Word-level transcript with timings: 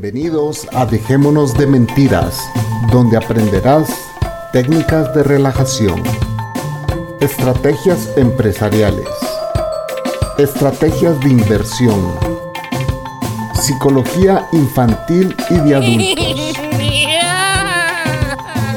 Bienvenidos 0.00 0.68
a 0.74 0.86
Dejémonos 0.86 1.54
de 1.54 1.66
Mentiras, 1.66 2.38
donde 2.92 3.16
aprenderás 3.16 3.88
técnicas 4.52 5.12
de 5.12 5.24
relajación, 5.24 6.00
estrategias 7.18 8.08
empresariales, 8.16 9.08
estrategias 10.38 11.18
de 11.18 11.30
inversión, 11.30 12.16
psicología 13.60 14.46
infantil 14.52 15.34
y 15.50 15.54
de 15.54 15.74
adultos. 15.74 16.56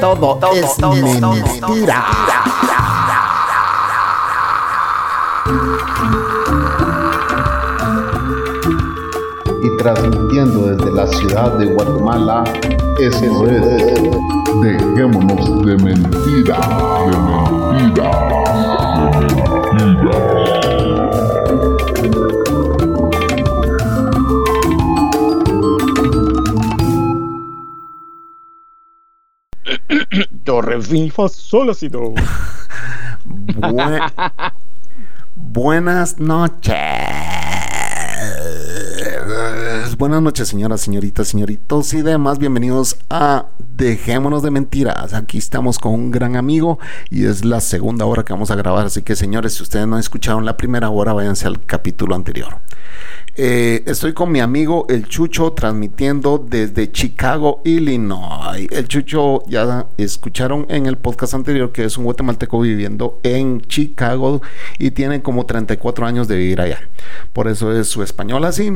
Todo, 0.00 0.40
es 0.54 0.76
mentira. 0.80 2.31
Transmitiendo 9.82 10.68
desde 10.68 10.92
la 10.92 11.06
ciudad 11.08 11.58
de 11.58 11.66
Guatemala, 11.66 12.44
eso 13.00 13.46
es 13.48 13.60
Dejémonos 14.62 15.66
de 15.66 15.76
mentira, 15.76 16.60
de 17.04 17.16
mentira, 17.18 18.10
de 19.18 19.26
mentira. 19.74 20.20
Torre 30.44 30.80
FIFA 30.80 31.28
solo 31.28 31.74
si 31.74 31.88
no. 31.88 32.14
Buenas 35.34 36.18
noches 36.20 37.11
buenas 40.02 40.20
noches, 40.20 40.48
señoras, 40.48 40.80
señoritas, 40.80 41.28
señoritos 41.28 41.94
y 41.94 42.02
demás. 42.02 42.40
Bienvenidos 42.40 42.96
a 43.08 43.46
Dejémonos 43.76 44.42
de 44.42 44.50
Mentiras. 44.50 45.14
Aquí 45.14 45.38
estamos 45.38 45.78
con 45.78 45.94
un 45.94 46.10
gran 46.10 46.34
amigo 46.34 46.80
y 47.08 47.26
es 47.26 47.44
la 47.44 47.60
segunda 47.60 48.04
hora 48.04 48.24
que 48.24 48.32
vamos 48.32 48.50
a 48.50 48.56
grabar. 48.56 48.86
Así 48.86 49.02
que, 49.02 49.14
señores, 49.14 49.54
si 49.54 49.62
ustedes 49.62 49.86
no 49.86 50.00
escucharon 50.00 50.44
la 50.44 50.56
primera 50.56 50.90
hora, 50.90 51.12
váyanse 51.12 51.46
al 51.46 51.64
capítulo 51.64 52.16
anterior. 52.16 52.58
Eh, 53.34 53.82
estoy 53.86 54.12
con 54.12 54.30
mi 54.30 54.40
amigo 54.40 54.84
el 54.90 55.08
Chucho 55.08 55.52
transmitiendo 55.54 56.36
desde 56.36 56.92
Chicago, 56.92 57.62
Illinois. 57.64 58.68
El 58.70 58.88
Chucho 58.88 59.42
ya 59.46 59.86
escucharon 59.96 60.66
en 60.68 60.84
el 60.84 60.98
podcast 60.98 61.32
anterior 61.32 61.72
que 61.72 61.84
es 61.84 61.96
un 61.96 62.04
guatemalteco 62.04 62.60
viviendo 62.60 63.18
en 63.22 63.62
Chicago 63.62 64.42
y 64.78 64.90
tiene 64.90 65.22
como 65.22 65.46
34 65.46 66.04
años 66.04 66.28
de 66.28 66.36
vivir 66.36 66.60
allá. 66.60 66.80
Por 67.32 67.48
eso 67.48 67.72
es 67.72 67.88
su 67.88 68.02
español 68.02 68.44
así. 68.44 68.70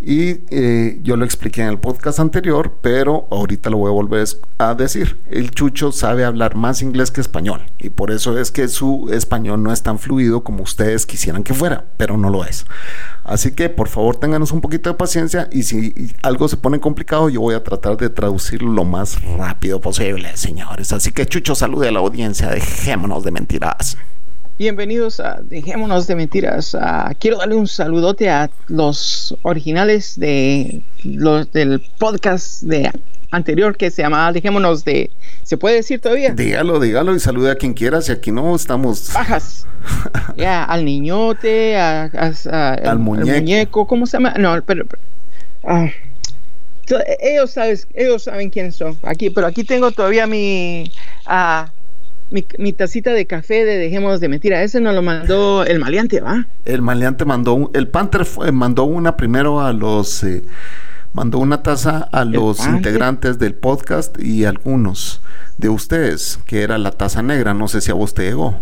Y 0.00 0.40
eh, 0.50 0.98
yo 1.04 1.16
lo 1.16 1.24
expliqué 1.24 1.62
en 1.62 1.68
el 1.68 1.78
podcast 1.78 2.18
anterior, 2.18 2.78
pero 2.80 3.28
ahorita 3.30 3.70
lo 3.70 3.76
voy 3.76 3.90
a 3.90 3.94
volver 3.94 4.26
a 4.58 4.74
decir. 4.74 5.20
El 5.30 5.52
Chucho 5.52 5.92
sabe 5.92 6.24
hablar 6.24 6.56
más 6.56 6.82
inglés 6.82 7.12
que 7.12 7.20
español 7.20 7.62
y 7.78 7.90
por 7.90 8.10
eso 8.10 8.36
es 8.36 8.50
que 8.50 8.66
su 8.66 9.08
español 9.12 9.62
no 9.62 9.72
es 9.72 9.84
tan 9.84 10.00
fluido 10.00 10.42
como 10.42 10.64
ustedes 10.64 11.06
quisieran 11.06 11.44
que 11.44 11.54
fuera, 11.54 11.84
pero 11.96 12.16
no 12.16 12.28
lo 12.28 12.44
es. 12.44 12.66
Así 13.30 13.52
que 13.52 13.68
por 13.68 13.86
favor 13.86 14.16
tenganos 14.16 14.50
un 14.50 14.60
poquito 14.60 14.90
de 14.90 14.96
paciencia 14.96 15.48
y 15.52 15.62
si 15.62 15.94
algo 16.20 16.48
se 16.48 16.56
pone 16.56 16.80
complicado 16.80 17.28
yo 17.28 17.40
voy 17.40 17.54
a 17.54 17.62
tratar 17.62 17.96
de 17.96 18.10
traducirlo 18.10 18.72
lo 18.72 18.84
más 18.84 19.22
rápido 19.22 19.80
posible, 19.80 20.36
señores. 20.36 20.92
Así 20.92 21.12
que 21.12 21.26
Chucho, 21.26 21.54
salude 21.54 21.86
a 21.86 21.92
la 21.92 22.00
audiencia, 22.00 22.48
dejémonos 22.48 23.22
de 23.22 23.30
mentiras. 23.30 23.96
Bienvenidos 24.60 25.20
a 25.20 25.40
Dejémonos 25.42 26.06
de 26.06 26.14
Mentiras. 26.14 26.74
Uh, 26.74 27.14
quiero 27.18 27.38
darle 27.38 27.54
un 27.54 27.66
saludote 27.66 28.28
a 28.28 28.50
los 28.68 29.34
originales 29.40 30.20
de 30.20 30.82
los 31.02 31.50
del 31.50 31.80
podcast 31.96 32.64
de 32.64 32.90
anterior 33.30 33.74
que 33.74 33.90
se 33.90 34.02
llamaba 34.02 34.30
Dejémonos 34.34 34.84
de. 34.84 35.10
¿Se 35.44 35.56
puede 35.56 35.76
decir 35.76 35.98
todavía? 36.02 36.34
Dígalo, 36.34 36.78
dígalo 36.78 37.14
y 37.14 37.20
salude 37.20 37.52
a 37.52 37.54
quien 37.54 37.72
quiera. 37.72 38.02
Si 38.02 38.12
aquí 38.12 38.32
no 38.32 38.54
estamos. 38.54 39.14
Bajas. 39.14 39.66
ya, 40.36 40.64
al 40.64 40.84
niñote, 40.84 41.78
a, 41.78 42.10
al, 42.84 42.98
muñeco. 42.98 43.86
¿Cómo 43.86 44.04
se 44.04 44.18
llama? 44.18 44.34
No, 44.38 44.60
pero. 44.66 44.84
Ah, 45.64 45.88
ellos, 47.22 47.52
sabes, 47.52 47.88
ellos 47.94 48.24
saben 48.24 48.50
quiénes 48.50 48.76
son. 48.76 48.98
Aquí, 49.04 49.30
pero 49.30 49.46
aquí 49.46 49.64
tengo 49.64 49.90
todavía 49.90 50.26
mi. 50.26 50.92
Uh, 51.26 51.64
mi, 52.30 52.72
tacita 52.72 53.12
de 53.12 53.26
café 53.26 53.64
de 53.64 53.76
Dejemos 53.78 54.20
de 54.20 54.28
Mentira. 54.28 54.62
Ese 54.62 54.80
nos 54.80 54.94
lo 54.94 55.02
mandó 55.02 55.64
el 55.64 55.78
maleante, 55.78 56.20
¿va? 56.20 56.46
El 56.64 56.82
maleante 56.82 57.24
mandó, 57.24 57.70
el 57.74 57.88
Panther 57.88 58.26
mandó 58.52 58.84
una 58.84 59.16
primero 59.16 59.60
a 59.60 59.72
los, 59.72 60.22
eh, 60.22 60.44
mandó 61.12 61.38
una 61.38 61.62
taza 61.62 62.08
a 62.12 62.24
los 62.24 62.66
integrantes 62.66 63.38
del 63.38 63.54
podcast 63.54 64.20
y 64.20 64.44
algunos 64.44 65.20
de 65.58 65.68
ustedes, 65.68 66.38
que 66.46 66.62
era 66.62 66.78
la 66.78 66.92
taza 66.92 67.22
negra. 67.22 67.54
No 67.54 67.68
sé 67.68 67.80
si 67.80 67.90
a 67.90 67.94
vos 67.94 68.14
te 68.14 68.22
llegó. 68.22 68.58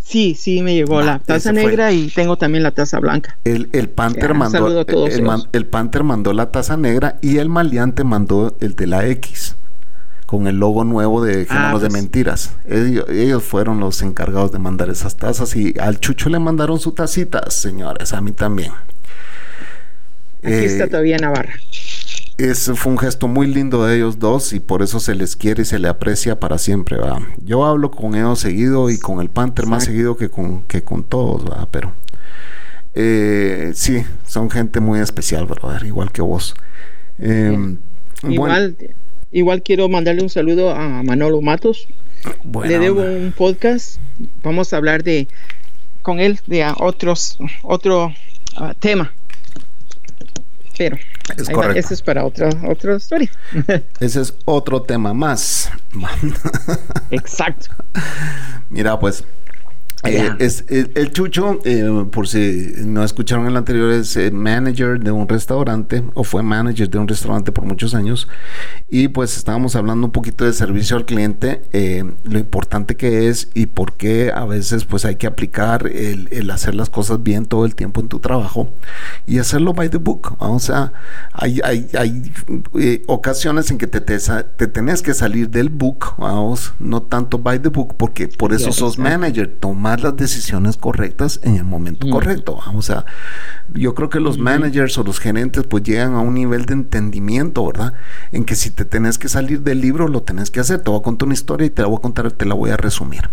Sí, 0.00 0.34
sí, 0.34 0.62
me 0.62 0.74
llegó 0.74 1.02
la 1.02 1.18
taza 1.18 1.52
negra 1.52 1.92
y 1.92 2.08
tengo 2.08 2.38
también 2.38 2.62
la 2.62 2.70
taza 2.70 2.98
blanca. 2.98 3.36
El, 3.44 3.68
el 3.72 3.90
Panther 3.90 4.32
mandó, 4.32 4.86
el, 4.86 5.48
el 5.52 5.66
Panther 5.66 6.02
mandó 6.02 6.32
la 6.32 6.50
taza 6.50 6.78
negra 6.78 7.18
y 7.20 7.36
el 7.36 7.50
maleante 7.50 8.04
mandó 8.04 8.56
el 8.60 8.74
de 8.74 8.86
la 8.86 9.06
X 9.06 9.57
con 10.28 10.46
el 10.46 10.56
logo 10.56 10.84
nuevo 10.84 11.24
de 11.24 11.46
Géneros 11.46 11.80
de 11.80 11.88
pues. 11.88 12.02
Mentiras. 12.02 12.50
Ellos, 12.66 13.42
fueron 13.42 13.80
los 13.80 14.02
encargados 14.02 14.52
de 14.52 14.58
mandar 14.58 14.90
esas 14.90 15.16
tazas 15.16 15.56
y 15.56 15.72
al 15.80 16.00
Chucho 16.00 16.28
le 16.28 16.38
mandaron 16.38 16.78
su 16.78 16.92
tacita, 16.92 17.50
señores, 17.50 18.12
a 18.12 18.20
mí 18.20 18.32
también. 18.32 18.72
Aquí 20.42 20.52
está 20.52 20.84
eh, 20.84 20.88
todavía 20.88 21.16
Navarra. 21.16 21.54
Es, 22.36 22.70
fue 22.74 22.92
un 22.92 22.98
gesto 22.98 23.26
muy 23.26 23.46
lindo 23.46 23.86
de 23.86 23.96
ellos 23.96 24.18
dos 24.18 24.52
y 24.52 24.60
por 24.60 24.82
eso 24.82 25.00
se 25.00 25.14
les 25.14 25.34
quiere 25.34 25.62
y 25.62 25.64
se 25.64 25.78
le 25.78 25.88
aprecia 25.88 26.38
para 26.38 26.58
siempre. 26.58 26.98
¿va? 26.98 27.20
Yo 27.42 27.64
hablo 27.64 27.90
con 27.90 28.14
ellos 28.14 28.38
seguido 28.38 28.90
y 28.90 28.98
con 28.98 29.22
el 29.22 29.30
Panther 29.30 29.64
más 29.64 29.84
seguido 29.84 30.18
que 30.18 30.28
con, 30.28 30.60
que 30.64 30.84
con 30.84 31.04
todos, 31.04 31.50
¿va? 31.50 31.66
pero 31.70 31.94
eh, 32.94 33.72
sí, 33.74 34.04
son 34.26 34.50
gente 34.50 34.80
muy 34.80 35.00
especial, 35.00 35.46
brother, 35.46 35.84
igual 35.84 36.12
que 36.12 36.20
vos. 36.20 36.54
Em, 37.18 37.78
igual, 38.24 38.76
Igual 39.30 39.62
quiero 39.62 39.88
mandarle 39.88 40.22
un 40.22 40.30
saludo 40.30 40.70
a 40.70 41.02
Manolo 41.02 41.40
Matos. 41.42 41.86
Le 42.64 42.78
debo 42.78 43.02
un 43.02 43.32
podcast. 43.36 43.98
Vamos 44.42 44.72
a 44.72 44.78
hablar 44.78 45.02
de 45.02 45.28
con 46.02 46.20
él 46.20 46.40
de 46.46 46.64
otros 46.78 47.38
otro 47.62 48.14
ah, 48.56 48.74
tema. 48.78 49.12
Pero 50.78 50.96
es 51.36 51.48
ese 51.76 51.94
es 51.94 52.02
para 52.02 52.24
otra 52.24 52.48
otra 52.66 52.96
historia. 52.96 53.30
ese 54.00 54.20
es 54.22 54.34
otro 54.46 54.82
tema 54.82 55.12
más. 55.12 55.70
Exacto. 57.10 57.68
Mira, 58.70 58.98
pues 58.98 59.24
eh, 60.04 60.30
es, 60.38 60.64
el, 60.68 61.10
Chucho, 61.12 61.58
eh, 61.64 62.06
por 62.12 62.28
si 62.28 62.72
no 62.84 63.02
escucharon 63.02 63.46
el 63.46 63.56
anterior, 63.56 63.90
es 63.90 64.16
eh, 64.16 64.30
manager 64.30 65.00
de 65.00 65.10
un 65.10 65.28
restaurante 65.28 66.04
o 66.14 66.22
fue 66.22 66.42
manager 66.42 66.88
de 66.88 66.98
un 66.98 67.08
restaurante 67.08 67.50
por 67.50 67.64
muchos 67.64 67.94
años. 67.94 68.28
Y 68.88 69.08
pues 69.08 69.36
estábamos 69.36 69.74
hablando 69.74 70.06
un 70.06 70.12
poquito 70.12 70.44
de 70.44 70.52
servicio 70.52 70.96
al 70.96 71.04
cliente, 71.04 71.62
lo 72.24 72.38
importante 72.38 72.96
que 72.96 73.28
es 73.28 73.50
y 73.54 73.66
por 73.66 73.94
qué 73.94 74.30
a 74.34 74.44
veces 74.44 74.84
pues 74.84 75.04
hay 75.04 75.16
que 75.16 75.26
aplicar 75.26 75.86
el, 75.86 76.50
hacer 76.50 76.74
las 76.74 76.90
cosas 76.90 77.22
bien 77.22 77.46
todo 77.46 77.64
el 77.66 77.74
tiempo 77.74 78.00
en 78.00 78.08
tu 78.08 78.20
trabajo 78.20 78.70
y 79.26 79.38
hacerlo 79.38 79.72
by 79.72 79.90
the 79.90 79.98
book. 79.98 80.36
O 80.38 80.58
sea, 80.60 80.92
hay, 81.32 81.60
hay, 81.64 81.88
hay 81.94 83.02
ocasiones 83.06 83.70
en 83.70 83.78
que 83.78 83.86
te, 83.86 84.00
te, 84.00 84.66
tenés 84.68 85.02
que 85.02 85.12
salir 85.12 85.50
del 85.50 85.68
book, 85.68 86.14
vamos, 86.18 86.72
no 86.78 87.02
tanto 87.02 87.38
by 87.38 87.60
the 87.60 87.68
book 87.68 87.96
porque 87.96 88.28
por 88.28 88.52
eso 88.52 88.72
sos 88.72 88.98
manager, 88.98 89.56
toma 89.60 89.87
las 89.96 90.16
decisiones 90.16 90.76
correctas 90.76 91.40
en 91.42 91.56
el 91.56 91.64
momento 91.64 92.08
correcto. 92.08 92.60
O 92.74 92.82
sea, 92.82 93.04
yo 93.72 93.94
creo 93.94 94.10
que 94.10 94.20
los 94.20 94.38
managers 94.38 94.98
o 94.98 95.04
los 95.04 95.18
gerentes 95.18 95.64
pues 95.64 95.82
llegan 95.82 96.14
a 96.14 96.20
un 96.20 96.34
nivel 96.34 96.66
de 96.66 96.74
entendimiento, 96.74 97.66
¿verdad? 97.66 97.94
En 98.32 98.44
que 98.44 98.54
si 98.54 98.70
te 98.70 98.84
tenés 98.84 99.18
que 99.18 99.28
salir 99.28 99.62
del 99.62 99.80
libro, 99.80 100.08
lo 100.08 100.22
tenés 100.22 100.50
que 100.50 100.60
hacer. 100.60 100.80
Te 100.80 100.90
voy 100.90 101.00
a 101.00 101.02
contar 101.02 101.26
una 101.26 101.34
historia 101.34 101.66
y 101.66 101.70
te 101.70 101.82
la 101.82 101.88
voy 101.88 101.98
a 101.98 102.02
contar, 102.02 102.30
te 102.32 102.44
la 102.44 102.54
voy 102.54 102.70
a 102.70 102.76
resumir. 102.76 103.30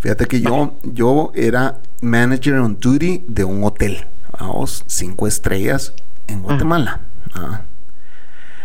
Fíjate 0.00 0.26
que 0.26 0.40
yo, 0.40 0.76
yo 0.82 1.30
era 1.34 1.78
manager 2.00 2.54
on 2.54 2.78
duty 2.80 3.24
de 3.28 3.44
un 3.44 3.62
hotel, 3.62 4.06
vamos, 4.38 4.82
cinco 4.86 5.26
estrellas 5.28 5.92
en 6.26 6.42
Guatemala. 6.42 7.00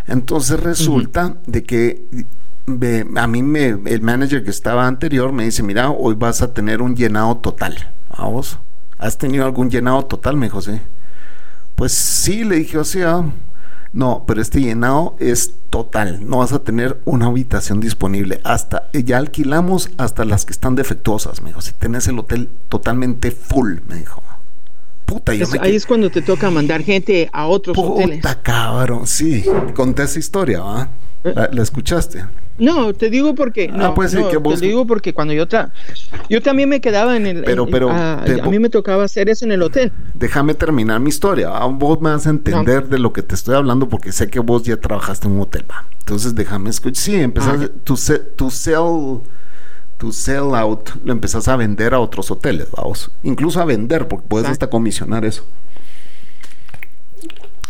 Entonces 0.08 0.60
resulta 0.60 1.36
de 1.46 1.64
que 1.64 2.26
a 2.68 3.28
mí 3.28 3.44
me, 3.44 3.68
el 3.68 4.02
manager 4.02 4.44
que 4.44 4.50
estaba 4.50 4.88
anterior 4.88 5.32
me 5.32 5.46
dice, 5.46 5.64
mira, 5.64 5.90
hoy 5.90 6.16
vas 6.16 6.42
a 6.42 6.54
tener 6.54 6.82
un 6.82 6.96
llenado 6.96 7.38
total. 7.38 7.92
¿Vos? 8.18 8.60
¿Has 8.98 9.18
tenido 9.18 9.46
algún 9.46 9.70
llenado 9.70 10.04
total? 10.06 10.36
Me 10.36 10.48
dijo, 10.48 10.62
sí. 10.62 10.82
Pues 11.76 11.94
sí, 11.94 12.44
le 12.44 12.58
dije, 12.58 12.78
o 12.78 12.84
sea, 12.84 13.24
no, 13.94 14.26
pero 14.28 14.42
este 14.42 14.60
llenado 14.60 15.16
es 15.20 15.54
total. 15.70 16.28
No 16.28 16.40
vas 16.40 16.52
a 16.52 16.60
tener 16.60 17.00
una 17.06 17.28
habitación 17.28 17.80
disponible. 17.80 18.42
Hasta, 18.44 18.90
ya 18.92 19.18
alquilamos 19.18 19.90
hasta 19.98 20.26
las 20.26 20.46
que 20.46 20.52
están 20.52 20.76
defectuosas, 20.76 21.42
me 21.42 21.50
dijo. 21.50 21.62
Si 21.62 21.72
tenés 21.72 22.08
el 22.08 22.20
hotel 22.20 22.50
totalmente 22.68 23.32
full, 23.32 23.78
me 23.88 23.96
dijo. 23.96 24.22
Puta, 25.08 25.34
yo 25.34 25.46
Ahí 25.62 25.74
es 25.74 25.86
cuando 25.86 26.10
te 26.10 26.22
toca 26.22 26.52
mandar 26.52 26.84
gente 26.84 27.30
a 27.32 27.48
otros 27.48 27.74
Puta, 27.74 27.88
hoteles. 27.88 28.18
Puta, 28.18 28.42
cabrón, 28.42 29.08
sí. 29.08 29.46
Conté 29.74 30.04
esa 30.04 30.20
historia, 30.20 30.60
¿va? 30.60 30.90
Eh. 31.24 31.34
¿La, 31.54 31.64
escuchaste? 31.64 32.26
No, 32.58 32.94
te 32.94 33.10
digo 33.10 33.34
porque. 33.34 33.70
Ah, 33.72 33.78
no, 33.78 33.94
pues 33.94 34.12
sí, 34.12 34.18
que 34.30 34.36
vos... 34.36 34.60
Te 34.60 34.66
digo 34.66 34.86
porque 34.86 35.14
cuando 35.14 35.34
yo. 35.34 35.48
Tra... 35.48 35.72
Yo 36.30 36.42
también 36.42 36.68
me 36.68 36.82
quedaba 36.82 37.16
en 37.16 37.26
el. 37.26 37.44
Pero, 37.46 37.66
pero. 37.68 37.90
a, 37.90 38.22
mí 38.50 38.60
me 38.60 38.70
tocaba 38.70 39.06
hacer 39.06 39.30
eso 39.30 39.46
en 39.46 39.54
el 39.54 39.62
hotel. 39.62 39.94
Déjame 40.14 40.54
terminar 40.54 41.00
mi 41.00 41.08
historia. 41.08 41.52
Vos 41.68 42.02
me 42.02 42.10
vas 42.10 42.28
a 42.28 42.32
entender 42.32 42.90
de 42.90 43.00
lo 43.00 43.14
que 43.14 43.22
te 43.22 43.34
estoy 43.34 43.56
hablando 43.56 43.88
porque 43.88 44.12
sé 44.12 44.30
que 44.30 44.42
vos 44.42 44.64
ya 44.64 44.76
trabajaste 44.76 45.28
en 45.28 45.36
un 45.36 45.42
hotel, 45.42 45.64
¿va? 45.72 45.86
Entonces 46.00 46.36
déjame 46.36 46.70
escuchar. 46.70 47.02
Sí, 47.02 47.16
empezaste. 47.16 47.66
Ah, 47.66 47.80
tu, 47.86 47.96
tu 48.36 48.52
sell 48.52 49.22
tu 49.98 50.12
sell 50.12 50.54
out 50.56 50.90
lo 51.04 51.12
empezás 51.12 51.48
a 51.48 51.56
vender 51.56 51.94
a 51.94 52.00
otros 52.00 52.30
hoteles, 52.32 52.70
vamos. 52.72 53.12
Incluso 53.24 53.60
a 53.62 53.66
vender, 53.66 54.08
porque 54.08 54.28
puedes 54.28 54.50
hasta 54.50 54.70
comisionar 54.70 55.26
eso. 55.26 55.44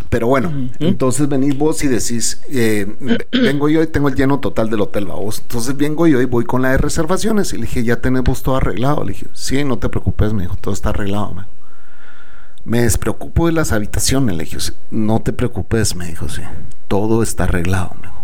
Pero 0.09 0.27
bueno, 0.27 0.69
entonces 0.79 1.27
venís 1.27 1.57
vos 1.57 1.83
y 1.83 1.87
decís, 1.87 2.41
eh, 2.49 2.87
vengo 3.31 3.67
yo 3.67 3.81
y 3.83 3.87
tengo 3.87 4.07
el 4.07 4.15
lleno 4.15 4.39
total 4.39 4.69
del 4.69 4.81
hotel, 4.81 5.05
vamos. 5.05 5.39
Entonces 5.41 5.75
vengo 5.75 6.07
yo 6.07 6.21
y 6.21 6.25
voy 6.25 6.45
con 6.45 6.61
la 6.61 6.71
de 6.71 6.77
reservaciones 6.77 7.51
y 7.53 7.57
le 7.57 7.63
dije, 7.63 7.83
ya 7.83 7.97
tenemos 7.99 8.41
todo 8.41 8.55
arreglado. 8.55 9.03
Le 9.03 9.13
dije, 9.13 9.27
sí, 9.33 9.63
no 9.63 9.77
te 9.79 9.89
preocupes, 9.89 10.33
me 10.33 10.43
dijo, 10.43 10.55
todo 10.55 10.73
está 10.73 10.89
arreglado. 10.89 11.33
Me, 11.33 11.45
me 12.63 12.81
despreocupo 12.83 13.47
de 13.47 13.53
las 13.53 13.71
habitaciones, 13.73 14.35
le 14.35 14.45
dije, 14.45 14.57
no 14.91 15.21
te 15.21 15.33
preocupes, 15.33 15.95
me 15.95 16.07
dijo, 16.07 16.29
sí, 16.29 16.41
todo 16.87 17.21
está 17.21 17.43
arreglado. 17.43 17.95
Me 18.01 18.07
dijo, 18.07 18.23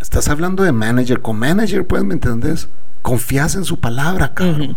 estás 0.00 0.28
hablando 0.28 0.62
de 0.62 0.70
manager, 0.70 1.20
con 1.20 1.36
manager, 1.36 1.84
pues, 1.84 2.04
¿me 2.04 2.14
entendés? 2.14 2.68
Confías 3.02 3.54
en 3.54 3.64
su 3.64 3.80
palabra, 3.80 4.32
cabrón. 4.34 4.76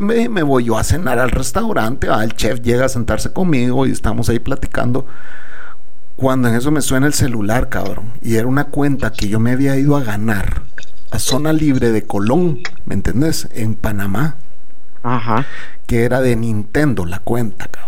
me, 0.00 0.28
me, 0.28 0.42
voy 0.42 0.64
yo 0.64 0.78
a 0.78 0.84
cenar 0.84 1.18
al 1.18 1.30
restaurante, 1.30 2.08
el 2.08 2.34
chef 2.34 2.60
llega 2.60 2.86
a 2.86 2.88
sentarse 2.88 3.32
conmigo 3.32 3.86
y 3.86 3.90
estamos 3.90 4.28
ahí 4.28 4.38
platicando. 4.38 5.06
Cuando 6.16 6.48
en 6.48 6.56
eso 6.56 6.70
me 6.70 6.80
suena 6.80 7.06
el 7.06 7.14
celular, 7.14 7.68
cabrón, 7.68 8.12
y 8.22 8.36
era 8.36 8.46
una 8.46 8.64
cuenta 8.64 9.12
que 9.12 9.28
yo 9.28 9.38
me 9.38 9.52
había 9.52 9.76
ido 9.76 9.96
a 9.96 10.02
ganar 10.02 10.62
a 11.10 11.18
zona 11.18 11.52
libre 11.52 11.92
de 11.92 12.06
Colón, 12.06 12.60
¿me 12.86 12.94
entendés? 12.94 13.48
En 13.54 13.74
Panamá. 13.74 14.36
Ajá. 15.02 15.46
Que 15.86 16.04
era 16.04 16.20
de 16.20 16.36
Nintendo 16.36 17.06
la 17.06 17.20
cuenta, 17.20 17.68
cabrón. 17.68 17.87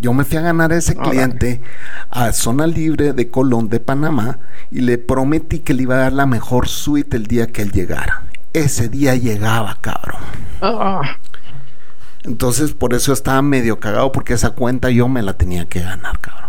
Yo 0.00 0.12
me 0.12 0.24
fui 0.24 0.36
a 0.38 0.40
ganar 0.40 0.72
a 0.72 0.76
ese 0.76 0.96
cliente 0.96 1.62
a 2.10 2.32
zona 2.32 2.66
libre 2.66 3.12
de 3.12 3.30
Colón 3.30 3.68
de 3.68 3.78
Panamá 3.78 4.38
y 4.70 4.80
le 4.80 4.98
prometí 4.98 5.60
que 5.60 5.74
le 5.74 5.84
iba 5.84 5.94
a 5.94 5.98
dar 5.98 6.12
la 6.12 6.26
mejor 6.26 6.68
suite 6.68 7.16
el 7.16 7.26
día 7.26 7.46
que 7.46 7.62
él 7.62 7.70
llegara. 7.70 8.24
Ese 8.52 8.88
día 8.88 9.14
llegaba, 9.14 9.78
cabrón. 9.80 10.20
Ah. 10.60 11.02
Entonces 12.24 12.72
por 12.72 12.94
eso 12.94 13.12
estaba 13.12 13.40
medio 13.42 13.78
cagado 13.78 14.10
porque 14.10 14.34
esa 14.34 14.50
cuenta 14.50 14.90
yo 14.90 15.06
me 15.06 15.22
la 15.22 15.34
tenía 15.34 15.66
que 15.66 15.80
ganar, 15.80 16.18
cabrón. 16.18 16.46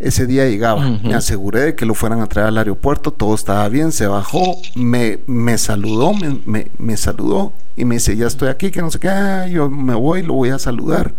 Ese 0.00 0.26
día 0.26 0.46
llegaba, 0.46 0.80
me 1.02 1.14
aseguré 1.14 1.60
de 1.60 1.74
que 1.74 1.84
lo 1.84 1.92
fueran 1.92 2.20
a 2.20 2.28
traer 2.28 2.48
al 2.48 2.58
aeropuerto, 2.58 3.10
todo 3.10 3.34
estaba 3.34 3.68
bien, 3.68 3.90
se 3.90 4.06
bajó, 4.06 4.56
me, 4.76 5.18
me 5.26 5.58
saludó, 5.58 6.14
me, 6.14 6.70
me, 6.78 6.96
saludó 6.96 7.52
y 7.76 7.84
me 7.84 7.96
dice, 7.96 8.16
ya 8.16 8.28
estoy 8.28 8.48
aquí, 8.48 8.70
que 8.70 8.80
no 8.80 8.92
sé 8.92 9.00
qué, 9.00 9.08
ah, 9.08 9.48
yo 9.48 9.68
me 9.68 9.94
voy, 9.94 10.22
lo 10.22 10.34
voy 10.34 10.50
a 10.50 10.58
saludar. 10.60 11.14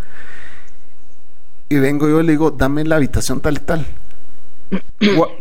Y 1.69 1.77
vengo 1.77 2.09
yo 2.09 2.19
y 2.19 2.25
le 2.25 2.31
digo, 2.31 2.51
dame 2.51 2.83
la 2.83 2.95
habitación 2.95 3.41
tal 3.41 3.57
y 3.57 3.59
tal. 3.59 3.85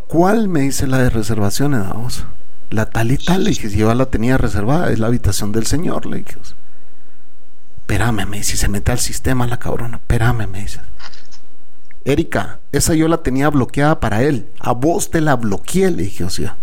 ¿Cuál 0.07 0.49
me 0.49 0.61
dice 0.61 0.87
la 0.87 0.99
de 0.99 1.11
reservaciones? 1.11 1.81
Vamos. 1.81 2.27
La 2.71 2.91
tal 2.91 3.11
y 3.11 3.17
tal. 3.17 3.45
Le 3.45 3.51
dije, 3.51 3.71
yo 3.71 3.93
la 3.95 4.07
tenía 4.07 4.37
reservada, 4.37 4.93
es 4.93 4.99
la 4.99 5.07
habitación 5.07 5.53
del 5.53 5.67
señor. 5.67 6.05
Le 6.05 6.19
dije, 6.19 6.37
espérame, 7.81 8.27
me 8.27 8.39
dice, 8.39 8.59
se 8.59 8.69
mete 8.69 8.93
al 8.93 8.99
sistema 8.99 9.47
la 9.47 9.59
cabrona. 9.59 9.97
Espérame, 9.97 10.47
me 10.47 10.61
dice. 10.61 10.81
Erika, 12.05 12.59
esa 12.73 12.95
yo 12.95 13.09
la 13.09 13.23
tenía 13.23 13.49
bloqueada 13.49 13.99
para 13.99 14.23
él. 14.23 14.49
A 14.61 14.73
vos 14.73 15.11
te 15.11 15.23
la 15.23 15.35
bloqueé, 15.37 15.91
le 15.91 16.03
dije, 16.05 16.25
o 16.25 16.31
sea. 16.31 16.57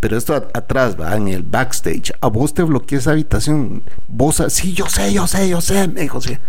Pero 0.00 0.16
esto 0.16 0.34
atrás, 0.34 0.98
va, 0.98 1.16
en 1.16 1.28
el 1.28 1.42
backstage. 1.42 2.12
A 2.20 2.28
vos 2.28 2.54
te 2.54 2.62
bloqueé 2.62 2.98
esa 2.98 3.12
habitación. 3.12 3.82
Vos, 4.08 4.42
sí, 4.48 4.72
yo 4.72 4.88
sé, 4.88 5.12
yo 5.12 5.26
sé, 5.26 5.48
yo 5.50 5.60
sé, 5.60 5.86
me 5.88 6.00
dijo, 6.00 6.18
o 6.18 6.22
sea. 6.22 6.40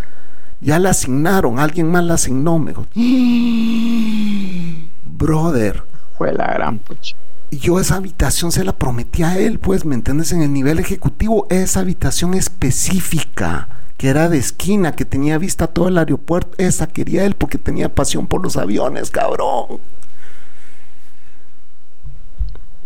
Ya 0.63 0.79
la 0.79 0.91
asignaron, 0.91 1.59
alguien 1.59 1.91
más 1.91 2.03
la 2.03 2.13
asignó, 2.13 2.57
me 2.57 2.71
dijo. 2.71 2.87
Brother. 5.05 5.83
Fue 6.17 6.31
la 6.33 6.53
gran 6.53 6.79
pucha. 6.79 7.15
Yo 7.51 7.79
esa 7.79 7.97
habitación 7.97 8.51
se 8.51 8.63
la 8.63 8.73
prometí 8.73 9.23
a 9.23 9.37
él, 9.37 9.59
pues, 9.59 9.85
¿me 9.85 9.93
entiendes? 9.93 10.31
En 10.31 10.41
el 10.41 10.51
nivel 10.51 10.79
ejecutivo, 10.79 11.45
esa 11.49 11.81
habitación 11.81 12.33
específica, 12.33 13.67
que 13.97 14.09
era 14.09 14.29
de 14.29 14.37
esquina, 14.37 14.93
que 14.93 15.05
tenía 15.05 15.37
vista 15.37 15.67
todo 15.67 15.87
el 15.89 15.97
aeropuerto, 15.97 16.55
esa 16.57 16.87
quería 16.87 17.25
él 17.25 17.35
porque 17.35 17.57
tenía 17.59 17.93
pasión 17.93 18.25
por 18.25 18.41
los 18.41 18.57
aviones, 18.57 19.11
cabrón. 19.11 19.79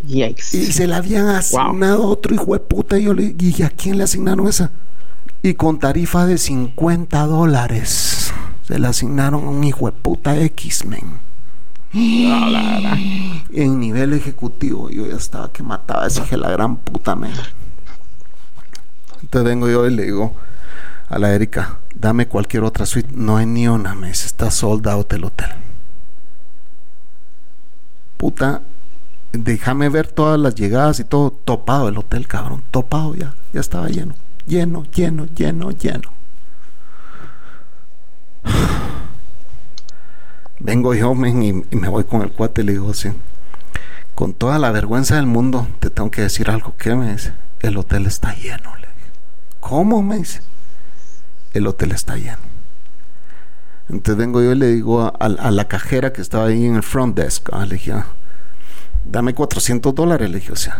Y 0.04 0.34
se 0.36 0.88
la 0.88 0.98
habían 0.98 1.28
asignado 1.28 2.04
a 2.04 2.08
otro 2.08 2.34
hijo 2.34 2.54
de 2.54 2.60
puta. 2.60 2.98
Y 2.98 3.04
yo 3.04 3.14
le 3.14 3.34
dije, 3.34 3.64
¿a 3.66 3.70
quién 3.70 3.98
le 3.98 4.04
asignaron 4.04 4.48
esa? 4.48 4.72
Y 5.42 5.54
con 5.54 5.80
tarifa 5.80 6.25
de 6.25 6.38
50 6.38 7.25
dólares 7.25 8.34
se 8.63 8.80
le 8.80 8.88
asignaron 8.88 9.45
a 9.45 9.50
un 9.50 9.63
hijo 9.63 9.86
de 9.86 9.92
puta 9.94 10.38
X-Men. 10.38 11.19
En 11.94 13.80
nivel 13.80 14.13
ejecutivo, 14.13 14.89
yo 14.89 15.06
ya 15.06 15.16
estaba 15.16 15.51
que 15.51 15.63
mataba 15.63 16.04
a 16.04 16.07
ese 16.07 16.25
de 16.25 16.38
la 16.38 16.51
gran 16.51 16.75
puta, 16.75 17.16
men. 17.16 17.31
Entonces 19.22 19.50
vengo 19.50 19.69
yo 19.69 19.88
y 19.88 19.95
le 19.95 20.04
digo 20.04 20.34
a 21.10 21.18
la 21.18 21.34
Erika, 21.34 21.80
dame 21.95 22.28
cualquier 22.28 22.63
otra 22.63 22.86
suite. 22.86 23.10
No 23.13 23.38
hay 23.38 23.45
ni 23.45 23.68
una, 23.68 23.95
me 23.95 24.12
está 24.12 24.51
sold 24.51 24.88
out 24.88 25.13
el 25.13 25.24
hotel. 25.24 25.50
Puta, 28.18 28.62
déjame 29.31 29.90
ver 29.90 30.07
todas 30.07 30.40
las 30.40 30.56
llegadas 30.56 31.00
y 31.00 31.04
todo. 31.04 31.31
Topado 31.31 31.88
el 31.88 31.98
hotel, 31.98 32.28
cabrón. 32.28 32.63
Topado 32.72 33.16
ya, 33.16 33.33
ya 33.54 33.62
estaba 33.62 33.88
lleno 33.88 34.16
lleno, 34.48 34.84
lleno, 34.86 35.26
lleno, 35.26 35.72
lleno. 35.72 36.10
Vengo 40.60 40.96
yo 40.96 41.14
y, 41.14 41.54
me 41.76 41.90
voy 41.90 42.06
con 42.06 42.24
el 42.24 42.32
cuate 42.32 42.62
y 42.62 42.66
le 42.66 42.72
digo 42.72 42.90
así, 42.90 43.10
con 44.16 44.34
toda 44.34 44.58
la 44.58 44.72
vergüenza 44.72 45.16
del 45.18 45.28
mundo, 45.28 45.68
te 45.80 45.90
tengo 45.90 46.10
que 46.10 46.22
decir 46.22 46.50
algo. 46.50 46.74
¿Qué 46.78 46.96
me 46.96 47.12
dice? 47.12 47.34
El 47.60 47.78
hotel 47.78 48.08
está 48.08 48.34
lleno. 48.34 48.76
Le 48.78 48.88
¿Cómo 49.60 50.02
me 50.02 50.18
dice? 50.18 50.42
El 51.54 51.68
hotel 51.68 51.92
está 51.92 52.16
lleno. 52.16 52.48
Entonces 53.90 54.18
vengo 54.18 54.42
yo 54.42 54.52
y 54.54 54.56
le 54.56 54.68
digo 54.68 55.14
a, 55.18 55.30
la 55.30 55.68
cajera 55.68 56.12
que 56.12 56.22
estaba 56.22 56.46
ahí 56.48 56.66
en 56.66 56.76
el 56.76 56.83
front 56.83 57.16
desk, 57.16 57.50
ah, 57.54 57.66
le 57.66 57.76
dije, 57.76 57.94
ah, 57.94 58.07
dame 59.06 59.33
400 59.33 59.95
dólares, 59.95 60.30
le 60.30 60.40
dije, 60.40 60.52
o 60.52 60.57
sea, 60.57 60.78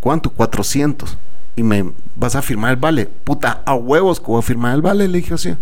¿cuánto? 0.00 0.30
400 0.30 1.16
y 1.56 1.62
me 1.62 1.92
vas 2.16 2.34
a 2.34 2.42
firmar 2.42 2.72
el 2.72 2.76
vale. 2.76 3.06
Puta, 3.06 3.62
a 3.64 3.74
huevos 3.74 4.20
que 4.20 4.26
voy 4.26 4.38
a 4.38 4.42
firmar 4.42 4.74
el 4.74 4.82
vale, 4.82 5.08
le 5.08 5.18
dije 5.18 5.34
así. 5.34 5.56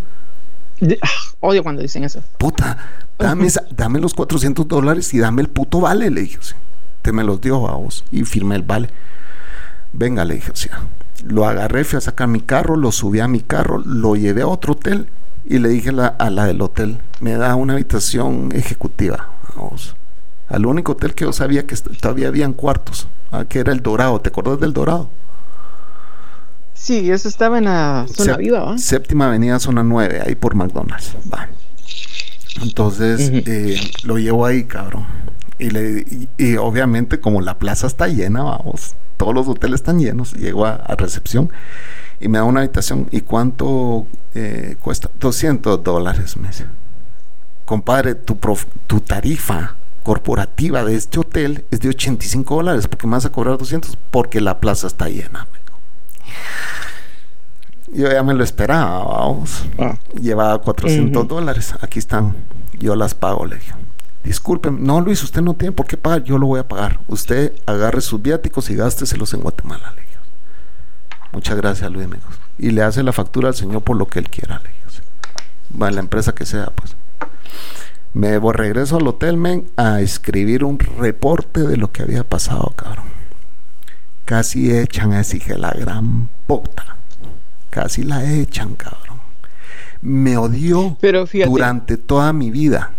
Ah, 1.01 1.09
odio 1.41 1.63
cuando 1.63 1.83
dicen 1.83 2.05
eso. 2.05 2.23
Puta, 2.39 2.77
dame, 3.19 3.49
dame 3.71 4.01
los 4.01 4.15
400 4.15 4.67
dólares 4.67 5.13
y 5.15 5.19
dame 5.19 5.43
el 5.43 5.49
puto 5.49 5.81
vale, 5.81 6.11
le 6.11 6.23
dije 6.23 6.39
así. 6.41 6.55
Te 7.03 7.13
me 7.13 7.25
los 7.25 7.41
dio 7.41 7.69
a 7.69 7.77
vos 7.77 8.05
y 8.11 8.25
firmé 8.25 8.57
el 8.57 8.63
vale. 8.63 8.89
Venga, 9.93 10.25
le 10.25 10.35
dije 10.35 10.53
así. 10.53 10.69
Lo 11.25 11.47
agarré, 11.47 11.85
fui 11.85 11.99
a 11.99 12.01
sacar 12.01 12.27
mi 12.27 12.41
carro, 12.41 12.77
lo 12.77 12.91
subí 12.91 13.21
a 13.21 13.29
mi 13.29 13.41
carro, 13.41 13.79
lo 13.79 14.17
llevé 14.17 14.43
a 14.43 14.49
otro 14.49 14.73
hotel 14.73 15.09
y 15.45 15.59
le 15.59 15.69
dije 15.69 15.91
a 15.91 16.31
la 16.31 16.47
del 16.47 16.61
hotel, 16.63 16.99
me 17.21 17.37
da 17.37 17.55
una 17.55 17.75
habitación 17.75 18.51
ejecutiva. 18.53 19.29
Vamos. 19.57 19.95
Al 20.49 20.67
único 20.67 20.93
hotel 20.93 21.15
que 21.15 21.25
yo 21.25 21.33
sabía 21.33 21.67
que 21.67 21.77
todavía 21.77 22.29
habían 22.29 22.53
cuartos, 22.53 23.09
ah, 23.31 23.45
que 23.49 23.61
era 23.61 23.73
el 23.73 23.83
Dorado. 23.83 24.21
¿Te 24.21 24.29
acuerdas 24.29 24.61
del 24.61 24.73
Dorado? 24.73 25.09
Sí, 26.83 27.13
eso 27.13 27.29
estaba 27.29 27.59
en 27.59 27.67
la 27.67 28.07
zona 28.13 28.37
viva, 28.37 28.65
¿va? 28.65 28.77
Séptima 28.77 29.29
avenida, 29.29 29.61
zona 29.61 29.85
9, 29.85 30.21
ahí 30.27 30.35
por 30.35 30.57
McDonald's, 30.57 31.15
va. 31.33 31.49
Entonces, 32.61 33.31
eh, 33.33 33.81
lo 34.03 34.19
llevo 34.19 34.45
ahí, 34.45 34.65
cabrón. 34.65 35.07
Y, 35.61 35.71
le, 35.71 36.05
y, 36.37 36.57
obviamente, 36.57 37.21
como 37.21 37.41
la 37.41 37.57
plaza 37.57 37.87
está 37.87 38.09
llena, 38.09 38.43
vamos, 38.43 38.97
todos 39.17 39.33
los 39.33 39.47
hoteles 39.47 39.77
están 39.77 40.01
llenos, 40.01 40.33
llego 40.33 40.67
a, 40.67 40.79
recepción 40.99 41.51
y 42.21 42.27
me 42.27 42.39
da 42.39 42.45
una 42.45 42.63
habitación. 42.63 43.07
¿Y 43.13 43.21
cuánto 43.21 44.09
eh, 44.35 44.75
cuesta? 44.81 45.09
200 45.21 45.85
dólares, 45.85 46.37
me 46.37 46.49
dice. 46.49 46.67
Compadre, 47.65 48.17
tu, 48.17 48.37
tu 48.89 49.01
tarifa 49.03 49.77
corporativa 50.03 50.83
de 50.83 50.97
este 50.97 51.21
hotel 51.21 51.65
es 51.71 51.79
de 51.79 51.91
85 51.91 52.57
dólares, 52.57 52.89
porque 52.89 53.07
me 53.07 53.13
vas 53.13 53.25
a 53.25 53.31
cobrar 53.31 53.57
200 53.57 53.97
porque 54.11 54.41
la 54.41 54.59
plaza 54.59 54.89
está 54.89 55.09
llena. 55.09 55.47
Yo 57.93 58.11
ya 58.11 58.23
me 58.23 58.35
lo 58.35 58.43
esperaba, 58.43 59.05
vamos. 59.05 59.65
Ah. 59.79 59.97
Llevaba 60.21 60.59
400 60.59 61.29
dólares. 61.29 61.75
Aquí 61.81 61.99
están. 61.99 62.35
Yo 62.79 62.97
las 62.97 63.15
pago, 63.15 63.45
le 63.47 63.57
dije. 63.57 63.73
Disculpen, 64.25 64.85
no 64.85 65.01
Luis, 65.01 65.23
usted 65.23 65.43
no 65.43 65.55
tiene 65.55 65.73
por 65.73 65.87
qué 65.87 65.97
pagar, 65.97 66.23
yo 66.23 66.39
lo 66.39 66.47
voy 66.47 66.61
a 66.61 66.69
pagar. 66.69 67.01
Usted 67.09 67.53
agarre 67.67 68.01
sus 68.01 68.23
viáticos 68.23 68.71
y 68.71 68.77
gásteselos 68.77 69.35
en 69.35 69.41
Guatemala, 69.41 69.93
le 69.97 70.03
dije. 70.03 70.17
Muchas 71.33 71.57
gracias, 71.57 71.91
Luis, 71.91 72.07
amigos. 72.07 72.39
y 72.59 72.71
le 72.71 72.83
hace 72.83 73.03
la 73.03 73.13
factura 73.13 73.49
al 73.49 73.55
señor 73.55 73.83
por 73.83 73.97
lo 73.97 74.07
que 74.07 74.21
él 74.21 74.29
quiera. 74.31 74.61
Le 74.61 74.71
va 75.81 75.91
la 75.91 76.01
empresa 76.01 76.35
que 76.35 76.47
sea, 76.47 76.67
pues. 76.75 76.97
Me 78.15 78.39
regreso 78.39 78.99
al 78.99 79.09
hotel, 79.09 79.37
men, 79.37 79.67
a 79.77 80.01
escribir 80.01 80.65
un 80.65 80.79
reporte 80.79 81.61
de 81.61 81.77
lo 81.77 81.93
que 81.93 82.03
había 82.03 82.25
pasado, 82.25 82.73
cabrón. 82.77 83.07
Casi 84.25 84.75
echan 84.75 85.13
a 85.13 85.21
ese 85.21 85.41
la 85.59 85.71
gran 85.71 86.29
puta. 86.47 86.97
Casi 87.71 88.05
la 88.05 88.25
echan, 88.33 88.75
cabrón. 88.75 89.21
Me 90.01 90.37
odió 90.37 90.97
durante 91.47 91.97
toda 91.97 92.33
mi 92.33 92.51
vida. 92.51 92.93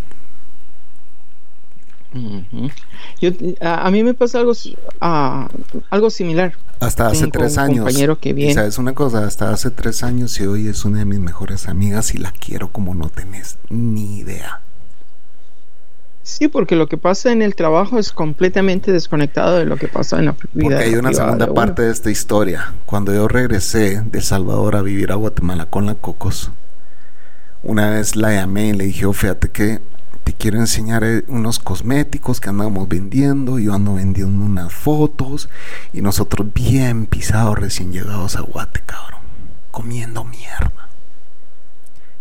a, 3.62 3.92
mí 3.92 4.04
me 4.04 4.14
pasa 4.14 4.40
algo, 4.40 4.54
algo 5.90 6.10
similar. 6.10 6.54
Hasta 6.80 7.08
hace 7.08 7.28
tres 7.28 7.58
años. 7.58 7.86
Compañero 7.86 8.20
que 8.20 8.34
viene. 8.34 8.54
¿Sabes 8.54 8.78
una 8.78 8.94
cosa? 8.94 9.26
Hasta 9.26 9.52
hace 9.52 9.72
tres 9.72 10.04
años 10.04 10.40
y 10.40 10.46
hoy 10.46 10.68
es 10.68 10.86
una 10.86 11.00
de 11.00 11.06
mis 11.06 11.20
mejores 11.20 11.68
amigas 11.68 12.14
y 12.14 12.18
la 12.18 12.32
quiero 12.32 12.70
como 12.70 12.94
no 12.94 13.10
tenés 13.10 13.58
ni 13.70 14.18
idea. 14.18 14.62
Sí, 16.24 16.48
porque 16.48 16.78
lo 16.78 16.88
que 16.88 16.98
pasa 16.98 17.34
en 17.34 17.42
el 17.42 17.54
trabajo 17.54 18.00
es 18.00 18.14
completamente 18.14 18.94
desconectado 18.94 19.58
de 19.58 19.66
lo 19.66 19.76
que 19.76 19.90
pasa 19.90 20.20
en 20.20 20.26
la 20.26 20.36
vida. 20.54 20.78
Porque 20.78 20.84
hay 20.86 20.96
una 20.96 21.12
segunda 21.12 21.54
parte 21.54 21.82
de 21.82 21.92
esta 21.92 22.10
historia. 22.10 22.74
Cuando 22.86 23.14
yo 23.14 23.28
regresé 23.28 24.02
de 24.02 24.20
El 24.20 24.24
Salvador 24.24 24.78
a 24.78 24.82
vivir 24.82 25.12
a 25.12 25.16
Guatemala 25.16 25.66
con 25.66 25.86
la 25.86 25.96
Cocos, 25.96 26.52
una 27.62 27.90
vez 27.90 28.16
la 28.16 28.34
llamé 28.34 28.70
y 28.70 28.74
le 28.74 28.86
dije, 28.86 29.06
oh, 29.06 29.12
fíjate 29.12 29.50
que 29.50 29.82
te 30.24 30.32
quiero 30.32 30.60
enseñar 30.60 31.04
eh, 31.04 31.26
unos 31.28 31.60
cosméticos 31.60 32.40
que 32.40 32.50
andamos 32.50 32.88
vendiendo. 32.88 33.60
Yo 33.60 33.74
ando 33.74 33.96
vendiendo 33.96 34.46
unas 34.46 34.72
fotos 34.72 35.50
y 35.92 36.02
nosotros 36.02 36.48
bien 36.54 37.06
pisados 37.06 37.60
recién 37.60 37.92
llegados 37.92 38.38
a 38.38 38.42
Guate, 38.42 38.82
cabrón, 38.86 39.20
comiendo 39.72 40.24
mierda. 40.24 40.90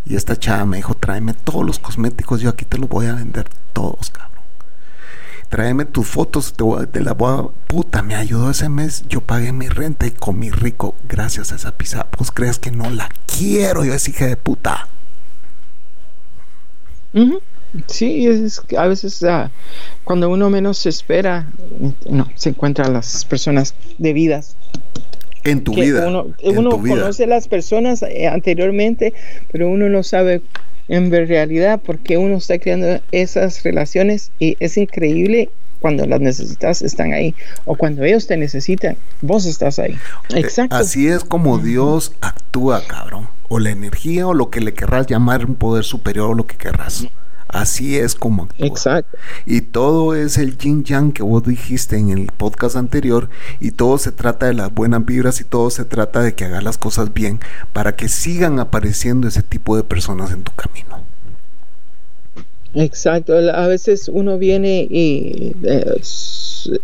Y 0.04 0.16
esta 0.16 0.37
chava 0.37 0.64
me 0.64 0.78
dijo, 0.78 0.94
tráeme 0.94 1.35
todos 1.35 1.64
los 1.64 1.78
cosméticos, 1.78 2.40
yo 2.40 2.50
aquí 2.50 2.64
te 2.64 2.78
los 2.78 2.88
voy 2.88 3.06
a 3.06 3.14
vender 3.14 3.49
todos, 3.73 4.11
cabrón. 4.11 4.32
Tráeme 5.49 5.85
tus 5.85 6.06
fotos, 6.06 6.54
te, 6.90 7.00
la 7.00 7.12
voy 7.12 7.38
a... 7.38 7.66
Puta, 7.66 8.02
me 8.02 8.14
ayudó 8.14 8.50
ese 8.50 8.68
mes, 8.68 9.04
yo 9.09 9.21
pagué 9.21 9.52
mi 9.52 9.68
renta 9.68 10.06
y 10.06 10.11
comí 10.11 10.50
rico 10.50 10.94
gracias 11.06 11.52
a 11.52 11.56
esa 11.56 11.73
pizza. 11.73 12.06
¿Pues 12.06 12.30
crees 12.30 12.59
que 12.59 12.71
no 12.71 12.88
la 12.88 13.11
quiero? 13.26 13.85
Yo 13.85 13.92
es 13.92 14.09
hija 14.09 14.26
de 14.26 14.37
puta. 14.37 14.88
Sí, 17.87 18.26
es, 18.26 18.62
a 18.76 18.87
veces 18.87 19.23
ah, 19.25 19.50
cuando 20.04 20.30
uno 20.30 20.49
menos 20.49 20.87
espera, 20.87 21.47
no, 22.09 22.28
se 22.35 22.50
encuentran 22.50 22.92
las 22.92 23.25
personas 23.25 23.75
debidas. 23.99 24.56
En 25.44 25.64
tu 25.64 25.75
vida. 25.75 26.06
Uno, 26.06 26.78
conoce 26.78 27.25
a 27.25 27.26
las 27.26 27.49
personas 27.49 28.02
eh, 28.02 28.28
anteriormente, 28.28 29.12
pero 29.50 29.68
uno 29.68 29.88
no 29.88 30.02
sabe 30.02 30.42
en 30.88 31.11
realidad 31.11 31.80
por 31.80 31.99
qué 31.99 32.18
uno 32.18 32.37
está 32.37 32.58
creando 32.58 33.00
esas 33.12 33.62
relaciones 33.62 34.30
y 34.38 34.56
es 34.61 34.76
increíble 34.76 35.50
cuando 35.80 36.06
las 36.06 36.20
necesitas 36.20 36.80
están 36.80 37.12
ahí 37.12 37.34
o 37.64 37.75
cuando 37.75 38.04
ellos 38.04 38.26
te 38.26 38.37
necesitan, 38.37 38.96
vos 39.20 39.44
estás 39.46 39.78
ahí. 39.78 39.99
Exacto. 40.34 40.76
Así 40.76 41.08
es 41.08 41.25
como 41.25 41.58
Dios 41.58 42.12
actúa, 42.20 42.82
cabrón. 42.87 43.28
O 43.49 43.58
la 43.58 43.70
energía 43.70 44.26
o 44.26 44.32
lo 44.32 44.49
que 44.49 44.61
le 44.61 44.72
querrás 44.72 45.06
llamar 45.08 45.44
un 45.44 45.56
poder 45.56 45.84
superior 45.84 46.30
o 46.30 46.34
lo 46.34 46.46
que 46.46 46.56
querrás. 46.56 47.06
Así 47.52 47.99
es 47.99 48.14
como 48.14 48.44
actúa. 48.44 48.66
Exacto. 48.66 49.18
Y 49.44 49.61
todo 49.61 50.14
es 50.14 50.38
el 50.38 50.56
yin 50.56 50.85
yang 50.85 51.12
que 51.12 51.23
vos 51.23 51.44
dijiste 51.44 51.97
en 51.97 52.11
el 52.11 52.26
podcast 52.26 52.76
anterior 52.76 53.28
y 53.61 53.73
todo 53.73 53.99
se 53.99 54.11
trata 54.11 54.47
de 54.47 54.54
las 54.54 54.73
buenas 54.73 55.04
vibras 55.04 55.40
y 55.40 55.44
todo 55.44 55.68
se 55.68 55.85
trata 55.85 56.21
de 56.23 56.35
que 56.35 56.47
hagas 56.47 56.64
las 56.64 56.78
cosas 56.78 57.12
bien 57.12 57.40
para 57.73 57.94
que 57.94 58.09
sigan 58.09 58.59
apareciendo 58.59 59.28
ese 59.28 59.42
tipo 59.42 59.76
de 59.76 59.85
personas 59.85 60.32
en 60.32 60.42
tu 60.42 60.52
camino. 60.52 61.04
Exacto, 62.75 63.35
a 63.35 63.66
veces 63.66 64.09
uno 64.09 64.38
viene 64.38 64.88
y 64.90 65.54
eh, 65.62 66.00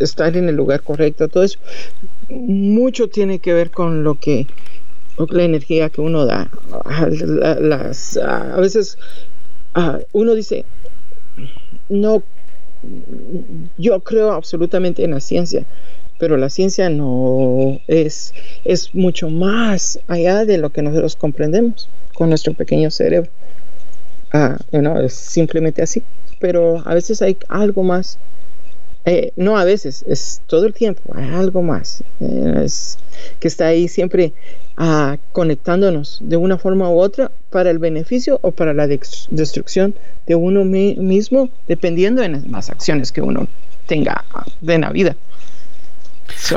estar 0.01 0.37
en 0.37 0.51
el 0.51 0.55
lugar 0.55 0.83
correcto, 0.83 1.29
todo 1.29 1.45
eso 1.45 1.59
mucho 2.29 3.09
tiene 3.09 3.39
que 3.39 3.55
ver 3.55 3.71
con 3.71 4.05
lo 4.05 4.17
que 4.17 4.47
la 5.31 5.43
energía 5.43 5.89
que 5.89 6.01
uno 6.01 6.27
da. 6.27 6.51
Las, 7.61 8.17
a 8.19 8.57
veces 8.61 8.99
uno 10.13 10.35
dice, 10.35 10.65
no, 11.89 12.23
yo 13.77 14.01
creo 14.01 14.33
absolutamente 14.33 15.05
en 15.05 15.13
la 15.13 15.21
ciencia, 15.21 15.65
pero 16.19 16.37
la 16.37 16.51
ciencia 16.51 16.91
no 16.91 17.81
es, 17.87 18.35
es 18.65 18.95
mucho 18.95 19.31
más 19.31 20.01
allá 20.09 20.45
de 20.45 20.59
lo 20.59 20.71
que 20.71 20.83
nosotros 20.83 21.17
comprendemos 21.17 21.89
con 22.15 22.29
nuestro 22.29 22.55
pequeño 22.55 22.91
cerebro. 22.91 23.31
Ah, 24.33 24.59
es 24.73 25.15
simplemente 25.15 25.83
así. 25.83 26.03
Pero 26.41 26.83
a 26.85 26.95
veces 26.95 27.23
hay 27.23 27.37
algo 27.49 27.83
más. 27.83 28.19
Eh, 29.05 29.33
no 29.37 29.57
a 29.57 29.65
veces, 29.65 30.05
es 30.07 30.43
todo 30.47 30.67
el 30.67 30.75
tiempo, 30.75 31.01
hay 31.15 31.29
algo 31.33 31.63
más. 31.63 32.03
Eh, 32.21 32.63
es, 32.65 32.99
que 33.41 33.49
está 33.49 33.69
ahí 33.69 33.89
siempre 33.89 34.33
conectándonos 35.33 36.19
de 36.21 36.37
una 36.37 36.57
forma 36.57 36.89
u 36.89 37.01
otra 37.01 37.33
para 37.51 37.71
el 37.71 37.79
beneficio 37.79 38.39
o 38.43 38.53
para 38.53 38.75
la 38.75 38.87
destrucción 38.87 39.95
de 40.27 40.37
uno 40.37 40.65
mismo, 40.65 41.51
dependiendo 41.67 42.23
de 42.23 42.29
las 42.29 42.71
acciones 42.71 43.11
que 43.11 43.21
uno 43.21 43.49
tenga 43.87 44.25
en 44.63 44.81
la 44.83 44.91
vida. 44.91 45.17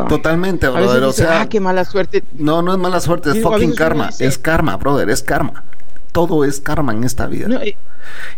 Totalmente, 0.07 0.67
brother. 0.67 1.03
o 1.03 1.11
sea, 1.13 1.41
ah, 1.41 1.49
qué 1.49 1.59
mala 1.59 1.85
suerte. 1.85 2.23
No, 2.33 2.61
no 2.61 2.73
es 2.73 2.77
mala 2.77 2.99
suerte, 2.99 3.31
es 3.31 3.41
fucking 3.41 3.73
karma. 3.73 4.09
Es 4.19 4.37
karma, 4.37 4.77
brother, 4.77 5.09
es 5.09 5.23
karma. 5.23 5.63
Todo 6.11 6.43
es 6.43 6.59
karma 6.59 6.91
en 6.91 7.03
esta 7.03 7.25
vida. 7.25 7.47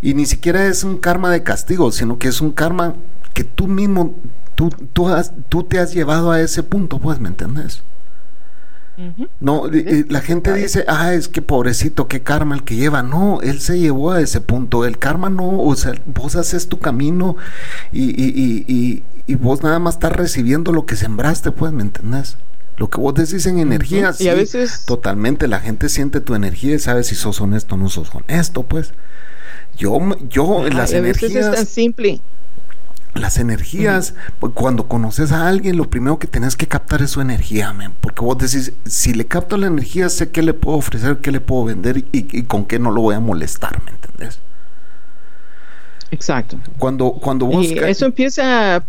y 0.02 0.14
ni 0.14 0.26
siquiera 0.26 0.66
es 0.68 0.84
un 0.84 0.98
karma 0.98 1.32
de 1.32 1.44
castigo, 1.44 1.92
sino 1.92 2.20
que 2.20 2.30
es 2.30 2.40
un 2.40 2.52
karma 2.52 2.96
que 3.34 3.44
tú 3.44 3.68
mismo, 3.68 4.16
tú, 4.56 4.70
tú, 4.94 5.10
has, 5.10 5.34
tú 5.50 5.64
te 5.64 5.80
has 5.80 5.94
llevado 5.94 6.32
a 6.32 6.40
ese 6.40 6.64
punto, 6.64 7.00
pues, 7.00 7.20
¿me 7.20 7.28
No, 9.40 9.70
la 10.10 10.22
gente 10.22 10.54
dice, 10.54 10.86
ah, 10.88 11.14
es 11.14 11.28
que 11.28 11.42
pobrecito, 11.42 12.08
qué 12.08 12.22
karma 12.22 12.56
el 12.56 12.64
que 12.64 12.76
lleva. 12.76 13.02
No, 13.02 13.42
él 13.42 13.60
se 13.60 13.80
llevó 13.80 14.12
a 14.12 14.22
ese 14.22 14.40
punto. 14.42 14.86
El 14.86 15.00
karma 15.00 15.30
no, 15.30 15.60
o 15.62 15.76
sea, 15.76 15.94
vos 16.06 16.36
haces 16.36 16.68
tu 16.68 16.80
camino 16.80 17.36
y, 17.92 18.10
y, 18.10 18.66
y, 18.68 19.04
y 19.26 19.36
vos 19.36 19.64
nada 19.64 19.80
más 19.80 19.96
estás 19.96 20.14
recibiendo 20.14 20.72
lo 20.72 20.86
que 20.86 20.96
sembraste, 20.96 21.52
pues, 21.52 21.72
¿me 21.72 21.82
entendés? 21.82 22.38
Lo 22.78 22.90
que 22.90 23.00
vos 23.00 23.14
decís 23.14 23.46
en 23.46 23.60
energía, 23.60 24.14
y 24.20 24.30
a 24.30 24.34
veces 24.34 24.86
totalmente 24.86 25.48
la 25.48 25.60
gente 25.60 25.90
siente 25.90 26.22
tu 26.22 26.34
energía 26.34 26.76
y 26.76 26.80
sabe 26.80 27.04
si 27.04 27.14
sos 27.16 27.40
honesto 27.40 27.76
o 27.76 27.78
no 27.78 27.90
sos 27.90 28.14
honesto, 28.14 28.64
pues. 28.64 28.94
Yo, 29.78 30.00
yo, 30.30 30.66
en 30.68 30.78
las 30.78 30.92
energías. 30.92 31.48
es 31.48 31.52
tan 31.52 31.66
simple 31.66 32.22
las 33.16 33.38
energías, 33.38 34.16
cuando 34.54 34.88
conoces 34.88 35.32
a 35.32 35.48
alguien, 35.48 35.78
lo 35.78 35.90
primero 35.90 36.18
que 36.18 36.28
tenés 36.28 36.56
que 36.56 36.68
captar 36.68 37.02
es 37.02 37.12
su 37.12 37.22
energía, 37.22 37.74
porque 38.02 38.22
vos 38.22 38.38
decís, 38.38 38.74
si 38.86 39.14
le 39.14 39.26
capto 39.26 39.58
la 39.58 39.68
energía, 39.68 40.10
sé 40.10 40.32
qué 40.32 40.42
le 40.42 40.54
puedo 40.54 40.78
ofrecer, 40.78 41.18
qué 41.18 41.32
le 41.32 41.40
puedo 41.40 41.66
vender 41.66 42.04
y, 42.12 42.44
con 42.44 42.66
qué 42.66 42.80
no 42.80 42.92
lo 42.92 43.02
voy 43.02 43.16
a 43.16 43.20
molestar, 43.20 43.82
¿me 43.84 43.92
entendés? 43.92 44.40
Exacto. 46.12 46.58
Cuando, 46.78 47.12
cuando 47.12 47.46
vos... 47.46 47.66
Y 47.66 47.78
eso 47.78 48.06
empieza 48.06 48.84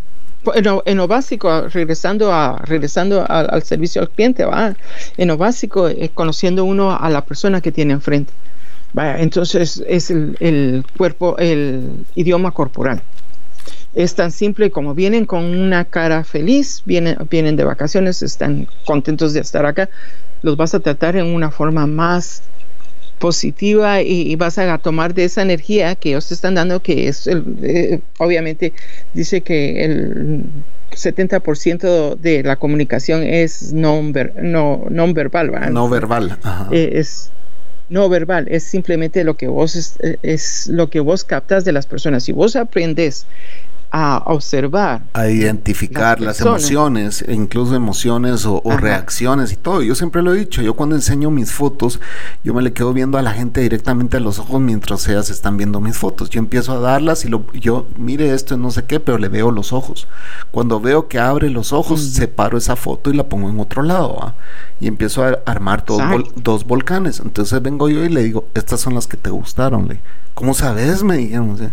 en 0.55 0.97
lo, 0.97 1.09
básico, 1.09 1.69
regresando 1.69 2.33
a 2.33 2.59
regresando 2.59 3.25
al 3.27 3.63
servicio 3.63 4.03
al 4.03 4.11
cliente, 4.11 4.45
va. 4.45 4.75
En 5.17 5.29
lo 5.29 5.39
básico, 5.39 5.89
es 5.89 6.11
conociendo 6.11 6.65
uno 6.65 6.95
a 6.95 7.09
la 7.09 7.25
persona 7.25 7.61
que 7.61 7.73
tiene 7.73 7.95
enfrente. 7.95 8.33
Vaya, 8.93 9.21
entonces 9.21 9.83
es 9.89 10.11
el, 10.11 10.37
el 10.41 10.85
cuerpo, 10.97 11.37
el 11.39 12.05
idioma 12.15 12.51
corporal 12.53 13.03
es 13.95 14.15
tan 14.15 14.31
simple 14.31 14.71
como 14.71 14.95
vienen 14.95 15.25
con 15.25 15.45
una 15.45 15.85
cara 15.85 16.25
feliz, 16.25 16.83
vienen, 16.85 17.17
vienen 17.31 17.57
de 17.57 17.65
vacaciones, 17.65 18.23
están 18.23 18.69
contentos 18.85 19.33
de 19.33 19.41
estar 19.41 19.65
acá, 19.67 19.89
los 20.43 20.57
vas 20.57 20.75
a 20.75 20.81
tratar 20.81 21.17
en 21.17 21.27
una 21.27 21.51
forma 21.51 21.87
más 21.87 22.43
positiva 23.19 24.03
y, 24.03 24.35
vas 24.37 24.59
a 24.59 24.77
tomar 24.79 25.15
de 25.15 25.25
esa 25.25 25.43
energía 25.43 25.95
que 25.95 26.11
ellos 26.11 26.29
te 26.29 26.35
están 26.35 26.57
dando, 26.57 26.81
que 26.81 27.09
es, 27.09 27.27
el, 27.27 27.45
eh, 27.63 28.01
obviamente, 28.19 28.73
dice 29.15 29.41
que 29.41 29.85
el 29.85 30.45
70% 30.91 32.17
de 32.17 32.43
la 32.43 32.57
comunicación 32.57 33.23
es 33.23 33.73
no, 33.73 34.03
no, 34.43 34.85
non 34.91 35.15
verbal. 35.15 35.73
No 35.73 35.89
verbal. 35.89 36.37
Eh, 36.71 36.91
es 36.95 37.31
no 37.89 38.09
verbal, 38.09 38.47
es 38.49 38.65
simplemente 38.65 39.25
lo 39.25 39.37
que 39.37 39.47
vos 39.47 39.77
es, 39.77 39.99
es, 40.23 40.67
lo 40.69 40.91
que 40.91 41.01
vos 41.01 41.25
captas 41.25 41.65
de 41.65 41.73
las 41.73 41.87
personas. 41.87 42.25
Si 42.25 42.33
vos 42.33 42.57
aprendes 42.57 43.27
a 43.97 44.25
observar. 44.27 45.05
A 45.13 45.29
identificar 45.29 46.21
las, 46.21 46.41
emociones, 46.41 47.25
incluso 47.29 47.77
emociones 47.77 48.45
o, 48.45 48.61
reacciones 48.77 49.53
y 49.53 49.57
todo. 49.57 49.83
Yo 49.83 49.95
siempre 49.95 50.21
lo 50.21 50.35
he 50.35 50.39
dicho, 50.39 50.63
yo 50.63 50.75
cuando 50.75 50.97
enseño 50.97 51.31
mis 51.31 51.53
fotos, 51.53 52.01
yo 52.43 52.55
me 52.55 52.63
le 52.63 52.73
quedo 52.73 52.93
viendo 52.93 53.19
a 53.19 53.23
la 53.23 53.33
gente 53.33 53.61
directamente 53.61 54.17
a 54.17 54.21
los 54.21 54.41
ojos 54.41 54.61
mientras 54.61 55.07
ellas 55.07 55.31
están 55.31 55.57
viendo 55.57 55.81
mis 55.81 55.97
fotos. 55.97 56.29
Yo 56.29 56.41
empiezo 56.41 56.73
a 56.73 56.81
darlas 56.81 57.25
y 57.25 57.29
lo, 57.29 57.47
yo, 57.53 57.87
mire 57.97 58.35
esto, 58.35 58.57
no 58.57 58.73
sé 58.73 58.83
qué, 58.85 58.99
pero 58.99 59.17
le 59.17 59.29
veo 59.29 59.53
los 59.53 59.73
ojos. 59.73 60.09
Cuando 60.51 60.81
veo 60.81 61.07
que 61.07 61.21
abre 61.21 61.49
los 61.49 61.73
ojos, 61.73 62.03
separo 62.03 62.59
esa 62.59 62.75
foto 62.75 63.11
y 63.11 63.17
la 63.17 63.29
pongo 63.29 63.49
en 63.49 63.61
otro 63.61 63.85
lado. 63.85 64.35
Y 64.81 64.89
empiezo 64.89 65.23
a 65.23 65.39
armar 65.47 65.85
dos, 65.85 66.03
dos 66.35 66.65
volcanes. 66.65 67.21
Entonces 67.21 67.63
vengo 67.63 67.89
yo 67.89 68.05
y 68.05 68.09
le 68.09 68.25
digo, 68.25 68.49
estas 68.55 68.81
son 68.81 68.97
las 68.97 69.07
que 69.07 69.17
te 69.17 69.31
gustaron. 69.31 69.87
Le. 69.87 70.01
¿Cómo 70.35 70.53
sabes? 70.53 71.05
Me 71.05 71.17
dijeron 71.17 71.73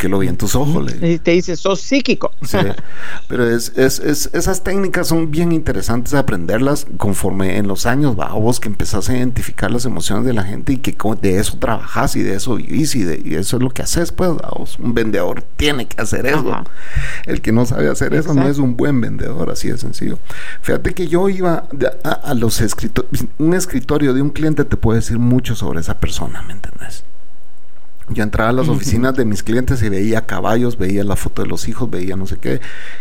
porque 0.00 0.08
lo 0.08 0.18
vi 0.18 0.28
en 0.28 0.38
tus 0.38 0.54
ojos. 0.54 0.94
Y 1.02 1.18
te 1.18 1.32
dice, 1.32 1.56
sos 1.56 1.82
psíquico. 1.82 2.32
Sí, 2.40 2.56
pero 3.28 3.46
es, 3.46 3.70
es, 3.76 3.98
es, 3.98 4.30
esas 4.32 4.64
técnicas 4.64 5.08
son 5.08 5.30
bien 5.30 5.52
interesantes 5.52 6.12
de 6.12 6.18
aprenderlas 6.18 6.86
conforme 6.96 7.58
en 7.58 7.68
los 7.68 7.84
años, 7.84 8.18
va, 8.18 8.32
vos 8.32 8.60
que 8.60 8.68
empezás 8.68 9.10
a 9.10 9.16
identificar 9.18 9.70
las 9.70 9.84
emociones 9.84 10.24
de 10.24 10.32
la 10.32 10.44
gente 10.44 10.72
y 10.72 10.78
que 10.78 10.96
de 11.20 11.38
eso 11.38 11.58
trabajas 11.58 12.16
y 12.16 12.22
de 12.22 12.34
eso 12.34 12.54
vivís 12.54 12.94
y, 12.94 13.04
de, 13.04 13.38
eso 13.38 13.58
es 13.58 13.62
lo 13.62 13.68
que 13.68 13.82
haces, 13.82 14.10
pues, 14.10 14.30
un 14.78 14.94
vendedor 14.94 15.42
tiene 15.58 15.86
que 15.86 16.00
hacer 16.00 16.24
eso. 16.24 16.64
El 17.26 17.42
que 17.42 17.52
no 17.52 17.66
sabe 17.66 17.90
hacer 17.90 18.14
eso 18.14 18.32
no 18.32 18.48
es 18.48 18.56
un 18.56 18.78
buen 18.78 19.02
vendedor, 19.02 19.50
así 19.50 19.68
de 19.68 19.76
sencillo. 19.76 20.18
Fíjate 20.62 20.94
que 20.94 21.08
yo 21.08 21.28
iba 21.28 21.68
a, 22.04 22.10
a 22.10 22.32
los 22.32 22.62
escritorios, 22.62 23.26
un 23.36 23.52
escritorio 23.52 24.14
de 24.14 24.22
un 24.22 24.30
cliente 24.30 24.64
te 24.64 24.78
puede 24.78 25.00
decir 25.00 25.18
mucho 25.18 25.54
sobre 25.54 25.80
esa 25.80 25.98
persona, 25.98 26.40
¿me 26.40 26.54
entendés? 26.54 27.04
Yo 28.10 28.24
entraba 28.24 28.50
a 28.50 28.52
las 28.52 28.68
oficinas 28.68 29.14
de 29.14 29.24
mis 29.24 29.42
clientes 29.42 29.82
y 29.82 29.88
veía 29.88 30.26
caballos, 30.26 30.76
veía 30.76 31.04
la 31.04 31.14
foto 31.14 31.42
de 31.42 31.48
los 31.48 31.68
hijos, 31.68 31.88
veía 31.88 32.16
no 32.16 32.26
sé 32.26 32.38
qué, 32.38 32.60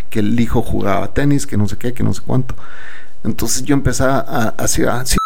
que 0.10 0.20
el 0.20 0.40
hijo 0.40 0.62
jugaba 0.62 1.14
tenis, 1.14 1.48
que 1.48 1.58
no 1.58 1.68
sé 1.68 1.78
qué, 1.78 1.94
que 1.94 2.04
no 2.04 2.14
sé 2.14 2.22
cuánto. 2.26 2.56
Entonces 3.24 3.64
yo 3.64 3.74
empezaba 3.74 4.24
a 4.28 4.62
decir, 4.62 4.88
ah, 4.88 5.04
sí, 5.06 5.18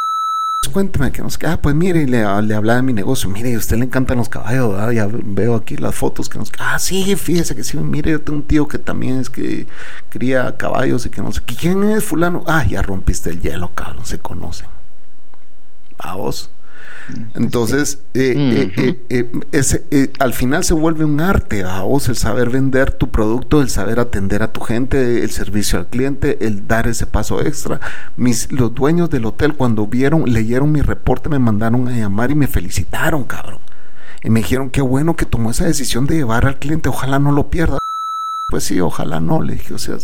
cuénteme 0.71 1.11
que 1.11 1.21
no 1.21 1.29
sé 1.29 1.37
qué, 1.37 1.47
ah, 1.47 1.61
pues 1.61 1.75
mire, 1.75 2.01
y 2.01 2.05
le, 2.05 2.19
le 2.43 2.55
hablaba 2.55 2.77
de 2.77 2.81
mi 2.81 2.93
negocio, 2.93 3.29
mire, 3.29 3.53
a 3.53 3.57
usted 3.57 3.77
le 3.77 3.85
encantan 3.85 4.17
los 4.17 4.29
caballos, 4.29 4.73
ya 4.93 5.07
veo 5.11 5.55
aquí 5.55 5.75
las 5.75 5.93
fotos 5.93 6.29
que 6.29 6.39
nos, 6.39 6.49
ah, 6.59 6.79
sí, 6.79 7.15
fíjese 7.17 7.53
que 7.53 7.63
sí, 7.63 7.77
mire, 7.77 8.11
yo 8.11 8.21
tengo 8.21 8.39
un 8.39 8.47
tío 8.47 8.67
que 8.67 8.79
también 8.79 9.19
es 9.19 9.29
que 9.29 9.67
cría 10.09 10.55
caballos 10.55 11.05
y 11.05 11.09
que 11.09 11.21
no 11.21 11.31
sé, 11.33 11.41
¿quién 11.41 11.83
es 11.83 12.05
fulano? 12.05 12.43
Ah, 12.47 12.65
ya 12.65 12.81
rompiste 12.81 13.29
el 13.29 13.41
hielo, 13.41 13.71
cabrón, 13.75 14.05
se 14.05 14.19
conocen. 14.19 14.67
A 15.97 16.15
vos. 16.15 16.49
Entonces, 17.35 17.99
eh, 18.13 18.71
eh, 19.09 19.25
eh, 19.91 20.13
al 20.19 20.33
final 20.33 20.63
se 20.63 20.73
vuelve 20.73 21.03
un 21.03 21.19
arte 21.19 21.63
a 21.63 21.81
vos 21.81 22.07
el 22.07 22.15
saber 22.15 22.49
vender 22.49 22.91
tu 22.91 23.09
producto, 23.09 23.61
el 23.61 23.69
saber 23.69 23.99
atender 23.99 24.41
a 24.43 24.53
tu 24.53 24.61
gente, 24.61 25.23
el 25.23 25.29
servicio 25.31 25.79
al 25.79 25.87
cliente, 25.87 26.45
el 26.45 26.67
dar 26.67 26.87
ese 26.87 27.05
paso 27.05 27.41
extra. 27.41 27.79
Mis, 28.15 28.51
los 28.51 28.73
dueños 28.73 29.09
del 29.09 29.25
hotel 29.25 29.55
cuando 29.55 29.87
vieron, 29.87 30.31
leyeron 30.31 30.71
mi 30.71 30.81
reporte, 30.81 31.29
me 31.29 31.39
mandaron 31.39 31.87
a 31.87 31.97
llamar 31.97 32.31
y 32.31 32.35
me 32.35 32.47
felicitaron, 32.47 33.23
cabrón. 33.23 33.59
Y 34.23 34.29
me 34.29 34.39
dijeron, 34.39 34.69
qué 34.69 34.81
bueno 34.81 35.15
que 35.15 35.25
tomó 35.25 35.51
esa 35.51 35.65
decisión 35.65 36.05
de 36.05 36.15
llevar 36.15 36.45
al 36.45 36.57
cliente, 36.57 36.87
ojalá 36.87 37.19
no 37.19 37.31
lo 37.31 37.49
pierda. 37.49 37.77
Pues 38.47 38.63
sí, 38.63 38.79
ojalá 38.79 39.19
no, 39.19 39.41
le 39.41 39.53
dije, 39.53 39.73
o 39.73 39.79
sea, 39.79 39.97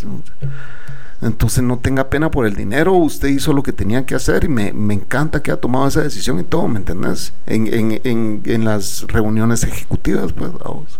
entonces 1.21 1.63
no 1.63 1.79
tenga 1.79 2.09
pena 2.09 2.31
por 2.31 2.45
el 2.45 2.55
dinero, 2.55 2.93
usted 2.93 3.27
hizo 3.27 3.51
lo 3.53 3.63
que 3.63 3.73
tenía 3.73 4.05
que 4.05 4.15
hacer 4.15 4.45
y 4.45 4.47
me, 4.47 4.69
encanta 4.93 5.41
que 5.41 5.51
ha 5.51 5.57
tomado 5.57 5.87
esa 5.87 6.01
decisión 6.01 6.39
y 6.39 6.43
todo, 6.43 6.67
¿me 6.67 6.79
entendés? 6.79 7.33
En, 7.45 7.67
en, 7.73 8.01
en, 8.03 8.41
en 8.45 8.65
las 8.65 9.05
reuniones 9.07 9.63
ejecutivas, 9.63 10.31
pues, 10.33 10.51
vamos. 10.53 10.99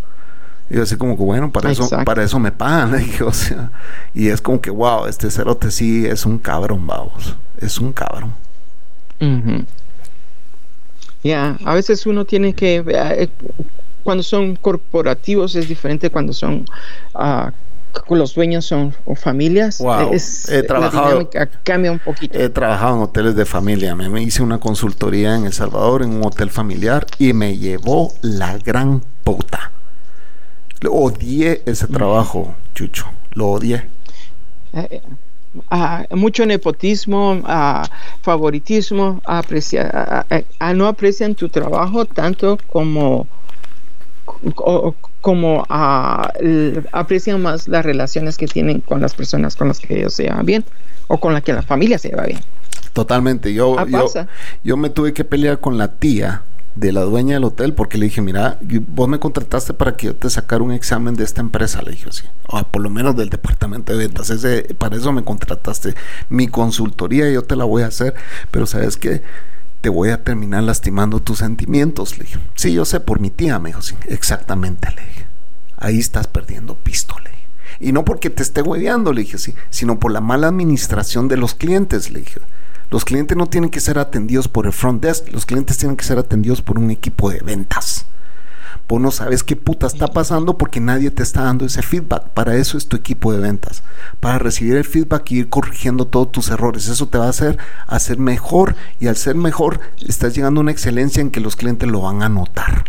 Y 0.70 0.78
así 0.78 0.98
como 0.98 1.18
que 1.18 1.24
bueno, 1.24 1.52
para 1.52 1.72
eso, 1.72 1.90
para 2.06 2.24
eso 2.24 2.40
me 2.40 2.52
pagan, 2.52 2.94
o 3.26 3.34
sea, 3.34 3.72
y 4.14 4.28
es 4.28 4.40
como 4.42 4.62
que 4.62 4.70
wow, 4.70 5.08
este 5.08 5.32
cerote 5.32 5.72
sí 5.72 6.06
es 6.06 6.26
un 6.26 6.38
cabrón, 6.38 6.86
vamos, 6.86 7.36
es 7.60 7.80
un 7.80 7.92
cabrón. 7.92 8.34
Ya, 11.24 11.58
a 11.66 11.74
veces 11.74 12.06
uno 12.06 12.24
tiene 12.24 12.54
que, 12.54 12.84
eh, 12.88 13.30
cuando 14.04 14.24
son 14.24 14.56
corporativos 14.56 15.56
es 15.56 15.68
diferente 15.68 16.10
cuando 16.10 16.34
son 16.34 16.66
uh, 17.16 17.52
los 18.10 18.34
dueños 18.36 18.66
son 18.66 18.94
o 19.06 19.16
familias. 19.16 19.82
he 20.50 20.64
trabajado, 20.64 21.30
cambia 21.64 21.92
un 21.92 22.00
poquito. 22.00 22.38
He 22.38 22.50
trabajado 22.50 22.96
en 22.96 23.02
hoteles 23.04 23.36
de 23.36 23.46
familia. 23.46 23.96
Me, 23.96 24.10
me, 24.10 24.22
hice 24.22 24.42
una 24.44 24.60
consultoría 24.60 25.36
en 25.36 25.46
El 25.46 25.54
Salvador 25.54 26.04
en 26.04 26.12
un 26.12 26.26
hotel 26.26 26.50
familiar 26.50 27.06
y 27.18 27.34
me 27.34 27.58
llevó 27.58 28.14
la 28.22 28.58
gran 28.58 29.02
puta. 29.24 29.72
Lo 30.82 30.94
odié 30.94 31.62
ese 31.66 31.88
trabajo, 31.88 32.56
Chucho. 32.74 33.06
Lo 33.34 33.50
odié. 33.50 33.90
Eh, 34.74 35.02
ah, 35.70 36.06
mucho 36.12 36.46
nepotismo, 36.46 37.34
uh, 37.34 37.86
favoritismo, 38.22 39.22
aprecia, 39.26 40.26
no 40.74 40.88
aprecian 40.88 41.36
tu 41.36 41.50
trabajo 41.50 42.06
tanto 42.06 42.58
como 42.68 43.28
como 45.30 45.64
ah, 45.70 46.34
aprecian 46.92 47.40
más 47.40 47.68
las 47.68 47.86
relaciones 47.86 48.36
que 48.36 48.48
tienen 48.48 48.82
con 48.82 49.00
las 49.00 49.14
personas 49.14 49.56
con 49.56 49.68
las 49.68 49.78
que 49.78 50.00
ellos 50.00 50.16
se 50.16 50.24
llevan 50.24 50.44
bien 50.44 50.66
o 51.08 51.20
con 51.20 51.34
las 51.34 51.44
que 51.44 51.54
la 51.54 51.62
familia 51.62 52.00
se 52.00 52.10
lleva 52.10 52.24
bien. 52.24 52.40
Totalmente. 52.94 53.54
Yo, 53.54 53.78
ah, 53.78 53.86
yo, 53.88 54.08
yo, 54.64 54.76
me 54.76 54.90
tuve 54.90 55.14
que 55.14 55.24
pelear 55.24 55.60
con 55.60 55.78
la 55.78 55.90
tía 55.90 56.42
de 56.74 56.92
la 56.92 57.02
dueña 57.02 57.36
del 57.36 57.44
hotel 57.44 57.76
porque 57.76 58.00
le 58.00 58.06
dije, 58.06 58.24
mira, 58.24 58.58
vos 58.88 59.08
me 59.08 59.20
contrataste 59.20 59.76
para 59.76 59.96
que 59.96 60.08
yo 60.08 60.16
te 60.16 60.32
sacara 60.32 60.64
un 60.64 60.72
examen 60.72 61.14
de 61.14 61.26
esta 61.26 61.42
empresa, 61.42 61.84
le 61.84 61.92
dije 61.92 62.10
así, 62.10 62.24
o 62.48 62.64
por 62.64 62.82
lo 62.82 62.90
menos 62.90 63.16
del 63.16 63.30
departamento 63.30 63.96
de 63.96 64.00
ventas, 64.00 64.32
Ese, 64.32 64.64
para 64.80 64.96
eso 64.96 65.14
me 65.14 65.24
contrataste. 65.24 65.94
Mi 66.30 66.48
consultoría 66.48 67.30
yo 67.30 67.44
te 67.44 67.56
la 67.56 67.66
voy 67.66 67.84
a 67.84 67.88
hacer, 67.88 68.16
pero 68.50 68.66
sabes 68.66 68.98
que 68.98 69.22
te 69.82 69.90
voy 69.90 70.10
a 70.10 70.24
terminar 70.24 70.64
lastimando 70.64 71.22
tus 71.22 71.40
sentimientos, 71.40 72.18
le 72.18 72.26
dije. 72.26 72.40
Sí, 72.56 72.74
yo 72.74 72.86
sé, 72.86 73.00
por 73.00 73.20
mi 73.20 73.30
tía, 73.30 73.60
me 73.60 73.70
dijo, 73.70 73.82
sí, 73.82 73.96
exactamente, 74.08 74.90
le 74.92 75.02
dije. 75.06 75.26
Ahí 75.78 76.00
estás 76.00 76.28
perdiendo 76.28 76.76
pistole. 76.76 77.30
Y 77.80 77.94
no 77.94 78.04
porque 78.04 78.30
te 78.30 78.44
esté 78.44 78.62
hueveando, 78.62 79.14
le 79.14 79.22
dije, 79.22 79.38
sí, 79.38 79.54
sino 79.70 80.00
por 80.00 80.12
la 80.12 80.20
mala 80.20 80.48
administración 80.48 81.28
de 81.28 81.38
los 81.38 81.56
clientes, 81.56 82.12
le 82.12 82.20
dije. 82.20 82.42
Los 82.92 83.06
clientes 83.06 83.38
no 83.38 83.46
tienen 83.46 83.70
que 83.70 83.80
ser 83.80 84.00
atendidos 84.00 84.48
por 84.48 84.66
el 84.66 84.74
front 84.74 85.02
desk, 85.02 85.30
los 85.32 85.46
clientes 85.46 85.78
tienen 85.78 85.96
que 85.96 86.04
ser 86.04 86.18
atendidos 86.18 86.62
por 86.62 86.80
un 86.80 86.92
equipo 86.92 87.30
de 87.30 87.40
ventas. 87.40 88.06
Vos 88.90 89.00
no 89.00 89.12
sabes 89.12 89.44
qué 89.44 89.56
puta 89.56 89.86
está 89.86 90.08
pasando 90.08 90.58
porque 90.58 90.80
nadie 90.80 91.12
te 91.12 91.22
está 91.22 91.44
dando 91.44 91.64
ese 91.64 91.84
feedback. 91.84 92.30
Para 92.30 92.56
eso 92.56 92.76
es 92.76 92.88
tu 92.88 92.98
equipo 92.98 93.32
de 93.32 93.40
ventas. 93.40 93.84
Para 94.20 94.40
recibir 94.40 94.76
el 94.78 94.84
feedback 94.84 95.30
y 95.30 95.38
ir 95.38 95.50
corrigiendo 95.50 96.08
todos 96.08 96.32
tus 96.32 96.50
errores. 96.50 96.88
Eso 96.88 97.08
te 97.08 97.20
va 97.20 97.28
a 97.28 97.30
hacer 97.30 97.60
hacer 97.86 98.18
mejor 98.18 98.76
y 99.00 99.06
al 99.06 99.16
ser 99.16 99.36
mejor 99.36 99.80
estás 100.04 100.34
llegando 100.36 100.60
a 100.60 100.64
una 100.64 100.72
excelencia 100.72 101.22
en 101.22 101.30
que 101.30 101.40
los 101.40 101.56
clientes 101.56 101.88
lo 101.88 102.02
van 102.02 102.24
a 102.24 102.30
notar. 102.30 102.84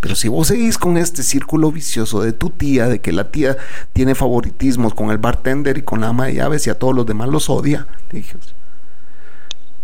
Pero 0.00 0.14
si 0.14 0.28
vos 0.28 0.48
seguís 0.48 0.78
con 0.78 0.96
este 0.96 1.22
círculo 1.22 1.72
vicioso 1.72 2.22
de 2.22 2.32
tu 2.32 2.48
tía, 2.48 2.88
de 2.88 3.00
que 3.00 3.12
la 3.12 3.30
tía 3.30 3.58
tiene 3.92 4.14
favoritismos 4.14 4.94
con 4.94 5.10
el 5.10 5.18
bartender 5.18 5.76
y 5.76 5.82
con 5.82 6.00
la 6.00 6.08
ama 6.08 6.26
de 6.26 6.36
llaves 6.36 6.66
y 6.66 6.70
a 6.70 6.78
todos 6.78 6.94
los 6.94 7.04
demás 7.04 7.28
los 7.28 7.50
odia, 7.50 7.86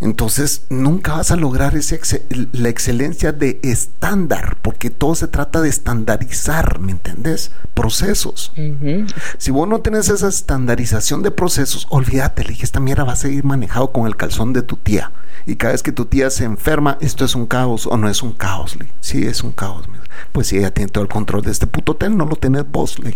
entonces 0.00 0.66
nunca 0.70 1.14
vas 1.14 1.30
a 1.30 1.36
lograr 1.36 1.76
ese 1.76 2.00
la 2.52 2.68
excelencia 2.68 3.32
de 3.32 3.60
estándar, 3.62 4.58
porque 4.60 4.90
todo 4.90 5.14
se 5.14 5.28
trata 5.28 5.60
de 5.62 5.68
estandarizar, 5.68 6.80
¿me 6.80 6.92
entendés? 6.92 7.52
Procesos. 7.74 8.52
Si 9.38 9.50
vos 9.50 9.68
no 9.68 9.80
tenés 9.80 10.08
esa 10.08 10.28
estandarización 10.28 11.22
de 11.22 11.30
procesos, 11.30 11.86
olvídate, 11.90 12.42
le 12.42 12.50
dije, 12.50 12.64
esta 12.64 12.80
mierda 12.80 13.04
va 13.04 13.12
a 13.12 13.16
seguir 13.16 13.44
manejado 13.44 13.92
con 13.92 14.06
el 14.06 14.16
calzón 14.16 14.52
de 14.52 14.62
tu 14.62 14.76
tía. 14.76 15.12
Y 15.46 15.56
cada 15.56 15.72
vez 15.72 15.82
que 15.82 15.92
tu 15.92 16.06
tía 16.06 16.30
se 16.30 16.44
enferma, 16.44 16.98
esto 17.00 17.24
es 17.24 17.34
un 17.34 17.46
caos 17.46 17.86
o 17.86 17.96
no 17.96 18.08
es 18.08 18.22
un 18.22 18.32
caos. 18.32 18.76
Le 18.76 18.86
sí, 19.00 19.24
es 19.26 19.42
un 19.42 19.52
caos. 19.52 19.86
Pues 20.32 20.48
si 20.48 20.58
ella 20.58 20.72
tiene 20.72 20.90
todo 20.90 21.04
el 21.04 21.10
control 21.10 21.42
de 21.42 21.52
este 21.52 21.66
puto 21.66 21.92
hotel, 21.92 22.16
no 22.16 22.26
lo 22.26 22.36
tenés 22.36 22.70
vos. 22.70 22.98
Le 22.98 23.14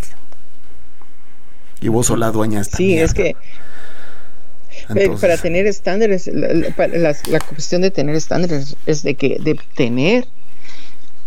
Y 1.81 1.89
vos 1.89 2.07
sos 2.07 2.19
la 2.19 2.31
dueña 2.31 2.57
de 2.57 2.63
esta 2.63 2.77
Sí, 2.77 2.99
es 2.99 3.15
que 3.15 3.37
para 5.21 5.37
tener 5.37 5.67
estándares, 5.67 6.29
la, 6.29 7.41
cuestión 7.41 7.83
de 7.83 7.91
tener 7.91 8.15
estándares 8.15 8.77
es 8.87 9.03
de 9.03 9.15
que 9.15 9.39
de 9.41 9.59
tener 9.75 10.27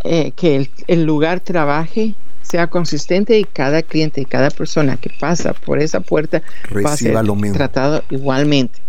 eh, 0.03 0.31
que 0.35 0.69
el, 0.87 1.03
lugar 1.03 1.39
trabaje 1.39 2.15
sea 2.41 2.67
consistente 2.67 3.37
y 3.37 3.43
cada 3.43 3.83
cliente 3.83 4.21
y 4.21 4.25
cada 4.25 4.49
persona 4.49 4.97
que 4.97 5.11
pasa 5.19 5.53
por 5.53 5.79
esa 5.79 5.99
puerta 5.99 6.41
va 6.83 6.93
a 6.93 6.97
ser 6.97 7.15
tratado 7.53 8.03
igualmente 8.09 8.79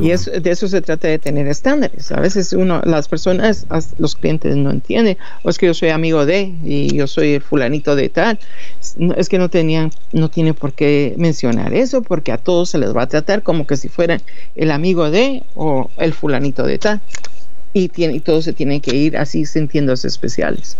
y 0.00 0.08
de 0.08 0.50
eso 0.50 0.68
se 0.68 0.80
trata 0.80 1.08
de 1.08 1.18
tener 1.18 1.46
estándares. 1.46 2.10
A 2.12 2.20
veces 2.20 2.52
uno, 2.52 2.80
las 2.84 3.08
personas, 3.08 3.66
los 3.98 4.16
clientes 4.16 4.56
no 4.56 4.70
entienden, 4.70 5.18
o 5.42 5.50
es 5.50 5.58
que 5.58 5.66
yo 5.66 5.74
soy 5.74 5.90
amigo 5.90 6.24
de 6.24 6.54
y 6.64 6.94
yo 6.96 7.06
soy 7.06 7.34
el 7.34 7.42
fulanito 7.42 7.94
de 7.96 8.08
tal. 8.08 8.38
es 9.16 9.28
que 9.28 9.38
no 9.38 9.48
tenían, 9.48 9.90
no 10.12 10.30
tiene 10.30 10.54
por 10.54 10.72
qué 10.72 11.14
mencionar 11.18 11.74
eso, 11.74 12.02
porque 12.02 12.32
a 12.32 12.38
todos 12.38 12.70
se 12.70 12.78
les 12.78 12.94
va 12.94 13.02
a 13.02 13.08
tratar 13.08 13.42
como 13.42 13.66
que 13.66 13.76
si 13.76 13.88
fueran 13.88 14.22
el 14.54 14.70
amigo 14.70 15.10
de 15.10 15.42
o 15.54 15.90
el 15.98 16.12
fulanito 16.12 16.64
de 16.64 16.78
tal. 16.78 17.00
Y, 17.74 17.88
tiene, 17.88 18.14
y 18.14 18.20
todos 18.20 18.44
se 18.44 18.54
tienen 18.54 18.80
que 18.80 18.96
ir 18.96 19.16
así 19.16 19.44
sintiéndose 19.44 20.08
especiales. 20.08 20.78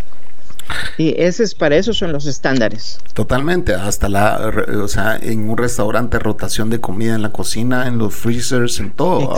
Y 0.96 1.14
ese 1.20 1.44
es 1.44 1.54
para 1.54 1.76
eso 1.76 1.92
son 1.92 2.12
los 2.12 2.26
estándares. 2.26 2.98
Totalmente, 3.14 3.74
hasta 3.74 4.09
la, 4.09 4.52
o 4.83 4.88
sea, 4.88 5.16
en 5.16 5.48
un 5.48 5.57
restaurante 5.57 6.18
rotación 6.18 6.70
de 6.70 6.81
comida 6.81 7.14
en 7.14 7.22
la 7.22 7.33
cocina, 7.33 7.87
en 7.87 7.98
los 7.98 8.14
freezers, 8.14 8.81
en 8.81 8.90
todo. 8.90 9.33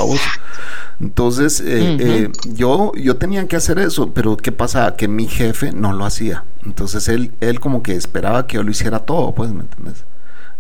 Entonces, 1.01 1.61
eh, 1.61 1.97
eh, 1.99 2.33
yo, 2.55 2.93
yo 2.95 3.17
tenía 3.17 3.47
que 3.47 3.57
hacer 3.57 3.79
eso, 3.79 4.13
pero 4.13 4.37
¿qué 4.37 4.53
pasa? 4.53 4.97
Que 4.97 5.09
mi 5.09 5.27
jefe 5.27 5.73
no 5.73 5.93
lo 5.93 6.05
hacía. 6.05 6.45
Entonces 6.65 7.09
él, 7.09 7.33
él 7.41 7.61
como 7.61 7.83
que 7.83 7.95
esperaba 7.95 8.47
que 8.47 8.57
yo 8.57 8.63
lo 8.63 8.71
hiciera 8.71 9.01
todo, 9.01 9.35
pues, 9.35 9.51
¿me 9.53 9.63
entiendes? 9.63 10.05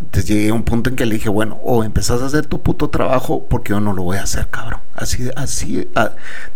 Entonces 0.01 0.29
llegué 0.29 0.49
a 0.49 0.55
un 0.55 0.63
punto 0.63 0.91
en 0.91 0.97
que 0.97 1.05
le 1.05 1.17
dije, 1.17 1.29
bueno, 1.29 1.59
o 1.63 1.85
empezás 1.85 2.23
a 2.23 2.27
hacer 2.27 2.47
tu 2.47 2.63
puto 2.63 2.89
trabajo 2.89 3.47
porque 3.49 3.71
yo 3.71 3.81
no 3.81 3.93
lo 3.93 4.03
voy 4.03 4.17
a 4.17 4.23
hacer, 4.23 4.49
cabrón. 4.49 4.81
Así, 4.95 5.31
así, 5.37 5.89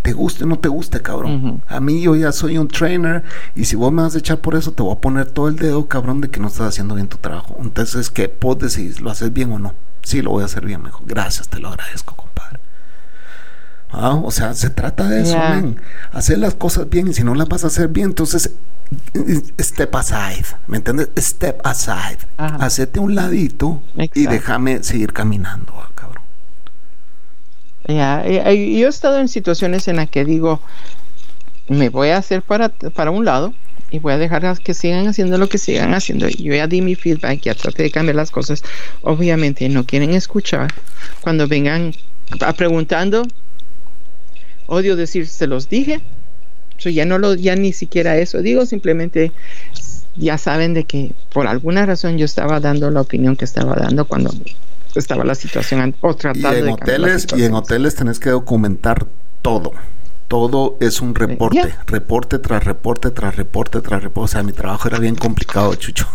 te 0.03 0.13
guste 0.13 0.45
o 0.45 0.47
no 0.47 0.59
te 0.59 0.69
guste, 0.69 1.01
cabrón. 1.03 1.63
A 1.69 1.79
mí 1.81 2.01
yo 2.01 2.17
ya 2.17 2.33
soy 2.33 2.59
un 2.59 2.69
trainer 2.69 3.23
y 3.55 3.67
si 3.67 3.77
vos 3.77 3.93
me 3.93 4.03
vas 4.03 4.15
a 4.15 4.19
echar 4.19 4.39
por 4.39 4.55
eso, 4.55 4.73
te 4.73 4.83
voy 4.83 4.95
a 4.95 5.01
poner 5.01 5.27
todo 5.27 5.49
el 5.49 5.57
dedo, 5.57 5.87
cabrón, 5.89 6.21
de 6.21 6.31
que 6.31 6.41
no 6.41 6.49
estás 6.49 6.69
haciendo 6.69 6.95
bien 6.95 7.09
tu 7.09 7.19
trabajo. 7.19 7.57
Entonces, 7.61 8.11
¿qué? 8.11 8.35
Vos 8.41 8.59
decís, 8.59 9.01
¿lo 9.01 9.11
haces 9.11 9.33
bien 9.33 9.53
o 9.53 9.59
no? 9.59 9.75
Sí, 10.03 10.23
lo 10.23 10.31
voy 10.31 10.43
a 10.43 10.47
hacer 10.47 10.65
bien, 10.65 10.83
mejor. 10.83 11.03
Gracias, 11.07 11.49
te 11.49 11.59
lo 11.59 11.69
agradezco, 11.69 12.17
compadre. 12.17 12.61
Ah, 13.97 14.21
o 14.23 14.31
sea, 14.33 14.55
se 14.55 14.71
trata 14.71 15.09
de 15.09 15.23
eso, 15.23 15.39
Hacer 16.13 16.39
las 16.39 16.55
cosas 16.55 16.91
bien 16.91 17.09
y 17.09 17.15
si 17.15 17.23
no 17.23 17.35
las 17.35 17.49
vas 17.49 17.65
a 17.65 17.69
hacer 17.69 17.89
bien, 17.89 18.09
entonces 18.09 18.51
step 19.61 19.95
aside, 19.95 20.45
¿me 20.67 20.79
entiendes? 20.79 21.11
Step 21.17 21.61
aside. 21.65 22.19
Hacete 22.37 22.99
un 23.01 23.15
ladito 23.15 23.83
y 24.15 24.27
déjame 24.27 24.83
seguir 24.83 25.13
caminando, 25.13 25.73
ah, 25.77 25.91
cabrón. 25.95 26.23
Ya, 27.87 28.25
yo 28.25 28.87
he 28.87 28.89
estado 28.89 29.19
en 29.19 29.29
situaciones 29.29 29.87
en 29.89 29.97
las 29.97 30.11
que 30.11 30.25
digo, 30.25 30.61
me 31.69 31.89
voy 31.89 32.09
a 32.09 32.19
hacer 32.19 32.43
para, 32.43 32.69
para 32.69 33.11
un 33.11 33.25
lado 33.25 33.55
y 33.91 34.01
voy 34.01 34.13
a 34.13 34.19
dejar 34.19 34.59
que 34.59 34.75
sigan 34.75 35.07
haciendo 35.07 35.39
lo 35.39 35.49
que 35.49 35.59
sigan 35.59 35.95
haciendo. 35.95 36.29
Yo 36.29 36.53
ya 36.53 36.67
di 36.67 36.83
mi 36.83 36.97
feedback, 36.97 37.43
ya 37.43 37.55
traté 37.55 37.85
de 37.85 37.91
cambiar 37.91 38.17
las 38.17 38.33
cosas. 38.33 38.65
Obviamente 39.03 39.69
no 39.69 39.85
quieren 39.85 40.15
escuchar. 40.15 40.73
Cuando 41.21 41.47
vengan 41.47 41.95
preguntando, 42.57 43.23
odio 44.67 44.97
decir, 44.97 45.27
se 45.27 45.47
los 45.47 45.69
dije, 45.69 46.01
ya 46.79 47.05
no 47.05 47.19
lo, 47.19 47.35
ya 47.35 47.57
ni 47.57 47.73
siquiera 47.73 48.17
eso 48.17 48.43
digo, 48.43 48.67
simplemente 48.67 49.33
ya 50.17 50.39
saben 50.39 50.75
de 50.75 50.85
que 50.85 51.13
por 51.33 51.47
alguna 51.47 51.87
razón 51.87 52.19
yo 52.19 52.25
estaba 52.25 52.61
dando 52.61 52.91
la 52.91 53.01
opinión 53.01 53.37
que 53.37 53.45
estaba 53.45 53.75
dando 53.75 54.05
cuando 54.05 54.31
estaba 54.95 55.25
la 55.25 55.35
situación 55.35 55.95
o 56.01 56.15
tratando 56.15 56.57
y 56.57 56.61
en 56.61 56.69
hoteles 56.69 57.27
y 57.37 57.43
en 57.45 57.55
hoteles 57.55 57.95
tenés 57.97 58.21
que 58.21 58.31
documentar 58.31 59.07
todo 59.43 59.73
todo 60.29 60.77
es 60.81 61.01
un 61.01 61.15
reporte, 61.15 61.75
reporte 61.87 62.39
tras 62.39 62.65
reporte 62.65 63.11
tras 63.11 63.37
reporte 63.37 63.81
tras 63.81 64.03
reporte. 64.03 64.25
O 64.25 64.29
sea, 64.29 64.43
mi 64.43 64.53
trabajo 64.53 64.89
era 64.89 64.99
bien 64.99 65.15
complicado, 65.15 65.75
Chucho. 65.75 66.07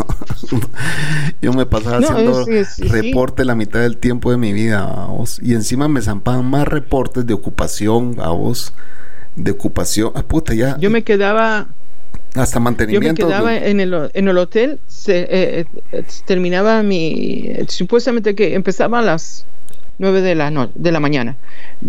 Yo 1.42 1.54
me 1.54 1.66
pasaba 1.66 1.98
haciendo 1.98 2.46
reporte 2.90 3.46
la 3.46 3.56
mitad 3.56 3.82
del 3.82 3.98
tiempo 3.98 4.32
de 4.32 4.38
mi 4.38 4.54
vida, 4.54 4.86
vos. 5.08 5.40
Y 5.42 5.54
encima 5.54 5.88
me 5.88 6.02
zampaban 6.02 6.50
más 6.50 6.68
reportes 6.68 7.26
de 7.26 7.34
ocupación, 7.34 8.16
a 8.20 8.30
vos 8.30 8.74
de 9.36 9.52
ocupación. 9.52 10.12
Ah, 10.16 10.24
puta, 10.24 10.54
ya. 10.54 10.78
Yo 10.80 10.90
me 10.90 11.04
quedaba. 11.04 11.68
Hasta 12.36 12.60
mantenimiento. 12.60 13.22
Yo 13.22 13.28
me 13.28 13.34
quedaba 13.34 13.58
en 13.58 13.80
el, 13.80 14.12
en 14.14 14.28
el 14.28 14.38
hotel. 14.38 14.80
Se, 14.88 15.22
eh, 15.22 15.66
eh, 15.92 16.04
terminaba 16.26 16.84
mi. 16.84 17.50
Supuestamente 17.68 18.36
que 18.36 18.54
empezaba 18.54 19.00
a 19.00 19.02
las 19.02 19.46
9 19.98 20.22
de 20.22 20.36
la, 20.36 20.52
no, 20.52 20.70
de 20.74 20.92
la 20.92 21.00
mañana. 21.00 21.38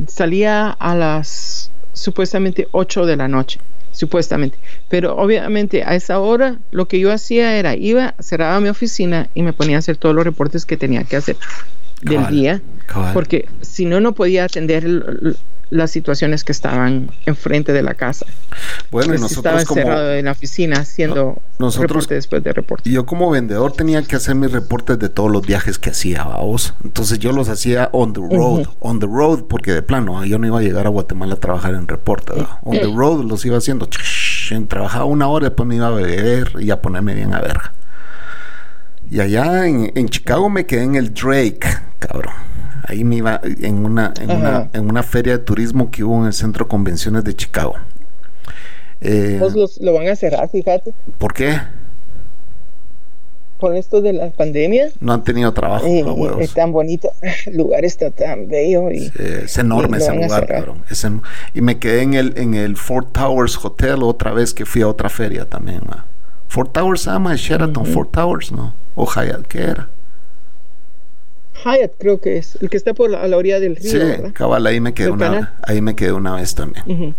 Salía 0.07 0.71
a 0.71 0.95
las 0.95 1.70
supuestamente 2.01 2.69
8 2.73 3.07
de 3.07 3.17
la 3.17 3.29
noche. 3.29 3.61
Supuestamente. 3.93 4.57
Pero 4.89 5.17
obviamente 5.17 5.83
a 5.83 5.95
esa 5.95 6.19
hora 6.21 6.59
lo 6.71 6.87
que 6.87 7.01
yo 7.01 7.13
hacía 7.13 7.57
era 7.57 7.75
iba, 7.75 8.15
cerraba 8.21 8.61
mi 8.61 8.69
oficina 8.69 9.29
y 9.35 9.43
me 9.43 9.53
ponía 9.53 9.77
a 9.77 9.79
hacer 9.81 9.97
todos 9.97 10.15
los 10.15 10.25
reportes 10.25 10.65
que 10.65 10.77
tenía 10.77 11.05
que 11.05 11.17
hacer 11.17 11.37
del 12.03 12.27
día. 12.29 12.63
Porque 13.13 13.49
si 13.61 13.85
no, 13.85 14.01
no 14.01 14.13
podía 14.13 14.45
atender 14.45 14.85
las 15.71 15.93
situaciones 15.93 16.45
que 16.45 16.53
estaban 16.53 17.11
enfrente 17.27 17.73
de 17.73 17.83
la 17.83 17.95
casa. 17.95 18.27
Bueno, 18.91 19.09
pues 19.09 19.21
nosotros 19.21 19.39
estaba 19.39 19.61
encerrado 19.61 20.13
en 20.15 20.25
la 20.25 20.33
oficina 20.33 20.81
haciendo 20.81 21.41
nosotros, 21.59 22.09
después 22.09 22.43
de 22.43 22.53
reporte. 22.53 22.91
Yo 22.91 23.07
como 23.07 23.31
vendedor 23.31 23.73
tenía 23.73 24.03
que 24.03 24.17
hacer 24.17 24.35
mis 24.35 24.51
reportes 24.51 24.99
de 24.99 25.09
todos 25.09 25.31
los 25.31 25.47
viajes 25.47 25.79
que 25.79 25.91
hacía, 25.91 26.25
vos. 26.25 26.75
Entonces 26.85 27.19
yo 27.21 27.33
los 27.33 27.49
hacía 27.49 27.89
on 27.93 28.13
the 28.13 28.21
road, 28.21 28.67
on 28.81 28.99
the 28.99 29.07
road, 29.07 29.45
porque 29.45 29.73
de 29.73 29.83
plano 29.83 30.25
yo 30.25 30.39
no 30.39 30.47
iba 30.47 30.59
a 30.59 30.63
llegar 30.63 30.87
a 30.87 30.91
Guatemala 30.91 31.35
a 31.35 31.41
trabajar 31.41 31.75
en 31.75 31.87
reporte. 31.87 32.33
On 32.63 32.77
the 32.77 32.93
road 32.93 33.25
los 33.25 33.45
iba 33.47 33.57
haciendo. 33.57 33.89
Trabajaba 34.69 35.05
una 35.05 35.29
hora, 35.29 35.47
después 35.47 35.69
me 35.69 35.77
iba 35.77 35.87
a 35.87 35.91
beber 35.91 36.55
y 36.59 36.71
a 36.71 36.83
ponerme 36.83 37.15
bien 37.15 37.33
a 37.33 37.41
verga. 37.41 37.73
Y 39.09 39.21
allá 39.21 39.67
en, 39.67 39.93
en 39.95 40.09
Chicago 40.09 40.51
me 40.51 40.67
quedé 40.67 40.83
en 40.83 40.95
el 40.97 41.15
Drake, 41.15 41.61
cabrón 41.99 42.50
Ahí 42.91 43.05
me 43.05 43.15
iba 43.15 43.41
en 43.45 43.85
una, 43.85 44.13
en, 44.21 44.33
una, 44.33 44.69
en 44.73 44.91
una 44.91 45.05
feria 45.05 45.39
de 45.39 45.45
turismo 45.45 45.93
que 45.93 46.03
hubo 46.03 46.19
en 46.23 46.27
el 46.27 46.33
Centro 46.33 46.65
de 46.65 46.69
Convenciones 46.69 47.23
de 47.23 47.37
Chicago. 47.37 47.77
Eh, 49.01 49.39
los, 49.41 49.81
lo 49.81 49.95
van 49.95 50.09
a 50.09 50.17
cerrar, 50.17 50.49
fíjate. 50.51 50.93
¿Por 51.17 51.33
qué? 51.33 51.57
Con 53.61 53.77
esto 53.77 54.01
de 54.01 54.13
la 54.13 54.31
pandemia. 54.31 54.89
No 54.99 55.13
han 55.13 55.23
tenido 55.23 55.53
trabajo. 55.55 55.87
Eh, 55.87 56.05
es 56.41 56.53
tan 56.53 56.73
bonito, 56.73 57.13
el 57.47 57.57
lugar 57.57 57.85
está 57.85 58.11
tan 58.11 58.49
bello. 58.49 58.91
Y, 58.91 59.13
es 59.17 59.57
enorme 59.57 59.99
ese 59.99 60.13
lugar, 60.13 60.49
cabrón. 60.49 60.83
y 61.55 61.61
me 61.61 61.79
quedé 61.79 62.03
en 62.03 62.15
el, 62.15 62.35
en 62.39 62.55
el 62.55 62.77
Fort 62.77 63.13
Towers 63.13 63.65
Hotel 63.65 64.03
otra 64.03 64.33
vez 64.33 64.53
que 64.53 64.67
fui 64.67 64.83
a 64.83 64.89
otra 64.89 65.09
feria 65.09 65.49
también. 65.49 65.83
Fort 66.49 66.73
Towers 66.73 67.03
se 67.03 67.11
llama 67.11 67.37
Sheraton 67.37 67.87
Fort 67.87 68.11
Towers, 68.11 68.51
¿no? 68.51 68.75
O 68.97 69.07
Hyatt, 69.07 69.47
¿qué 69.47 69.61
era? 69.61 69.89
Hyatt 71.65 71.93
creo 71.99 72.21
que 72.21 72.39
es, 72.39 72.57
el 72.61 72.71
que 72.71 72.77
está 72.77 72.95
por 72.95 73.11
la, 73.11 73.23
a 73.23 73.29
la 73.29 73.37
orilla 73.37 73.61
del 73.61 73.77
río. 73.77 73.91
Sí, 73.91 74.33
cabal, 74.33 74.67
ahí 74.67 74.81
me 74.81 74.95
quedé, 74.95 75.11
una, 75.11 75.55
ahí 75.63 75.81
me 75.81 75.95
quedé 75.95 76.13
una 76.13 76.35
vez 76.35 76.55
también. 76.55 77.15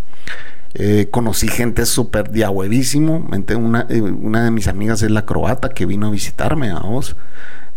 Eh, 0.73 1.07
conocí 1.11 1.47
gente 1.47 1.85
súper 1.85 2.31
diahuevísimo. 2.31 3.27
Una, 3.57 3.85
eh, 3.89 4.01
una 4.01 4.45
de 4.45 4.51
mis 4.51 4.67
amigas 4.67 5.01
es 5.01 5.11
la 5.11 5.25
croata 5.25 5.69
que 5.69 5.85
vino 5.85 6.07
a 6.07 6.11
visitarme 6.11 6.69
a 6.69 6.79
vos. 6.79 7.15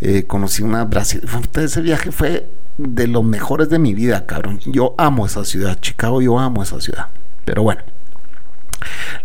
Eh, 0.01 0.23
conocí 0.23 0.63
una 0.63 0.85
Brasil. 0.85 1.21
Ese 1.55 1.81
viaje 1.81 2.11
fue 2.11 2.47
de 2.77 3.07
los 3.07 3.23
mejores 3.23 3.69
de 3.69 3.79
mi 3.79 3.93
vida, 3.93 4.25
cabrón. 4.25 4.59
Yo 4.65 4.95
amo 4.97 5.25
esa 5.25 5.43
ciudad. 5.45 5.77
Chicago, 5.79 6.21
yo 6.21 6.39
amo 6.39 6.63
esa 6.63 6.79
ciudad. 6.79 7.07
Pero 7.43 7.63
bueno. 7.63 7.81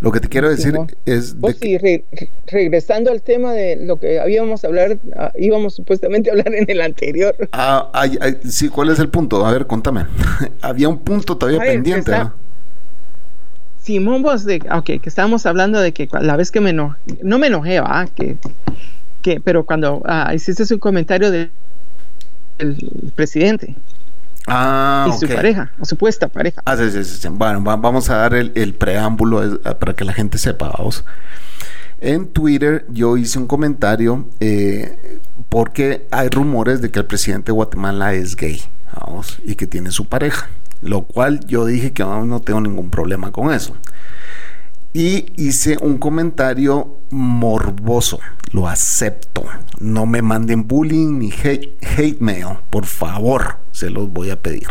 Lo 0.01 0.13
que 0.13 0.21
te 0.21 0.29
quiero 0.29 0.49
decir 0.49 0.75
es... 1.05 1.41
De 1.41 2.05
regresando 2.47 3.11
al 3.11 3.23
tema 3.23 3.53
de 3.53 3.77
lo 3.77 3.97
que 3.97 4.21
habíamos 4.21 4.65
hablar, 4.65 4.99
ah, 5.17 5.33
íbamos 5.37 5.75
supuestamente 5.75 6.31
a 6.31 6.33
hablar 6.33 6.55
en 6.55 6.69
el 6.69 6.81
anterior. 6.81 7.35
Ah, 7.53 7.91
sí, 8.49 8.69
¿cuál 8.69 8.91
es 8.91 8.99
el 8.99 9.09
punto? 9.09 9.45
A 9.45 9.53
ver, 9.53 9.67
contame. 9.67 10.07
Había 10.63 10.89
un 10.89 10.99
punto 10.99 11.37
todavía 11.37 11.61
pendiente, 11.61 12.11
¿no? 12.11 12.33
Simón, 13.83 14.23
vos 14.23 14.45
de, 14.45 14.61
ok, 14.71 14.85
que 14.85 15.09
estábamos 15.09 15.47
hablando 15.47 15.81
de 15.81 15.93
que 15.93 16.09
la 16.21 16.37
vez 16.37 16.51
que 16.51 16.61
me 16.61 16.71
enojé, 16.71 16.99
no 17.23 17.39
me 17.39 17.47
enojé, 17.47 17.81
¿va? 17.81 18.07
Que, 18.07 18.37
que, 19.23 19.41
pero 19.41 19.65
cuando 19.65 20.03
ah, 20.05 20.33
hiciste 20.35 20.67
su 20.67 20.79
comentario 20.79 21.31
del 21.31 21.51
presidente. 23.15 23.75
Ah, 24.51 25.07
y 25.09 25.19
su 25.19 25.29
pareja, 25.29 25.71
o 25.79 25.85
supuesta 25.85 26.29
pareja. 26.29 26.61
Ah, 26.65 26.77
sí, 26.77 26.91
sí, 26.91 27.05
sí. 27.05 27.29
Bueno, 27.29 27.61
vamos 27.61 28.11
a 28.11 28.17
dar 28.17 28.35
el, 28.35 28.75
preámbulo 28.75 29.45
eh, 29.45 29.59
para 29.79 29.95
que 29.95 30.05
la 30.05 30.13
gente 30.13 30.39
sepa, 30.39 30.73
vamos. 30.77 31.05
En 32.01 32.27
Twitter 32.29 32.85
yo 32.89 33.17
hice 33.17 33.39
un 33.39 33.47
comentario 33.47 34.27
eh, 34.41 35.21
porque 35.49 36.07
hay 36.11 36.29
rumores 36.31 36.81
de 36.81 36.91
que 36.91 36.99
el 36.99 37.07
presidente 37.07 37.47
de 37.47 37.53
Guatemala 37.53 38.15
es 38.15 38.35
gay, 38.35 38.61
vamos, 38.99 39.39
y 39.45 39.55
que 39.55 39.67
tiene 39.67 39.91
su 39.91 40.07
pareja, 40.07 40.49
lo 40.83 41.03
cual 41.03 41.41
yo 41.47 41.67
dije 41.67 41.93
que 41.93 42.03
no 42.03 42.41
tengo 42.41 42.61
ningún 42.61 42.91
problema 42.91 43.31
con 43.31 43.53
eso 43.53 43.77
y 44.93 45.27
hice 45.37 45.79
un 45.81 45.99
comentario 45.99 46.97
morboso. 47.11 48.19
Lo 48.53 48.69
acepto. 48.69 49.45
No 49.79 50.07
me 50.07 50.23
manden 50.23 50.67
bullying 50.67 51.19
ni 51.19 51.33
hate, 51.33 52.21
mail, 52.21 52.59
por 52.71 52.87
favor, 52.87 53.59
se 53.73 53.91
los 53.91 54.13
voy 54.13 54.31
a 54.31 54.41
pedir. 54.41 54.69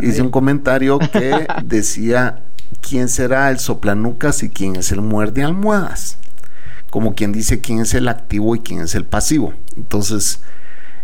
hice 0.00 0.22
un 0.22 0.30
comentario 0.30 0.98
que 0.98 1.46
decía 1.64 2.42
quién 2.80 3.08
será 3.08 3.50
el 3.50 3.58
soplanucas 3.58 4.42
y 4.42 4.50
quién 4.50 4.76
es 4.76 4.92
el 4.92 5.00
muerde 5.00 5.44
almohadas. 5.44 6.18
Como 6.90 7.14
quien 7.14 7.32
dice 7.32 7.60
quién 7.60 7.80
es 7.80 7.92
el 7.94 8.08
activo 8.08 8.56
y 8.56 8.60
quién 8.60 8.80
es 8.80 8.94
el 8.94 9.04
pasivo. 9.04 9.52
Entonces, 9.76 10.40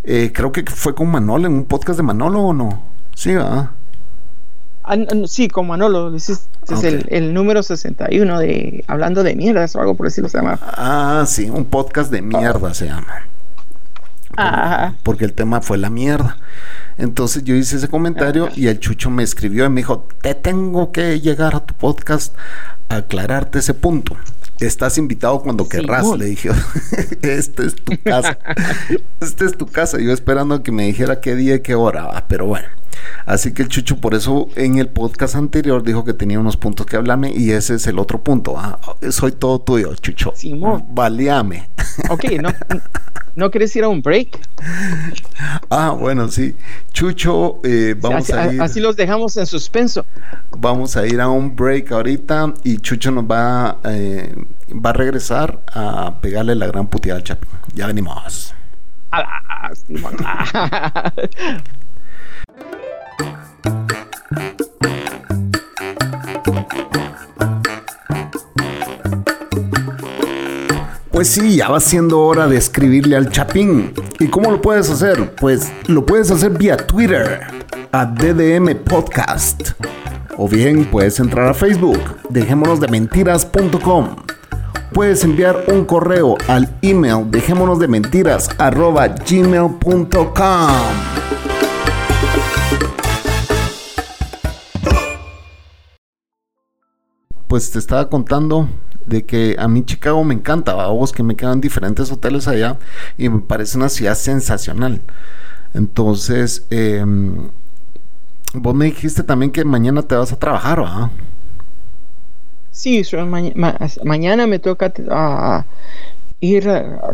eh, 0.03 0.33
creo 0.35 0.51
que 0.53 0.65
fue 0.65 0.95
con 0.95 1.11
Manolo 1.11 1.47
en 1.47 1.53
un 1.53 1.65
podcast 1.67 1.99
de 1.99 2.03
Manolo 2.03 2.41
o 2.41 2.55
no. 2.55 2.83
Sí, 3.15 3.35
¿verdad? 3.35 3.71
Ah, 4.83 4.97
sí, 5.27 5.49
con 5.49 5.67
Manolo, 5.67 6.15
es 6.15 6.47
el, 6.83 7.33
número 7.33 7.63
61 7.63 8.39
de 8.39 8.85
Hablando 8.87 9.23
de 9.23 9.35
Mierdas 9.35 9.75
o 9.77 9.81
algo 9.81 9.95
por 9.95 10.07
decirlo 10.07 10.29
se 10.29 10.37
llama. 10.37 10.59
Ah, 10.61 11.25
sí, 11.27 11.49
un 11.49 11.65
podcast 11.65 12.11
de 12.11 12.21
mierda 12.21 12.75
se 12.75 12.87
llama. 12.87 13.27
Ajá. 14.37 14.95
Porque 15.03 15.25
el 15.25 15.33
tema 15.33 15.63
fue 15.63 15.79
la 15.79 15.89
mierda. 15.89 16.37
Entonces 16.97 17.43
yo 17.45 17.55
hice 17.55 17.77
ese 17.77 17.89
comentario 17.89 18.49
y 18.55 18.69
el 18.69 18.79
Chucho 18.79 19.11
me 19.11 19.23
escribió 19.23 19.65
y 19.65 19.69
me 19.69 19.81
dijo, 19.81 20.07
te 20.23 20.35
tengo 20.35 20.93
que 20.93 21.21
llegar 21.21 21.55
a 21.55 21.61
tu 21.61 21.75
podcast 21.75 22.35
a 22.89 22.97
aclararte 22.97 23.59
ese 23.59 23.75
punto. 23.75 24.17
Estás 24.61 24.99
invitado 24.99 25.41
cuando 25.41 25.69
querrás, 25.69 26.07
le 26.17 26.27
dije. 26.27 26.51
Esta 27.23 27.65
es 27.65 27.75
tu 27.75 27.93
casa. 28.03 28.39
Esta 29.21 29.45
es 29.45 29.57
tu 29.57 29.67
casa. 29.67 29.99
Yo 30.01 30.13
esperando 30.13 30.63
que 30.63 30.73
me 30.73 30.87
dijera 30.87 31.21
qué 31.21 31.35
día 31.35 31.57
y 31.57 31.61
qué 31.61 31.75
hora. 31.75 32.11
Ah, 32.13 32.25
pero 32.29 32.47
bueno. 32.47 32.67
Así 33.27 33.53
que 33.53 33.63
el 33.63 33.69
Chucho, 33.69 34.01
por 34.01 34.15
eso 34.15 34.49
en 34.57 34.79
el 34.79 34.89
podcast 34.89 35.35
anterior 35.35 35.83
dijo 35.83 36.05
que 36.05 36.13
tenía 36.13 36.39
unos 36.39 36.57
puntos 36.57 36.87
que 36.87 36.97
hablarme 36.97 37.33
y 37.35 37.51
ese 37.51 37.75
es 37.75 37.87
el 37.87 37.99
otro 37.99 38.23
punto. 38.23 38.55
Ah, 38.57 38.79
soy 39.11 39.33
todo 39.33 39.61
tuyo, 39.61 39.95
Chucho. 39.97 40.33
Simón. 40.37 40.85
Baleame. 40.91 41.69
Ok, 42.11 42.25
no, 42.41 42.51
¿no 43.35 43.51
quieres 43.51 43.75
ir 43.77 43.85
a 43.85 43.89
un 43.89 44.03
break? 44.03 44.39
Ah, 45.71 45.91
bueno, 45.91 46.29
sí. 46.29 46.55
Chucho, 46.93 47.61
eh, 47.65 47.95
vamos 47.99 48.31
a 48.31 48.53
ir. 48.53 48.61
Así 48.61 48.81
los 48.81 48.97
dejamos 48.97 49.37
en 49.37 49.47
suspenso. 49.47 50.05
Vamos 50.59 50.97
a 50.97 51.07
ir 51.07 51.21
a 51.21 51.29
un 51.29 51.55
break 51.55 51.93
ahorita 51.93 52.55
y 52.63 52.79
Chucho 52.79 53.11
nos 53.11 53.25
va, 53.25 53.79
eh, 53.85 54.35
va 54.71 54.91
a 54.91 54.93
regresar 54.93 55.61
a 55.73 56.21
pegarle 56.21 56.55
la 56.55 56.67
gran 56.67 56.87
puteada 56.87 57.19
al 57.19 57.25
Chapi. 57.25 57.47
Ya 57.75 57.87
venimos. 57.87 58.55
Pues 71.15 71.29
sí, 71.29 71.55
ya 71.55 71.69
va 71.69 71.79
siendo 71.79 72.23
hora 72.23 72.49
de 72.49 72.57
escribirle 72.57 73.17
al 73.17 73.31
Chapín. 73.31 73.95
¿Y 74.19 74.27
cómo 74.27 74.51
lo 74.51 74.61
puedes 74.61 74.91
hacer? 74.91 75.33
Pues 75.37 75.73
lo 75.87 76.05
puedes 76.05 76.29
hacer 76.33 76.51
vía 76.51 76.77
Twitter, 76.77 77.41
a 77.93 78.05
DDM 78.05 78.75
Podcast. 78.85 79.71
O 80.37 80.49
bien 80.49 80.87
puedes 80.87 81.21
entrar 81.21 81.47
a 81.47 81.55
Facebook, 81.55 82.01
dejémonos 82.31 82.81
de 82.81 82.89
mentiras.com. 82.89 84.17
Puedes 84.95 85.25
enviar 85.25 85.65
un 85.67 85.85
correo 85.85 86.39
al 86.47 86.79
email 86.81 87.29
dejémonos 87.29 87.81
de 87.81 87.89
mentiras 87.89 88.49
gmail.com. 88.57 89.75
Pues 97.49 97.73
te 97.73 97.81
estaba 97.81 98.09
contando 98.09 98.69
de 99.05 99.27
que 99.27 99.57
a 99.59 99.67
mí 99.67 99.85
Chicago 99.85 100.23
me 100.23 100.35
encanta, 100.35 100.75
vos 100.87 101.11
que 101.11 101.25
me 101.25 101.35
quedan 101.35 101.61
diferentes 101.61 102.13
hoteles 102.13 102.47
allá 102.47 102.79
y 103.19 103.29
me 103.29 103.41
parece 103.41 103.77
una 103.77 103.89
ciudad 103.89 104.15
sensacional. 104.15 105.01
Entonces, 105.75 106.67
em, 106.71 107.49
vos 108.53 108.75
me 108.77 108.85
dijiste 108.85 109.25
también 109.25 109.51
que 109.51 109.65
mañana 109.65 110.03
te 110.03 110.15
vas 110.15 110.33
a 110.33 110.39
trabajar, 110.39 110.79
¿verdad? 110.79 111.11
Sí, 112.75 113.03
mañana 114.03 114.47
me 114.47 114.59
toca 114.59 114.93
ir 116.41 116.69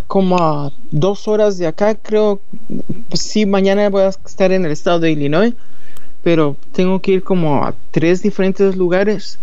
como 0.07 0.37
a 0.39 0.73
dos 0.91 1.29
horas 1.29 1.59
de 1.59 1.67
acá, 1.67 1.95
creo. 1.95 2.41
Sí, 3.13 3.45
mañana 3.45 3.89
voy 3.91 4.03
a 4.03 4.09
estar 4.09 4.51
en 4.53 4.65
el 4.65 4.73
estado 4.73 5.01
de 5.01 5.13
Illinois, 5.13 5.55
pero 6.25 6.57
tengo 6.73 7.01
que 7.01 7.13
ir 7.13 7.23
como 7.23 7.63
a 7.65 7.75
tres 7.93 8.23
diferentes 8.23 8.75
lugares 8.75 9.39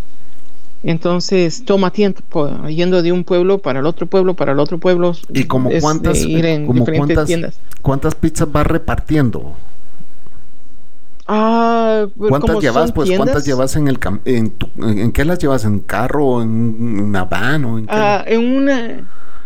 entonces 0.84 1.66
toma 1.66 1.92
tiempo 1.92 2.50
yendo 2.68 3.02
de 3.02 3.12
un 3.12 3.24
pueblo 3.24 3.58
para 3.58 3.80
el 3.80 3.86
otro 3.86 4.06
pueblo, 4.06 4.36
para 4.36 4.52
el 4.52 4.60
otro 4.60 4.78
pueblo. 4.78 5.16
¿Y 5.34 5.46
como 5.46 5.70
cuántas, 5.82 6.26
cuántas, 7.82 8.16
pizzas 8.16 8.52
vas 8.52 8.68
repartiendo? 8.68 9.56
Ah, 11.28 12.06
pues, 12.18 12.30
¿Cuántas 12.30 12.60
llevas? 12.60 12.92
Pues 12.92 13.12
cuántas 13.16 13.46
llevas 13.46 13.76
en 13.76 13.88
el 13.88 14.00
en, 14.26 14.56
en 14.78 15.12
qué 15.12 15.26
las 15.26 15.40
llevas 15.40 15.66
en 15.66 15.80
carro, 15.80 16.42
en 16.42 17.02
una 17.02 17.26
van 17.26 17.66
o 17.66 17.78
en, 17.78 17.86
ah, 17.90 18.24
en 18.26 18.56
una 18.56 18.80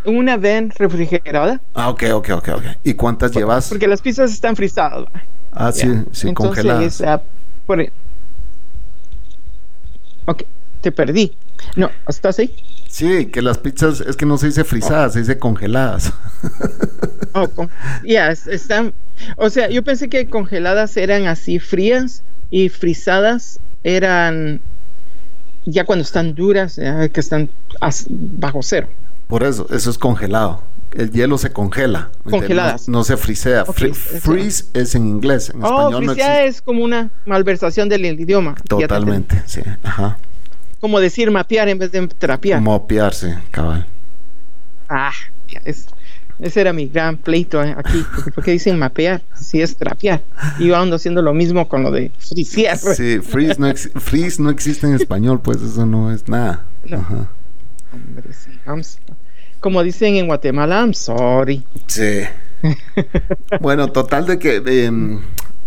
en 0.04 0.18
una 0.18 0.38
van 0.38 0.72
refrigerada. 0.78 1.60
Ah, 1.74 1.90
ok, 1.90 2.04
ok, 2.14 2.30
ok, 2.38 2.50
ok. 2.50 2.64
¿Y 2.84 2.94
cuántas 2.94 3.32
llevas? 3.32 3.70
Porque 3.70 3.88
las 3.88 4.02
pizzas 4.02 4.32
están 4.32 4.56
frisadas. 4.56 5.06
Ah, 5.52 5.72
sí, 5.72 5.88
sí, 6.12 6.34
congeladas. 6.34 7.02
Uh, 7.02 7.20
por... 7.66 7.82
Ok 10.26 10.44
te 10.82 10.92
perdí. 10.92 11.32
No, 11.76 11.90
¿estás 12.08 12.40
ahí? 12.40 12.54
Sí, 12.92 13.28
que 13.28 13.42
las 13.42 13.58
pizzas, 13.58 14.02
es 14.02 14.18
que 14.18 14.26
no 14.26 14.38
se 14.38 14.48
dice 14.48 14.66
frisadas, 14.66 15.14
se 15.14 15.20
dice 15.20 15.40
congeladas. 15.40 16.14
Oh, 17.34 17.48
ya, 18.04 18.30
están, 18.32 18.94
o 19.38 19.50
sea, 19.50 19.70
yo 19.70 19.86
pensé 19.86 20.10
que 20.10 20.26
congeladas 20.26 20.98
eran 20.98 21.28
así 21.28 21.60
frías 21.60 22.24
y 22.50 22.68
frisadas 22.68 23.62
eran 23.86 24.60
ya 25.64 25.86
cuando 25.86 26.04
están 26.04 26.36
duras, 26.36 26.76
que 26.76 27.20
están 27.22 27.50
bajo 28.10 28.62
cero. 28.62 28.90
Por 29.28 29.44
eso, 29.44 29.66
eso 29.72 29.90
es 29.90 29.98
congelado. 29.98 30.62
El 30.92 31.12
hielo 31.12 31.38
se 31.38 31.54
congela. 31.54 32.10
Congeladas. 32.30 32.90
No, 32.90 33.06
se 33.06 33.16
frisea. 33.16 33.64
freeze 33.64 34.66
es 34.74 34.96
en 34.96 35.08
inglés. 35.08 35.52
En 35.56 35.64
oh, 35.64 35.88
español 35.88 36.20
es 36.20 36.62
como 36.62 36.84
una 36.84 37.12
malversación 37.26 37.88
del 37.88 38.04
idioma. 38.04 38.56
Totalmente, 38.68 39.42
sí. 39.46 39.62
Ajá 39.84 40.18
como 40.82 41.00
decir 41.00 41.32
mapear 41.32 41.70
en 41.70 41.80
vez 41.80 41.92
de 41.92 42.06
trapear. 42.08 42.60
Mapearse, 42.60 43.38
cabal. 43.52 43.88
Ah, 44.90 45.14
ese 46.42 46.60
era 46.60 46.74
mi 46.74 46.88
gran 46.88 47.18
pleito 47.18 47.64
eh, 47.64 47.76
aquí. 47.78 48.04
Porque, 48.36 48.52
dicen 48.52 48.80
mapear? 48.80 49.22
Si 49.36 49.62
es 49.62 49.78
trapear. 49.78 50.22
Y 50.60 50.74
ando 50.74 50.96
haciendo 50.96 51.22
lo 51.22 51.34
mismo 51.34 51.70
con 51.70 51.84
lo 51.84 51.92
de 51.92 52.12
frisear. 52.18 52.78
Sí, 52.78 53.20
freeze 53.20 53.60
no, 53.60 53.74
freeze 53.76 54.42
no 54.42 54.50
existe 54.50 54.88
en 54.88 54.96
español, 54.96 55.40
pues 55.42 55.62
eso 55.62 55.86
no 55.86 56.12
es 56.12 56.28
nada. 56.28 56.66
Ajá. 56.92 57.30
Hombre, 57.94 58.34
sí. 58.34 59.00
como 59.60 59.84
dicen 59.84 60.16
en 60.16 60.26
Guatemala, 60.26 60.80
I'm 60.80 60.96
sorry. 60.96 61.64
Sí. 61.86 62.22
bueno, 63.62 63.92
total 63.92 64.26
de 64.26 64.40
que 64.40 64.56
em, 64.66 65.22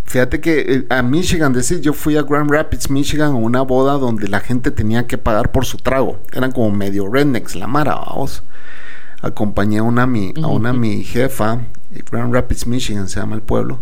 Fíjate 0.05 0.40
que 0.40 0.61
eh, 0.61 0.87
a 0.90 1.03
Michigan, 1.03 1.53
decir, 1.53 1.81
yo 1.81 1.93
fui 1.93 2.17
a 2.17 2.23
Grand 2.23 2.51
Rapids, 2.51 2.90
Michigan, 2.90 3.33
a 3.33 3.35
una 3.35 3.62
boda 3.62 3.95
donde 3.95 4.29
la 4.29 4.40
gente 4.40 4.71
tenía 4.71 5.07
que 5.07 5.19
pagar 5.19 5.51
por 5.51 5.64
su 5.64 5.79
trago. 5.79 6.21
Eran 6.33 6.53
como 6.53 6.71
medio 6.71 7.11
rednecks, 7.11 7.57
la 7.57 7.67
mara, 7.67 7.95
vamos. 7.97 8.43
Acompañé 9.23 9.79
a 9.79 9.83
una, 9.83 10.07
mi, 10.07 10.35
a 10.43 10.47
una 10.47 10.73
mi 10.73 11.03
jefa, 11.03 11.62
Grand 12.11 12.33
Rapids, 12.33 12.67
Michigan, 12.67 13.09
se 13.09 13.19
llama 13.19 13.35
el 13.35 13.43
pueblo. 13.43 13.81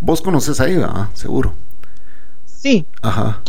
Vos 0.00 0.20
conoces 0.20 0.60
ahí, 0.60 0.76
¿verdad? 0.76 1.08
Seguro. 1.14 1.54
Sí. 2.44 2.86
Ajá. 3.00 3.40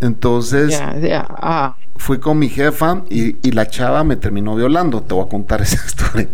Entonces, 0.00 0.80
ah. 0.80 1.76
fui 1.96 2.18
con 2.18 2.38
mi 2.38 2.48
jefa 2.48 3.02
y, 3.10 3.36
y 3.46 3.52
la 3.52 3.66
chava 3.66 4.04
me 4.04 4.16
terminó 4.16 4.56
violando. 4.56 5.02
Te 5.02 5.14
voy 5.14 5.26
a 5.26 5.28
contar 5.28 5.60
esa 5.60 5.76
historia 5.86 6.28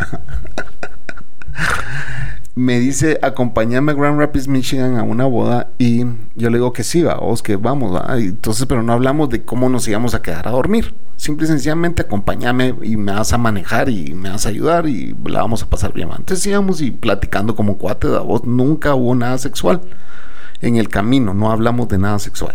me 2.57 2.79
dice, 2.79 3.19
acompáñame 3.21 3.93
a 3.93 3.95
Grand 3.97 4.19
Rapids, 4.19 4.47
Michigan 4.47 4.97
a 4.97 5.03
una 5.03 5.25
boda 5.25 5.71
y 5.77 6.05
yo 6.37 6.51
le 6.51 6.59
digo 6.59 6.73
que 6.73 6.85
sí, 6.85 7.03
vamos, 7.03 7.43
que 7.43 7.57
vamos, 7.57 8.01
entonces, 8.17 8.67
pero 8.67 8.83
no 8.83 8.93
hablamos 8.93 9.29
de 9.29 9.43
cómo 9.43 9.69
nos 9.69 9.89
íbamos 9.89 10.15
a 10.15 10.23
quedar 10.23 10.47
a 10.47 10.53
dormir. 10.53 10.95
Simple 11.17 11.47
y 11.47 11.49
sencillamente 11.49 12.03
acompáñame 12.03 12.75
y 12.83 12.97
me 12.97 13.13
vas 13.13 13.33
a 13.33 13.39
manejar 13.39 13.89
y 13.89 14.15
me 14.15 14.31
vas 14.31 14.47
a 14.47 14.51
ayudar 14.51 14.87
y 14.87 15.17
la 15.27 15.41
vamos 15.41 15.63
a 15.63 15.71
pasar 15.71 15.93
bien. 15.93 16.11
Entonces 16.17 16.47
íbamos 16.47 16.81
y 16.81 16.91
platicando 16.93 17.57
como 17.57 17.77
cuate, 17.77 18.09
voz 18.09 18.45
nunca 18.45 18.95
hubo 18.95 19.15
nada 19.15 19.39
sexual 19.39 19.81
en 20.61 20.77
el 20.77 20.89
camino, 20.89 21.35
no 21.35 21.51
hablamos 21.51 21.89
de 21.89 21.99
nada 21.99 22.19
sexual. 22.19 22.55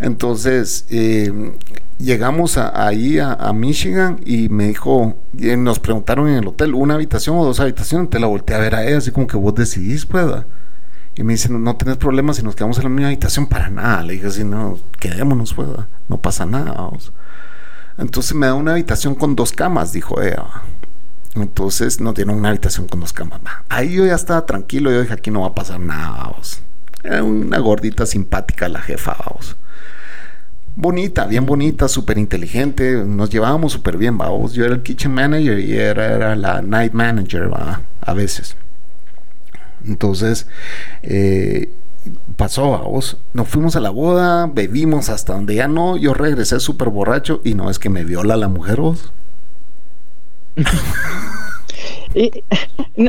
Entonces, 0.00 0.86
eh, 0.90 1.52
llegamos 1.98 2.56
ahí 2.56 3.18
a, 3.18 3.52
Michigan 3.52 4.20
y 4.24 4.48
me 4.48 4.68
dijo, 4.68 5.16
nos 5.32 5.78
preguntaron 5.78 6.28
en 6.28 6.36
el 6.36 6.46
hotel, 6.46 6.74
¿una 6.74 6.94
habitación 6.94 7.36
o 7.36 7.44
dos 7.44 7.60
habitaciones? 7.60 8.10
Te 8.10 8.18
la 8.18 8.26
volteé 8.26 8.56
a 8.56 8.60
ver 8.60 8.74
a 8.74 8.86
ella, 8.86 8.98
así 8.98 9.10
como 9.10 9.26
que 9.26 9.36
vos 9.36 9.54
decidís, 9.54 10.06
pues. 10.06 10.26
Y 11.16 11.24
me 11.24 11.32
dice, 11.32 11.48
no, 11.48 11.76
tenés 11.76 11.96
problemas 11.96 12.36
si 12.36 12.42
nos 12.42 12.54
quedamos 12.54 12.78
en 12.78 12.84
la 12.84 12.90
misma 12.90 13.08
habitación 13.08 13.46
para 13.46 13.68
nada. 13.68 14.02
Le 14.02 14.14
dije 14.14 14.28
así, 14.28 14.44
no, 14.44 14.78
quedémonos, 15.00 15.52
pues, 15.54 15.68
no 16.08 16.16
pasa 16.18 16.46
nada. 16.46 16.90
Entonces 17.98 18.34
me 18.34 18.46
da 18.46 18.54
una 18.54 18.72
habitación 18.72 19.16
con 19.16 19.34
dos 19.34 19.52
camas, 19.52 19.92
dijo 19.92 20.22
ella. 20.22 20.44
Entonces 21.34 22.00
nos 22.00 22.14
dieron 22.14 22.36
una 22.36 22.50
habitación 22.50 22.86
con 22.86 23.00
dos 23.00 23.12
camas. 23.12 23.40
Ahí 23.68 23.94
yo 23.94 24.06
ya 24.06 24.14
estaba 24.14 24.46
tranquilo, 24.46 24.92
yo 24.92 25.02
dije, 25.02 25.14
aquí 25.14 25.30
no 25.32 25.40
va 25.40 25.48
a 25.48 25.54
pasar 25.54 25.80
nada. 25.80 26.24
Vamos. 26.24 26.62
Era 27.02 27.24
una 27.24 27.58
gordita 27.58 28.06
simpática 28.06 28.68
la 28.68 28.80
jefa, 28.80 29.16
vamos 29.24 29.56
bonita, 30.78 31.26
bien 31.26 31.44
bonita, 31.44 31.88
súper 31.88 32.18
inteligente, 32.18 33.02
nos 33.04 33.30
llevábamos 33.30 33.72
súper 33.72 33.96
bien, 33.96 34.16
vamos. 34.16 34.52
Yo 34.52 34.64
era 34.64 34.74
el 34.74 34.82
kitchen 34.82 35.12
manager 35.12 35.58
y 35.58 35.76
era, 35.76 36.06
era 36.14 36.36
la 36.36 36.62
night 36.62 36.92
manager, 36.92 37.52
¿va? 37.52 37.82
a 38.00 38.14
veces. 38.14 38.56
Entonces, 39.84 40.46
eh, 41.02 41.70
pasó, 42.36 42.70
vamos. 42.70 43.18
Nos 43.34 43.48
fuimos 43.48 43.74
a 43.76 43.80
la 43.80 43.90
boda, 43.90 44.46
bebimos 44.46 45.08
hasta 45.08 45.34
donde 45.34 45.56
ya 45.56 45.66
no, 45.68 45.96
yo 45.96 46.14
regresé 46.14 46.60
súper 46.60 46.88
borracho 46.90 47.40
y 47.44 47.54
no 47.54 47.70
es 47.70 47.78
que 47.78 47.90
me 47.90 48.04
viola 48.04 48.36
la 48.36 48.48
mujer, 48.48 48.80
vos. 48.80 49.12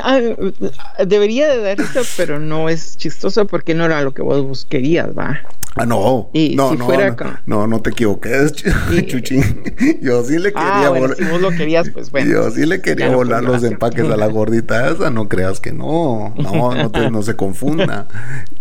Ah, 0.04 0.20
debería 1.06 1.48
de 1.50 1.62
dar 1.62 1.80
eso, 1.80 2.02
pero 2.18 2.40
no 2.40 2.70
es 2.70 2.98
chistoso 2.98 3.48
porque 3.48 3.74
no 3.74 3.86
era 3.86 4.02
lo 4.02 4.14
que 4.14 4.22
vos 4.22 4.66
querías, 4.70 5.18
va. 5.18 5.42
Ah, 5.76 5.86
no. 5.86 6.30
no, 6.34 6.76
no, 6.76 7.16
no, 7.46 7.68
no, 7.68 7.82
te 7.82 7.92
equivoques, 7.92 8.54
Chuchín. 9.08 9.64
Yo 10.02 10.24
sí 10.24 10.38
le 10.38 10.52
quería 10.52 10.88
ah, 10.88 10.90
volar. 10.90 11.16
Si 11.16 11.24
vos 11.24 11.40
lo 11.40 11.52
querías, 11.52 11.90
pues 11.92 12.12
bueno. 12.12 12.30
Yo 12.30 12.52
sí 12.52 12.66
le 12.66 12.82
quería 12.82 13.10
volar 13.10 13.44
los 13.44 13.64
empaques 13.64 14.10
a 14.10 14.18
la 14.18 14.28
gordita 14.28 14.92
esa. 14.92 15.10
No 15.10 15.30
creas 15.30 15.60
que 15.60 15.72
no. 15.72 16.34
No, 16.38 16.74
no, 16.74 17.10
no 17.10 17.22
se 17.22 17.36
confunda. 17.36 18.08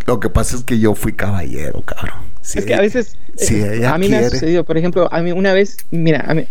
Lo 0.07 0.21
que 0.21 0.29
pasa 0.29 0.57
es 0.57 0.65
que 0.65 0.79
yo 0.79 0.95
fui 0.95 1.13
caballero, 1.13 1.83
cabrón. 1.83 2.21
es 2.55 2.65
que 2.65 2.75
a 2.75 2.81
veces. 2.81 3.17
Eh, 3.51 3.87
a 3.87 3.99
mí 3.99 4.09
me 4.09 4.19
ha 4.19 4.31
sucedido, 4.31 4.65
por 4.65 4.77
ejemplo, 4.77 5.09
a 5.13 5.21
mí 5.21 5.33
una 5.33 5.53
vez, 5.53 5.79
mira, 5.91 6.25
a 6.27 6.35
mí, 6.35 6.47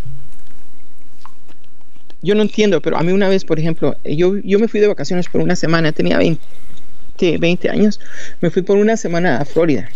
yo 2.28 2.36
no 2.36 2.42
entiendo, 2.42 2.82
pero 2.82 2.98
a 2.98 3.04
mí 3.04 3.14
una 3.14 3.30
vez, 3.30 3.46
por 3.46 3.58
ejemplo, 3.58 3.96
yo, 4.04 4.36
yo 4.44 4.60
me 4.60 4.68
fui 4.68 4.82
de 4.82 4.88
vacaciones 4.88 5.30
por 5.30 5.40
una 5.40 5.56
semana, 5.56 5.94
tenía 5.94 6.18
20, 6.18 7.38
20 7.38 7.70
años, 7.70 8.02
me 8.42 8.50
fui 8.50 8.64
por 8.64 8.76
una 8.76 8.98
semana 8.98 9.38
a 9.38 9.46
Florida. 9.46 9.88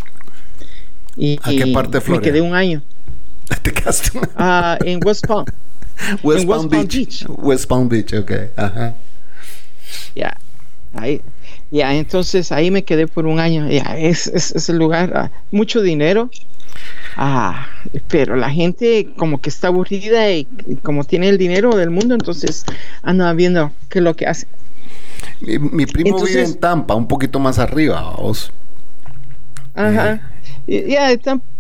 Y, 1.18 1.38
¿A 1.44 1.50
qué 1.50 1.68
parte 1.74 1.98
de 1.98 2.02
Florida? 2.02 2.22
Me 2.22 2.32
quedé 2.32 2.42
un 2.42 2.56
año. 2.56 2.82
¿Te 3.62 3.74
quedaste? 3.74 4.18
Uh, 4.18 4.78
en 4.86 5.06
West 5.06 5.28
Palm. 5.28 5.46
West, 6.24 6.48
Palm, 6.48 6.70
Beach. 6.70 7.26
West 7.28 7.68
Palm 7.68 7.90
Beach, 7.90 8.14
ok. 8.14 8.32
Ajá. 8.56 8.96
Ya. 10.16 10.38
Ahí. 10.94 11.22
Ya, 11.70 11.94
entonces 11.94 12.54
ahí 12.54 12.72
me 12.72 12.84
quedé 12.84 13.08
por 13.08 13.26
un 13.26 13.40
año. 13.40 13.70
Ya, 13.70 13.98
es, 13.98 14.28
es, 14.28 14.70
el 14.70 14.78
lugar, 14.78 15.12
ah, 15.16 15.32
mucho 15.52 15.82
dinero. 15.82 16.30
Ah, 17.18 17.68
pero 18.08 18.36
la 18.36 18.50
gente 18.50 19.10
como 19.18 19.42
que 19.42 19.50
está 19.50 19.68
aburrida 19.68 20.32
y, 20.32 20.46
como 20.84 21.04
tiene 21.04 21.30
el 21.30 21.38
dinero 21.38 21.76
del 21.76 21.90
mundo, 21.90 22.14
entonces 22.14 22.66
anda 23.04 23.32
viendo 23.34 23.72
qué 23.90 24.00
es 24.00 24.04
lo 24.04 24.16
que 24.16 24.28
hace. 24.28 24.48
Mi, 25.42 25.86
primo 25.86 26.24
vive 26.24 26.44
en 26.44 26.56
Tampa, 26.56 26.96
un 26.96 27.08
poquito 27.08 27.40
más 27.40 27.60
arriba, 27.60 28.16
vos. 28.18 28.52
Ajá. 29.74 30.22
Ya, 30.68 31.10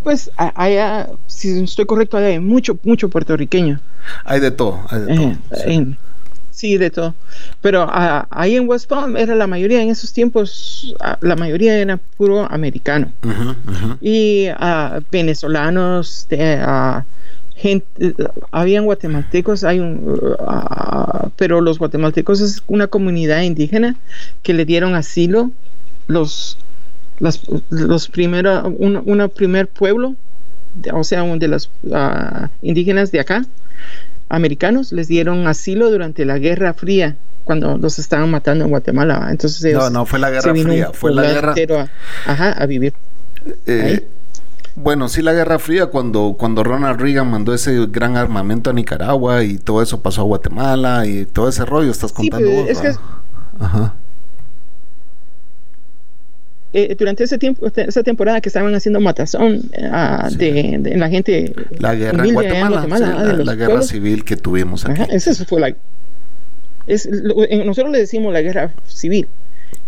pues, 0.03 0.31
allá, 0.35 1.09
si 1.27 1.63
estoy 1.63 1.85
correcto, 1.85 2.17
hay 2.17 2.39
mucho, 2.39 2.77
mucho 2.83 3.09
puertorriqueño. 3.09 3.79
Hay 4.25 4.39
de 4.39 4.51
todo, 4.51 4.79
hay 4.89 5.01
de 5.01 5.15
todo. 5.15 5.35
sí. 5.65 5.95
De 6.77 6.89
todo. 6.89 7.15
Pero 7.61 7.87
ah, 7.89 8.27
ahí 8.29 8.55
en 8.55 8.67
West 8.67 8.87
Palm 8.87 9.17
era 9.17 9.35
la 9.35 9.47
mayoría, 9.47 9.81
en 9.81 9.89
esos 9.89 10.13
tiempos, 10.13 10.95
ah, 10.99 11.17
la 11.21 11.35
mayoría 11.35 11.77
era 11.77 11.97
puro 11.97 12.49
americano. 12.51 13.11
Y 14.01 14.49
uh, 14.49 15.01
venezolanos, 15.11 16.27
gente, 17.55 18.15
habían 18.51 18.85
guatemaltecos, 18.85 19.63
hay 19.63 19.79
un, 19.79 20.19
pero 21.35 21.61
los 21.61 21.79
guatemaltecos 21.79 22.41
es 22.41 22.63
una 22.67 22.87
comunidad 22.87 23.41
indígena 23.41 23.95
que 24.43 24.53
le 24.53 24.65
dieron 24.65 24.95
asilo 24.95 25.51
los 26.07 26.57
los 27.69 28.07
primeros, 28.09 28.63
un 28.65 29.31
primer 29.35 29.67
pueblo, 29.67 30.15
o 30.91 31.03
sea, 31.03 31.23
de 31.23 31.47
los 31.47 31.69
ah, 31.93 32.49
indígenas 32.61 33.11
de 33.11 33.19
acá, 33.19 33.45
americanos, 34.31 34.91
les 34.91 35.07
dieron 35.07 35.47
asilo 35.47 35.91
durante 35.91 36.25
la 36.25 36.37
Guerra 36.37 36.73
Fría, 36.73 37.17
cuando 37.43 37.77
los 37.77 37.99
estaban 37.99 38.31
matando 38.31 38.65
en 38.65 38.71
Guatemala. 38.71 39.27
Entonces 39.29 39.73
no, 39.73 39.89
no 39.89 40.05
fue 40.05 40.19
la 40.19 40.29
Guerra 40.29 40.53
Fría, 40.53 40.89
fue 40.93 41.13
la 41.13 41.23
guerra. 41.23 41.89
A, 42.25 42.31
ajá, 42.31 42.51
a 42.51 42.65
vivir. 42.65 42.93
Eh, 43.65 44.07
bueno, 44.75 45.09
sí, 45.09 45.21
la 45.21 45.33
Guerra 45.33 45.59
Fría, 45.59 45.87
cuando, 45.87 46.35
cuando 46.39 46.63
Ronald 46.63 46.99
Reagan 46.99 47.29
mandó 47.29 47.53
ese 47.53 47.87
gran 47.87 48.15
armamento 48.15 48.69
a 48.69 48.73
Nicaragua 48.73 49.43
y 49.43 49.57
todo 49.57 49.81
eso 49.81 50.01
pasó 50.01 50.21
a 50.21 50.23
Guatemala 50.23 51.05
y 51.05 51.25
todo 51.25 51.49
ese 51.49 51.65
rollo, 51.65 51.91
estás 51.91 52.13
contando 52.13 52.49
Ajá. 53.59 53.95
Eh, 56.73 56.95
durante 56.97 57.25
ese 57.25 57.37
tiempo, 57.37 57.67
este, 57.67 57.87
esa 57.87 58.01
temporada 58.01 58.39
que 58.39 58.47
estaban 58.47 58.73
haciendo 58.73 59.01
matazón 59.01 59.61
uh, 59.77 60.29
de, 60.35 60.77
de, 60.79 60.97
la 60.97 61.09
gente. 61.09 61.53
La 61.79 61.95
guerra 61.95 62.25
en 62.25 62.33
Guatemala, 62.33 62.85
la, 63.43 63.55
guerra 63.55 63.81
civil 63.81 64.23
que 64.23 64.37
tuvimos 64.37 64.85
aquí. 64.85 65.01
Ajá, 65.01 65.11
esa 65.11 65.33
fue 65.45 65.59
la. 65.59 65.75
Es, 66.87 67.09
nosotros 67.65 67.91
le 67.91 67.99
decimos 67.99 68.31
la 68.31 68.41
guerra 68.41 68.73
civil. 68.87 69.27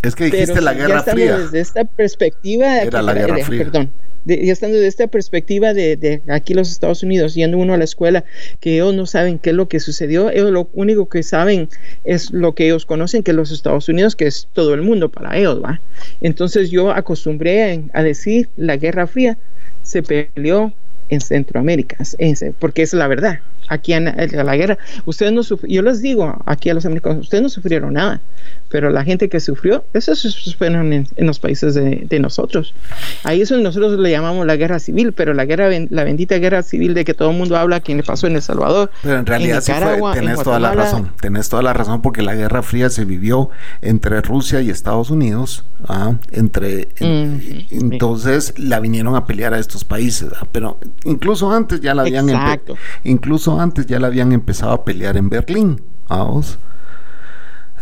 Es 0.01 0.15
que 0.15 0.25
dijiste 0.25 0.59
la 0.59 0.73
guerra 0.73 1.03
fría. 1.03 1.37
Desde 1.37 1.61
esta 1.61 1.85
perspectiva. 1.85 2.81
Era 2.81 3.01
la 3.01 3.13
guerra 3.13 3.37
fría. 3.45 3.63
Perdón 3.63 3.89
y 4.25 4.49
estando 4.49 4.75
desde 4.75 4.87
esta 4.87 5.07
perspectiva 5.07 5.73
de, 5.73 5.97
de, 5.97 6.21
aquí 6.29 6.53
los 6.53 6.71
Estados 6.71 7.03
Unidos, 7.03 7.35
yendo 7.35 7.57
uno 7.57 7.73
a 7.73 7.77
la 7.77 7.83
escuela, 7.83 8.23
que 8.59 8.75
ellos 8.75 8.93
no 8.93 9.05
saben 9.05 9.39
qué 9.39 9.49
es 9.49 9.55
lo 9.55 9.67
que 9.67 9.79
sucedió, 9.79 10.29
ellos 10.29 10.51
lo 10.51 10.69
único 10.73 11.09
que 11.09 11.23
saben 11.23 11.69
es 12.03 12.31
lo 12.31 12.55
que 12.55 12.65
ellos 12.65 12.85
conocen, 12.85 13.23
que 13.23 13.33
los 13.33 13.51
Estados 13.51 13.89
Unidos, 13.89 14.15
que 14.15 14.27
es 14.27 14.47
todo 14.53 14.73
el 14.73 14.81
mundo 14.81 15.09
para 15.09 15.37
ellos, 15.37 15.61
¿va? 15.63 15.81
Entonces 16.21 16.71
yo 16.71 16.91
acostumbré 16.91 17.83
a, 17.93 18.03
decir 18.03 18.49
la 18.57 18.77
Guerra 18.77 19.07
Fría 19.07 19.37
se 19.81 20.03
peleó 20.03 20.73
en 21.09 21.21
Centroamérica, 21.21 21.97
porque 22.59 22.83
es 22.83 22.93
la 22.93 23.07
verdad. 23.07 23.39
Aquí 23.73 23.93
en, 23.93 24.05
la 24.05 24.55
guerra, 24.55 24.77
ustedes 25.05 25.31
no 25.31 25.41
yo 25.67 25.81
les 25.81 26.01
digo 26.01 26.41
aquí 26.45 26.69
a 26.69 26.73
los 26.73 26.85
americanos, 26.85 27.21
ustedes 27.21 27.41
no 27.41 27.49
sufrieron 27.49 27.93
nada 27.93 28.21
pero 28.73 28.89
la 28.89 29.03
gente 29.03 29.29
que 29.29 29.39
sufrió, 29.39 29.85
eso 29.93 30.15
se 30.15 30.31
en, 30.65 31.07
en 31.15 31.27
los 31.27 31.37
países 31.37 31.75
de, 31.75 32.19
nosotros. 32.19 32.73
Ahí 33.23 33.41
eso 33.41 33.55
nosotros 33.59 33.99
le 33.99 34.09
llamamos 34.09 34.47
la 34.47 34.55
guerra 34.55 34.79
civil, 34.79 35.13
pero 35.13 35.35
la 35.35 35.45
guerra, 35.45 35.69
la 35.91 36.03
bendita 36.03 36.39
guerra 36.39 36.63
civil 36.63 36.95
de 36.95 37.05
que 37.05 37.13
todo 37.13 37.29
el 37.29 37.37
mundo 37.37 37.55
habla, 37.55 37.81
quien 37.81 37.97
le 37.97 38.03
pasó 38.03 38.25
en 38.25 38.35
El 38.35 38.41
Salvador. 38.41 38.89
Pero 39.03 39.19
en 39.19 39.27
realidad 39.27 39.61
sí 39.61 39.71
fue, 39.73 40.13
tenés 40.13 40.41
toda 40.41 40.59
la 40.59 40.71
razón, 40.71 41.11
tenés 41.21 41.49
toda 41.49 41.61
la 41.61 41.73
razón 41.73 42.01
porque 42.01 42.23
la 42.23 42.33
guerra 42.33 42.63
fría 42.63 42.89
se 42.89 43.05
vivió 43.05 43.51
entre 43.83 44.21
Rusia 44.21 44.59
y 44.61 44.71
Estados 44.71 45.11
Unidos, 45.11 45.65
¿ah? 45.87 46.15
entre, 46.31 46.87
entonces 46.99 48.55
la 48.57 48.79
vinieron 48.79 49.15
a 49.15 49.27
pelear 49.27 49.53
a 49.53 49.59
estos 49.59 49.83
países, 49.83 50.29
¿ah? 50.35 50.47
pero 50.51 50.79
incluso 51.03 51.51
antes 51.51 51.79
ya 51.79 51.93
la 51.93 52.01
habían, 52.01 52.27
incluso 53.03 53.61
antes 53.63 53.87
ya 53.87 53.99
la 53.99 54.07
habían 54.07 54.31
empezado 54.31 54.73
a 54.73 54.85
pelear 54.85 55.17
en 55.17 55.29
Berlín, 55.29 55.81
¿vamos? 56.07 56.59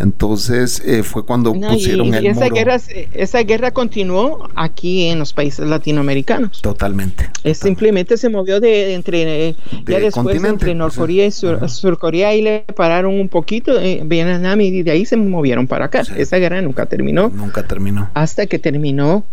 Entonces 0.01 0.81
eh, 0.85 1.03
fue 1.03 1.25
cuando 1.25 1.53
pusieron 1.53 2.13
el 2.13 2.25
esa 2.25 2.47
Guerra, 2.47 2.77
esa 3.13 3.43
guerra 3.43 3.71
continuó 3.71 4.49
aquí 4.55 5.07
en 5.07 5.19
los 5.19 5.33
países 5.33 5.67
latinoamericanos. 5.67 6.61
Totalmente. 6.61 7.29
simplemente 7.53 8.17
se 8.17 8.29
movió 8.29 8.59
de 8.59 8.93
entre 8.93 9.49
eh, 9.49 9.55
ya 9.85 9.99
después 9.99 10.43
entre 10.43 10.73
Norcorea 10.73 11.27
y 11.27 11.31
Sur, 11.31 11.69
Surcorea 11.69 12.33
y 12.33 12.41
le 12.41 12.61
pararon 12.75 13.13
un 13.13 13.27
poquito 13.27 13.79
eh, 13.79 14.01
Vietnam 14.05 14.61
y 14.61 14.81
de 14.81 14.91
ahí 14.91 15.05
se 15.05 15.17
movieron 15.17 15.67
para 15.67 15.85
acá. 15.85 16.03
Esa 16.15 16.37
guerra 16.37 16.61
nunca 16.61 16.85
terminó. 16.87 17.29
Nunca 17.29 17.67
terminó. 17.67 18.09
Hasta 18.13 18.47
que 18.47 18.59
terminó 18.59 19.23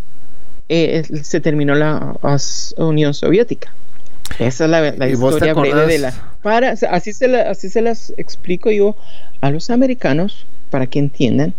se 0.69 1.41
terminó 1.41 1.75
la 1.75 2.15
Unión 2.77 3.15
Soviética. 3.15 3.73
Esa 4.39 4.65
es 4.65 4.71
la, 4.71 5.09
historia 5.09 5.55
breve 5.55 5.87
de 5.87 5.99
la. 5.99 6.15
Para, 6.43 6.71
así, 6.71 7.13
se 7.13 7.35
así 7.37 7.69
se 7.69 7.83
las 7.83 8.13
explico 8.17 8.71
yo 8.71 8.97
a 9.41 9.51
los 9.51 9.71
americanos 9.71 10.47
para 10.71 10.87
que 10.87 10.99
entiendan, 10.99 11.55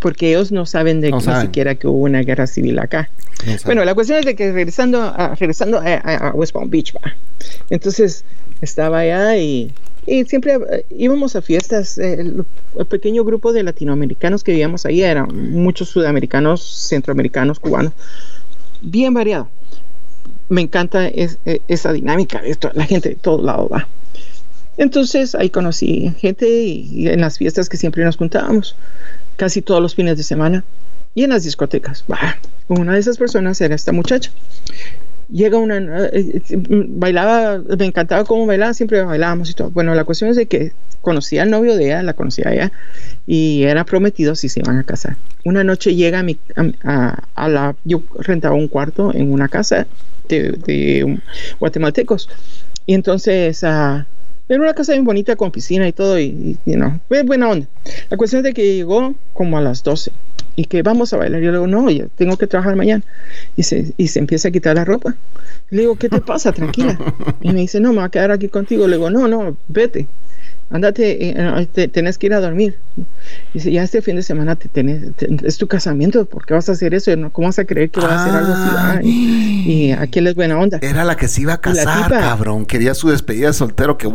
porque 0.00 0.30
ellos 0.30 0.52
no 0.52 0.66
saben 0.66 1.00
de 1.00 1.10
ni 1.10 1.20
siquiera 1.20 1.74
que 1.74 1.86
hubo 1.86 2.04
una 2.04 2.20
guerra 2.20 2.46
civil 2.46 2.78
acá. 2.78 3.10
bueno, 3.64 3.84
la 3.84 3.94
cuestión 3.94 4.18
es 4.18 4.26
de 4.26 4.36
que 4.36 4.52
regresando 4.52 5.02
a, 5.02 5.34
regresando 5.34 5.80
a, 5.82 6.32
West 6.34 6.52
Palm 6.52 6.70
Beach, 6.70 6.94
va. 6.94 7.14
entonces 7.70 8.24
estaba 8.60 9.00
allá 9.00 9.36
y, 9.36 9.72
y 10.06 10.24
siempre 10.24 10.54
eh, 10.54 10.84
íbamos 10.90 11.36
a 11.36 11.42
fiestas. 11.42 11.98
El, 11.98 12.44
pequeño 12.88 13.24
grupo 13.24 13.52
de 13.52 13.64
latinoamericanos 13.64 14.44
que 14.44 14.52
vivíamos 14.52 14.86
ahí 14.86 15.02
eran 15.02 15.52
muchos 15.52 15.88
sudamericanos, 15.88 16.86
centroamericanos, 16.88 17.58
cubanos, 17.58 17.92
bien 18.80 19.12
variado. 19.12 19.48
Me 20.48 20.62
encanta 20.62 21.06
e, 21.06 21.28
esa 21.68 21.92
dinámica, 21.92 22.38
esto, 22.38 22.70
la 22.74 22.84
gente 22.84 23.10
de 23.10 23.14
todos 23.16 23.44
lados 23.44 23.68
va. 23.72 23.88
Entonces 24.78 25.34
ahí 25.34 25.50
conocí 25.50 26.14
gente 26.18 26.48
y, 26.48 27.08
en 27.08 27.20
las 27.20 27.38
fiestas 27.38 27.68
que 27.68 27.76
siempre 27.76 28.04
nos 28.04 28.16
juntábamos, 28.16 28.76
casi 29.36 29.60
todos 29.60 29.82
los 29.82 29.94
fines 29.94 30.16
de 30.16 30.22
semana, 30.22 30.64
y 31.14 31.24
en 31.24 31.30
las 31.30 31.44
discotecas. 31.44 32.04
una 32.68 32.94
de 32.94 33.00
esas 33.00 33.18
personas 33.18 33.60
era 33.60 33.74
esta 33.74 33.92
muchacha. 33.92 34.30
Llega 35.30 35.58
una, 35.58 35.76
eh, 35.76 36.10
eh, 36.12 36.42
bailaba, 36.50 37.58
me 37.58 37.84
encantaba 37.84 38.24
cómo 38.24 38.46
bailaba, 38.46 38.72
siempre 38.72 39.02
bailábamos 39.02 39.50
y 39.50 39.54
todo. 39.54 39.70
Bueno, 39.70 39.94
la 39.94 40.04
cuestión 40.04 40.30
es 40.30 40.36
de 40.36 40.46
que 40.46 40.72
conocía 41.02 41.42
al 41.42 41.50
novio 41.50 41.76
de 41.76 41.86
ella, 41.86 42.02
la 42.02 42.14
conocía 42.14 42.52
ella, 42.52 42.72
y 43.26 43.64
era 43.64 43.84
prometido 43.84 44.34
si 44.34 44.48
se 44.48 44.60
iban 44.60 44.78
a 44.78 44.84
casar. 44.84 45.16
Una 45.44 45.64
noche 45.64 45.94
llega 45.94 46.20
a, 46.20 46.22
mi, 46.22 46.38
a, 46.82 47.48
la, 47.48 47.76
yo 47.84 48.02
rentaba 48.18 48.54
un 48.54 48.68
cuarto 48.68 49.14
en 49.14 49.30
una 49.30 49.48
casa 49.48 49.86
de, 50.28 51.18
guatemaltecos, 51.58 52.28
y 52.86 52.94
entonces 52.94 53.62
uh, 53.62 54.04
era 54.48 54.60
una 54.60 54.74
casa 54.74 54.92
bien 54.92 55.04
bonita 55.04 55.36
con 55.36 55.50
piscina 55.50 55.86
y 55.86 55.92
todo, 55.92 56.18
y, 56.18 56.56
y 56.64 56.76
no, 56.76 57.00
buena 57.24 57.48
onda. 57.48 57.66
La 58.10 58.16
cuestión 58.16 58.40
es 58.40 58.44
de 58.44 58.54
que 58.54 58.74
llegó 58.76 59.14
como 59.34 59.58
a 59.58 59.60
las 59.60 59.82
12 59.82 60.10
y 60.58 60.64
que 60.64 60.82
vamos 60.82 61.12
a 61.12 61.16
bailar. 61.16 61.40
Yo 61.40 61.52
le 61.52 61.58
digo, 61.58 61.66
no, 61.68 61.88
yo 61.88 62.08
tengo 62.16 62.36
que 62.36 62.48
trabajar 62.48 62.74
mañana. 62.74 63.04
Y 63.56 63.62
se, 63.62 63.92
y 63.96 64.08
se 64.08 64.18
empieza 64.18 64.48
a 64.48 64.50
quitar 64.50 64.74
la 64.74 64.84
ropa. 64.84 65.14
Le 65.70 65.82
digo, 65.82 65.94
¿qué 65.94 66.08
te 66.08 66.20
pasa? 66.20 66.50
Tranquila. 66.50 66.98
Y 67.40 67.52
me 67.52 67.60
dice, 67.60 67.78
no, 67.78 67.90
me 67.90 67.98
voy 67.98 68.06
a 68.06 68.08
quedar 68.08 68.32
aquí 68.32 68.48
contigo. 68.48 68.88
Le 68.88 68.96
digo, 68.96 69.08
no, 69.08 69.28
no, 69.28 69.56
vete. 69.68 70.08
Andate, 70.70 71.30
eh, 71.30 71.88
tenés 71.88 72.18
que 72.18 72.26
ir 72.26 72.34
a 72.34 72.40
dormir. 72.40 72.76
Dice, 73.54 73.72
ya 73.72 73.82
este 73.82 74.02
fin 74.02 74.16
de 74.16 74.22
semana 74.22 74.56
te 74.56 74.68
tenés, 74.68 75.02
es 75.44 75.56
tu 75.56 75.66
casamiento, 75.66 76.24
¿por 76.26 76.44
qué 76.44 76.54
vas 76.54 76.68
a 76.68 76.72
hacer 76.72 76.94
eso? 76.94 77.10
¿Cómo 77.32 77.48
vas 77.48 77.58
a 77.58 77.64
creer 77.64 77.90
que 77.90 78.00
vas 78.00 78.10
a 78.10 78.24
hacer 78.24 78.34
algo 78.34 78.52
así? 78.52 79.08
y 79.66 79.92
aquí 79.92 80.18
es 80.18 80.34
buena 80.34 80.58
onda. 80.58 80.78
Era 80.82 81.04
la 81.04 81.16
que 81.16 81.28
se 81.28 81.42
iba 81.42 81.54
a 81.54 81.60
casar, 81.60 82.10
cabrón. 82.10 82.66
Quería 82.66 82.94
su 82.94 83.08
despedida 83.08 83.48
de 83.48 83.52
soltero, 83.52 83.96
que, 83.96 84.10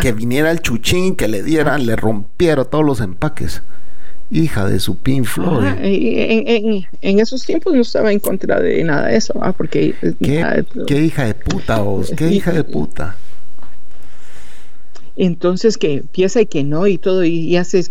que 0.00 0.12
viniera 0.12 0.50
el 0.50 0.60
chuchín, 0.60 1.16
que 1.16 1.28
le 1.28 1.42
diera, 1.42 1.78
le 1.78 1.96
rompiera 1.96 2.64
todos 2.64 2.84
los 2.84 3.00
empaques. 3.00 3.62
Hija 4.28 4.68
de 4.68 4.80
su 4.80 4.96
Pin 4.96 5.24
Floyd. 5.24 5.66
en, 5.80 7.20
esos 7.20 7.44
tiempos 7.44 7.74
no 7.74 7.82
estaba 7.82 8.10
en 8.10 8.18
contra 8.18 8.60
de 8.60 8.82
nada 8.82 9.06
de 9.06 9.16
eso, 9.16 9.34
porque... 9.56 9.94
¿Qué, 10.20 10.64
¿Qué, 10.86 11.00
hija 11.00 11.24
de 11.24 11.34
puta 11.34 11.78
vos? 11.78 12.12
¿Qué 12.16 12.28
hija 12.28 12.50
de 12.52 12.64
puta? 12.64 13.16
Entonces 15.16 15.78
que 15.78 16.04
piensa 16.12 16.42
y 16.42 16.46
que 16.46 16.62
no 16.62 16.86
y 16.86 16.98
todo 16.98 17.24
y, 17.24 17.56
hace 17.56 17.84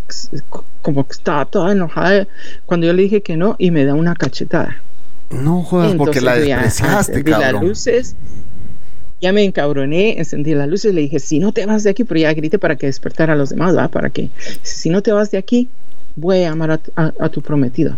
como 0.82 1.08
que 1.08 1.14
estaba 1.14 1.46
toda 1.46 1.72
enojada 1.72 2.28
cuando 2.66 2.86
yo 2.86 2.94
le 2.94 3.04
dije 3.04 3.22
que 3.22 3.36
no 3.36 3.56
y 3.58 3.72
me 3.72 3.86
da 3.86 3.96
una 3.96 4.16
cachetada. 4.16 4.82
No 5.32 5.64
jodas 5.64 5.96
porque 5.96 6.22
la 6.22 6.36
despreciaste, 6.36 7.24
ya, 7.24 7.52
las 7.52 7.62
luces, 7.62 8.16
ya 9.22 9.34
me 9.34 9.44
encabroné, 9.44 10.20
encendí 10.20 10.54
las 10.54 10.70
luces 10.70 10.92
y 10.92 10.96
le 10.96 11.02
dije, 11.02 11.20
si 11.20 11.40
no 11.40 11.52
te 11.52 11.66
vas 11.66 11.84
de 11.84 11.90
aquí, 11.90 12.04
pero 12.04 12.20
ya 12.20 12.34
grité 12.34 12.60
para 12.60 12.76
que 12.76 12.86
despertara 12.86 13.34
a 13.34 13.36
los 13.36 13.50
demás, 13.50 13.76
¿va? 13.76 13.88
Para 13.88 14.12
que, 14.12 14.30
si 14.62 14.92
no 14.92 15.02
te 15.02 15.12
vas 15.12 15.32
de 15.32 15.40
aquí, 15.40 15.68
voy 16.16 16.38
a 16.38 16.50
llamar 16.50 16.80
a, 16.96 17.30
tu 17.30 17.42
prometido. 17.42 17.98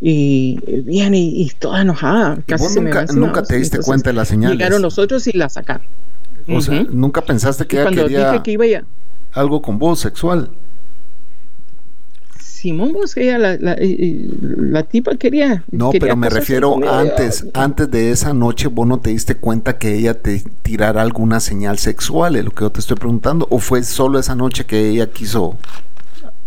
Y 0.00 0.58
viene 0.84 1.18
y, 1.18 1.50
toda 1.58 1.82
enojada. 1.82 2.38
Casi 2.46 2.80
nunca, 2.80 3.04
nunca 3.14 3.42
te 3.42 3.56
diste 3.56 3.78
cuenta 3.80 4.10
de 4.10 4.14
la 4.14 4.24
señal. 4.24 4.52
Llegaron 4.52 4.80
los 4.80 4.98
otros 4.98 5.26
y 5.26 5.32
la 5.32 5.50
sacaron. 5.50 5.86
O 6.48 6.60
sea, 6.60 6.84
nunca 6.90 7.22
pensaste 7.22 7.66
que 7.66 7.80
ella 7.80 7.90
quería 7.90 8.42
que 8.42 8.52
iba 8.52 8.66
ya... 8.66 8.84
algo 9.32 9.62
con 9.62 9.78
vos 9.78 10.00
sexual. 10.00 10.50
Simón, 12.38 12.92
vos 12.94 13.16
ella 13.16 13.38
la, 13.38 13.56
la, 13.58 13.76
la, 13.78 14.82
tipa 14.84 15.16
quería. 15.16 15.64
No, 15.70 15.90
pero 15.90 16.16
me 16.16 16.30
refiero 16.30 16.76
antes, 16.90 17.46
antes 17.52 17.90
de 17.90 18.10
esa 18.10 18.32
noche, 18.32 18.68
vos 18.68 18.86
no 18.86 19.00
te 19.00 19.10
diste 19.10 19.34
cuenta 19.34 19.76
que 19.76 19.94
ella 19.94 20.14
te 20.14 20.42
tirara 20.62 21.02
alguna 21.02 21.40
señal 21.40 21.78
sexual, 21.78 22.36
es 22.36 22.44
lo 22.44 22.52
que 22.52 22.62
yo 22.62 22.70
te 22.70 22.80
estoy 22.80 22.96
preguntando, 22.96 23.46
o 23.50 23.58
fue 23.58 23.82
solo 23.82 24.18
esa 24.18 24.34
noche 24.34 24.64
que 24.64 24.88
ella 24.88 25.10
quiso 25.10 25.58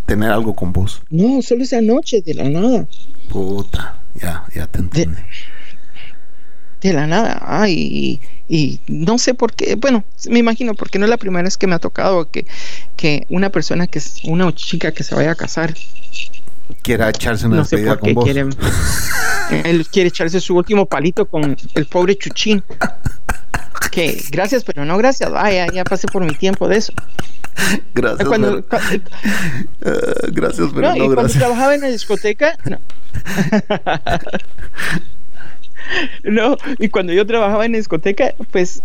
tener 0.08 0.32
algo 0.32 0.56
con 0.56 0.74
vos. 0.74 1.04
No, 1.12 1.42
solo 1.44 1.64
esa 1.64 1.82
noche, 1.82 2.22
de 2.22 2.34
la 2.34 2.50
nada. 2.50 2.88
Puta, 3.30 4.00
ya, 4.20 4.46
ya 4.56 4.66
te 4.66 4.80
entiendo 4.80 5.20
de 6.82 6.94
la 6.94 7.08
nada. 7.08 7.42
Ay, 7.42 8.20
y, 8.50 8.80
no 8.88 9.18
sé 9.18 9.34
por 9.34 9.54
qué, 9.54 9.76
bueno, 9.76 10.04
me 10.30 10.40
imagino 10.40 10.74
porque 10.74 11.00
no 11.00 11.06
es 11.06 11.10
la 11.10 11.18
primera 11.18 11.44
vez 11.44 11.58
que 11.58 11.68
me 11.68 11.76
ha 11.76 11.80
tocado 11.80 12.30
que, 12.30 12.46
que 12.96 13.26
una 13.30 13.50
persona 13.50 13.88
que 13.88 14.00
es 14.00 14.24
una 14.24 14.54
chica 14.54 14.92
que 14.92 15.04
se 15.04 15.16
vaya 15.16 15.32
a 15.32 15.36
casar 15.36 15.74
quiera 16.82 17.10
echarse 17.10 17.48
una 17.48 17.58
no 17.58 17.66
sé 17.66 17.78
por 17.80 18.00
qué 18.02 18.16
Quiere, 18.16 18.42
él 19.64 19.88
quiere 19.88 20.10
echarse 20.10 20.40
su 20.40 20.56
último 20.56 20.86
palito 20.86 21.26
con 21.26 21.58
el 21.76 21.86
pobre 21.86 22.18
Chuchín. 22.18 22.64
Que 23.92 24.24
gracias, 24.32 24.64
pero 24.64 24.86
no 24.86 24.98
gracias. 24.98 25.32
Vaya, 25.32 25.68
ya 25.74 25.84
pasé 25.84 26.08
por 26.08 26.24
mi 26.24 26.36
tiempo 26.36 26.68
de 26.68 26.78
eso. 26.78 26.94
Gracias. 27.94 28.28
Cuando, 28.28 28.60
eh, 28.60 29.02
gracias, 30.32 30.70
pero 30.74 30.90
no, 30.90 30.96
y 30.96 31.14
Cuando 31.14 31.34
trabajaba 31.34 31.76
en 31.76 31.82
la 31.82 31.88
discoteca, 31.88 32.58
no. 32.66 32.78
no, 36.24 36.58
y 36.80 36.90
cuando 36.90 37.14
yo 37.14 37.26
trabajaba 37.26 37.66
en 37.66 37.74
discoteca, 37.74 38.34
pues 38.52 38.82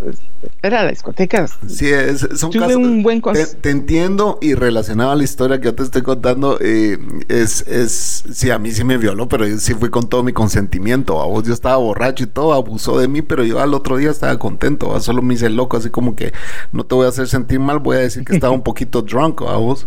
era 0.63 0.85
la 0.85 0.91
discoteca. 0.91 1.47
Sí, 1.67 1.89
es, 1.89 2.27
son 2.35 2.51
Tuve 2.51 2.77
un 2.77 3.03
buen 3.03 3.23
te, 3.61 3.71
entiendo 3.71 4.39
y 4.41 4.55
relacionado 4.55 5.13
a 5.13 5.17
la 5.17 5.25
historia 5.25 5.61
que 5.61 5.67
yo 5.67 5.75
te 5.75 5.83
estoy 5.83 6.03
contando, 6.03 6.59
eh, 6.61 6.99
es, 7.29 7.67
es, 7.69 8.25
sí, 8.33 8.51
a 8.51 8.59
mí 8.59 8.71
sí 8.73 8.85
me 8.85 8.99
violó, 8.99 9.29
pero 9.29 9.47
yo 9.47 9.59
sí 9.59 9.75
fui 9.75 9.91
con 9.91 10.09
todo 10.09 10.23
mi 10.23 10.33
consentimiento. 10.33 11.21
A 11.21 11.27
vos 11.27 11.45
yo 11.45 11.53
estaba 11.53 11.77
borracho 11.77 12.25
y 12.25 12.27
todo, 12.27 12.53
abusó 12.53 12.99
de 12.99 13.09
mí, 13.09 13.23
pero 13.23 13.45
yo 13.45 13.61
al 13.61 13.75
otro 13.75 13.97
día 13.97 14.11
estaba 14.11 14.39
contento. 14.39 14.99
Solo 15.01 15.23
me 15.23 15.35
hice 15.35 15.51
loco, 15.51 15.77
así 15.77 15.91
como 15.91 16.17
que 16.17 16.33
no 16.73 16.85
te 16.85 16.95
voy 16.95 17.07
a 17.07 17.11
hacer 17.11 17.29
sentir 17.29 17.61
mal, 17.61 17.79
voy 17.79 17.97
a 17.97 18.01
decir 18.01 18.25
que 18.25 18.35
estaba 18.35 18.53
un 18.53 18.63
poquito 18.63 19.03
drunk 19.03 19.43
a 19.43 19.57
vos. 19.57 19.87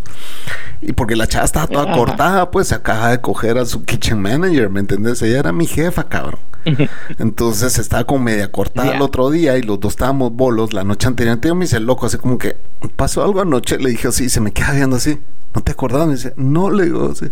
Y 0.81 0.93
porque 0.93 1.15
la 1.15 1.27
chava 1.27 1.45
estaba 1.45 1.67
toda 1.67 1.95
cortada, 1.95 2.51
pues 2.51 2.67
se 2.67 2.75
acaba 2.75 3.09
de 3.09 3.21
coger 3.21 3.57
a 3.57 3.65
su 3.65 3.83
kitchen 3.85 4.21
manager, 4.21 4.69
¿me 4.69 4.79
entendés? 4.79 5.21
Ella 5.21 5.39
era 5.39 5.51
mi 5.51 5.65
jefa, 5.65 6.03
cabrón. 6.03 6.39
Entonces 7.19 7.77
estaba 7.77 8.05
como 8.05 8.23
media 8.23 8.51
cortada 8.51 8.95
el 8.95 9.01
otro 9.01 9.29
día 9.29 9.57
y 9.57 9.61
los 9.61 9.79
dos 9.79 9.93
estábamos 9.93 10.33
bolos 10.33 10.73
la 10.73 10.83
noche 10.83 11.07
anterior. 11.07 11.39
Yo 11.41 11.55
me 11.55 11.65
hice 11.65 11.79
loco, 11.79 12.05
así 12.05 12.17
como 12.17 12.37
que 12.37 12.57
pasó 12.95 13.23
algo 13.23 13.41
anoche. 13.41 13.77
Le 13.77 13.89
dije 13.89 14.07
así, 14.07 14.29
se 14.29 14.41
me 14.41 14.51
queda 14.51 14.71
viendo 14.71 14.95
así. 14.95 15.19
¿No 15.53 15.61
te 15.61 15.71
acordás? 15.71 16.07
Me 16.07 16.13
dice, 16.13 16.33
no, 16.35 16.69
le 16.69 16.85
digo 16.85 17.11
así. 17.11 17.31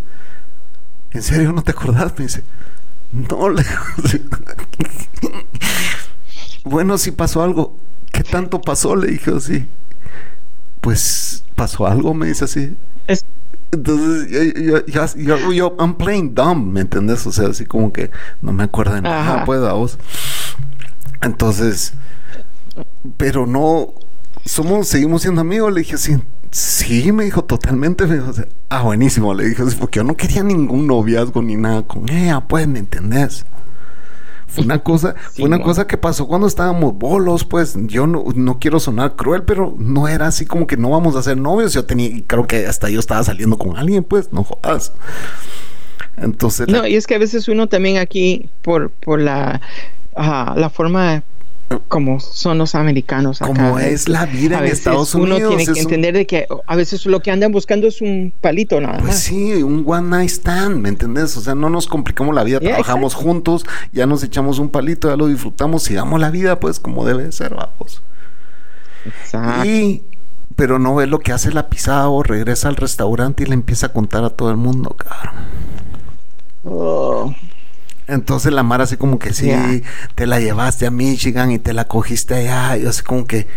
¿En 1.12 1.22
serio 1.22 1.52
no 1.52 1.62
te 1.62 1.72
acordás? 1.72 2.14
Me 2.18 2.26
dice, 2.26 2.44
no, 3.12 3.50
le 3.50 3.64
digo 3.64 4.24
bueno, 6.64 6.98
si 6.98 7.12
pasó 7.12 7.44
algo. 7.44 7.78
¿Qué 8.12 8.24
tanto 8.24 8.62
pasó? 8.62 8.96
Le 8.96 9.08
dije 9.08 9.32
así. 9.36 9.68
Pues 10.82 11.44
pasó 11.56 11.88
algo, 11.88 12.14
me 12.14 12.28
dice 12.28 12.46
así. 12.46 12.76
Es 13.08 13.26
entonces, 13.74 14.30
yo, 14.86 14.86
yo, 15.16 15.52
yo, 15.52 15.76
I'm 15.80 15.96
playing 15.96 16.36
dumb, 16.36 16.72
¿me 16.72 16.82
entiendes? 16.82 17.26
O 17.26 17.32
sea, 17.32 17.48
así 17.48 17.66
como 17.66 17.92
que 17.92 18.12
no 18.42 18.54
me 18.54 18.66
acuerdo 18.66 18.94
de 18.94 19.02
nada, 19.02 19.46
pues, 19.46 19.62
vos. 19.62 19.98
Entonces, 21.22 21.94
pero 23.18 23.48
no, 23.48 23.88
somos, 24.46 24.88
seguimos 24.88 25.24
siendo 25.24 25.42
amigos. 25.42 25.74
Le 25.74 25.80
dije 25.80 25.96
así, 25.96 26.18
sí, 26.52 27.12
me 27.12 27.24
dijo 27.24 27.44
totalmente. 27.46 28.06
Me 28.06 28.16
dijo, 28.16 28.32
ah, 28.70 28.84
buenísimo, 28.84 29.34
le 29.34 29.46
dije, 29.46 29.64
porque 29.80 29.98
yo 29.98 30.04
no 30.04 30.16
quería 30.16 30.44
ningún 30.44 30.86
noviazgo 30.86 31.42
ni 31.42 31.56
nada 31.56 31.82
con 31.82 32.08
ella, 32.10 32.42
pues, 32.42 32.68
¿me 32.68 32.78
entendés? 32.78 33.44
Fue 34.54 34.64
una 34.64 34.80
cosa, 34.84 35.16
fue 35.36 35.46
una 35.46 35.60
cosa 35.62 35.88
que 35.88 35.98
pasó 35.98 36.28
cuando 36.28 36.46
estábamos 36.46 36.96
bolos, 36.96 37.44
pues 37.44 37.76
yo 37.88 38.06
no, 38.06 38.24
no, 38.36 38.60
quiero 38.60 38.80
sonar 38.80 39.16
cruel, 39.16 39.44
pero 39.44 39.74
no 39.80 40.08
era 40.08 40.28
así 40.28 40.46
como 40.46 40.68
que 40.68 40.78
no 40.78 40.92
vamos 40.92 41.16
a 41.16 41.24
ser 41.24 41.38
novios. 41.38 41.74
Yo 41.74 41.86
tenía, 41.86 42.22
creo 42.28 42.46
que 42.46 42.68
hasta 42.68 42.88
yo 42.90 43.00
estaba 43.00 43.24
saliendo 43.24 43.58
con 43.58 43.78
alguien, 43.78 44.04
pues, 44.04 44.32
no 44.32 44.44
jodas. 44.44 44.92
Entonces. 46.18 46.68
No, 46.68 46.86
y 46.86 46.96
es 46.96 47.08
que 47.08 47.16
a 47.16 47.20
veces 47.20 47.48
uno 47.48 47.68
también 47.68 47.98
aquí, 47.98 48.48
por, 48.62 48.92
por 48.92 49.20
la, 49.20 49.60
la 50.16 50.70
forma 50.70 51.24
como 51.88 52.20
son 52.20 52.58
los 52.58 52.76
americanos 52.76 53.42
acá. 53.42 53.54
Como 53.54 53.80
es 53.80 54.08
la 54.08 54.26
vida 54.26 54.60
en 54.60 54.66
Estados 54.66 55.16
Unidos. 55.16 55.40
Uno 55.40 55.50
tiene 55.50 55.74
que 55.74 55.80
entender 55.80 56.14
de 56.14 56.26
que 56.28 56.48
a 56.68 56.76
veces 56.76 57.06
lo 57.06 57.22
que 57.22 57.32
andan 57.32 57.52
buscando 57.52 57.88
es 57.88 58.02
un 58.02 58.34
palito 58.42 58.80
nada 58.80 59.00
pues 59.00 59.20
Sí, 59.20 59.64
un 59.64 59.84
one 59.88 60.10
night 60.10 60.30
stand, 60.30 60.80
¿me 60.82 60.90
entiendes? 60.90 61.36
O 61.38 61.42
sea, 61.42 61.56
no 61.56 61.70
nos 61.70 61.88
complicamos 61.88 62.36
la 62.36 62.44
vida, 62.44 62.60
trabajamos 62.60 63.14
juntos, 63.16 63.66
ya 63.92 64.06
nos 64.06 64.24
echamos 64.24 64.60
un 64.60 64.70
palito, 64.70 65.10
ya 65.10 65.16
lo 65.16 65.28
disfrutamos 65.28 65.90
y 65.90 65.96
damos 65.96 66.20
la 66.20 66.30
vida 66.30 66.60
pues 66.60 66.80
como 66.80 67.06
debe 67.06 67.32
ser, 67.32 67.56
vamos. 67.56 68.02
Exacto. 69.06 69.66
Y 69.66 70.04
pero 70.56 70.80
no 70.80 70.96
ve 70.96 71.08
lo 71.08 71.20
que 71.20 71.32
hace 71.32 71.52
la 71.52 71.68
pisada 71.68 72.10
o 72.10 72.22
regresa 72.22 72.68
al 72.68 72.76
restaurante 72.76 73.44
y 73.44 73.46
le 73.48 73.54
empieza 73.54 73.88
a 73.88 73.90
contar 73.90 74.24
a 74.24 74.30
todo 74.30 74.52
el 74.52 74.58
mundo, 74.58 74.96
cabrón. 74.98 75.34
Oh. 76.64 77.36
Entonces 78.08 78.52
la 78.52 78.64
Mara 78.64 78.84
así 78.84 78.98
como 78.98 79.20
que 79.20 79.34
sí, 79.34 79.52
te 80.16 80.28
la 80.28 80.40
llevaste 80.40 80.86
a 80.86 80.92
Michigan 80.92 81.52
y 81.52 81.60
te 81.60 81.74
la 81.74 81.86
cogiste 81.86 82.36
allá. 82.36 82.78
Y 82.78 82.86
así 82.86 83.04
como 83.04 83.26
que, 83.26 83.48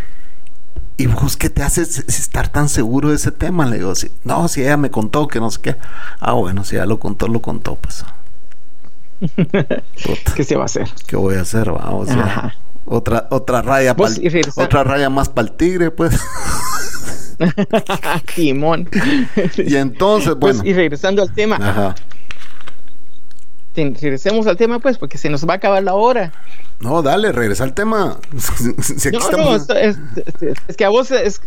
¿y 0.97 1.07
vos 1.07 1.36
qué 1.36 1.51
te 1.51 1.62
haces 1.62 1.99
estar 2.07 2.49
tan 2.49 2.68
seguro 2.68 3.11
de 3.11 3.16
ese 3.16 3.32
tema? 3.32 3.66
Le 3.66 3.78
digo, 3.78 3.94
sí, 3.94 4.11
no, 4.24 4.49
si 4.49 4.62
ella 4.62 4.76
me 4.76 4.90
contó 4.90 5.26
que 5.28 5.40
no 5.40 5.51
sé 5.51 5.61
qué. 5.61 5.76
Ah, 6.20 6.32
bueno, 6.32 6.64
si 6.64 6.76
ella 6.76 6.86
lo 6.86 6.99
contó, 6.99 7.28
lo 7.28 7.42
contó, 7.42 7.76
pues. 7.76 8.05
¿Qué 10.34 10.44
se 10.44 10.57
va 10.57 10.62
a 10.62 10.66
hacer? 10.66 10.88
¿Qué 11.07 11.16
voy 11.16 11.36
a 11.36 11.40
hacer? 11.40 11.70
Vamos, 11.70 12.09
otra, 12.84 13.26
otra 13.30 13.62
raya, 13.62 13.97
otra 14.57 14.84
raya 14.84 15.11
más 15.11 15.28
para 15.28 15.49
el 15.49 15.55
tigre, 15.57 15.90
pues. 15.90 16.20
Timón. 18.34 18.88
y 19.57 19.74
entonces, 19.74 20.36
pues, 20.40 20.59
bueno. 20.59 20.70
y 20.70 20.72
regresando 20.72 21.22
al 21.22 21.32
tema. 21.32 21.57
Ajá 21.57 21.94
regresemos 23.77 24.47
al 24.47 24.57
tema, 24.57 24.79
pues, 24.79 24.99
porque 24.99 25.18
se 25.18 25.29
nos 25.29 25.47
va 25.47 25.55
a 25.55 25.57
acabar 25.57 25.83
la 25.83 25.95
hora. 25.95 26.33
No, 26.81 27.03
dale, 27.03 27.33
regresa 27.33 27.64
al 27.64 27.74
tema. 27.74 28.18
no, 29.12 29.31
no, 29.31 29.57
es, 29.57 29.99
que 30.77 30.85
a 30.85 30.89
vos 30.89 31.11
es, 31.11 31.41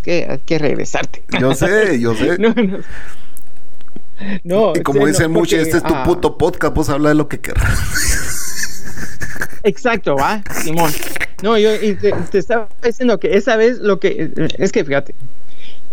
que 0.00 0.26
hay 0.28 0.38
que 0.38 0.58
regresarte. 0.58 1.22
Yo 1.40 1.54
sé, 1.54 2.00
yo 2.00 2.14
sé. 2.14 2.38
no, 4.44 4.72
y 4.74 4.82
como 4.82 5.06
dice 5.06 5.28
mucho, 5.28 5.56
este 5.56 5.78
es 5.78 5.82
tu 5.82 5.94
ah. 5.94 6.04
puto 6.04 6.38
podcast, 6.38 6.74
vos 6.74 6.88
habla 6.88 7.10
de 7.10 7.14
lo 7.14 7.28
que 7.28 7.40
querrás. 7.40 7.78
Exacto, 9.62 10.16
va, 10.16 10.42
Simón. 10.62 10.92
No, 11.42 11.58
yo 11.58 11.70
te, 12.30 12.38
estaba 12.38 12.68
diciendo 12.82 13.18
que 13.18 13.36
esa 13.36 13.56
vez 13.56 13.78
lo 13.78 13.98
que 13.98 14.30
es 14.58 14.72
que 14.72 14.84
fíjate, 14.84 15.14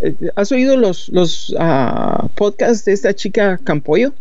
eh, 0.00 0.14
¿has 0.36 0.52
oído 0.52 0.76
los, 0.76 1.08
los 1.08 1.50
uh, 1.50 2.28
podcasts 2.34 2.84
de 2.84 2.92
esta 2.92 3.14
chica 3.14 3.58
Campoyo? 3.64 4.12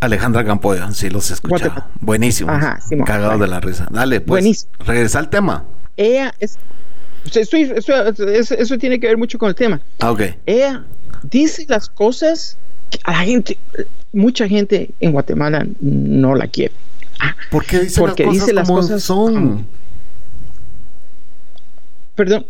Alejandra 0.00 0.44
Campoya, 0.44 0.92
sí 0.92 1.10
los 1.10 1.30
he 1.30 1.34
escuchado. 1.34 1.84
Buenísimo. 2.00 2.52
Ajá, 2.52 2.78
Cagado 3.04 3.38
de 3.38 3.48
la 3.48 3.60
risa. 3.60 3.88
Dale, 3.90 4.20
pues. 4.20 4.42
Buenísimo. 4.42 4.72
Regresa 4.80 5.18
al 5.18 5.28
tema. 5.28 5.64
Ella 5.96 6.32
es. 6.38 6.58
eso, 7.34 8.78
tiene 8.78 9.00
que 9.00 9.06
ver 9.08 9.18
mucho 9.18 9.38
con 9.38 9.48
el 9.48 9.54
tema. 9.54 9.80
Ah, 10.00 10.14
Ella 10.46 10.84
dice 11.22 11.66
las 11.68 11.88
cosas 11.88 12.56
que 12.90 12.98
a 13.04 13.12
la 13.12 13.18
gente, 13.18 13.58
mucha 14.12 14.46
gente 14.48 14.90
en 15.00 15.12
Guatemala 15.12 15.66
no 15.80 16.34
la 16.34 16.46
quiere. 16.46 16.74
¿Por 17.50 17.64
qué 17.64 17.80
dice 17.80 18.00
Porque 18.00 18.24
las 18.24 18.30
cosas 18.32 18.46
dice 18.46 18.54
las 18.54 18.68
cosas 18.68 19.02
son? 19.02 19.66
Perdón. 22.14 22.46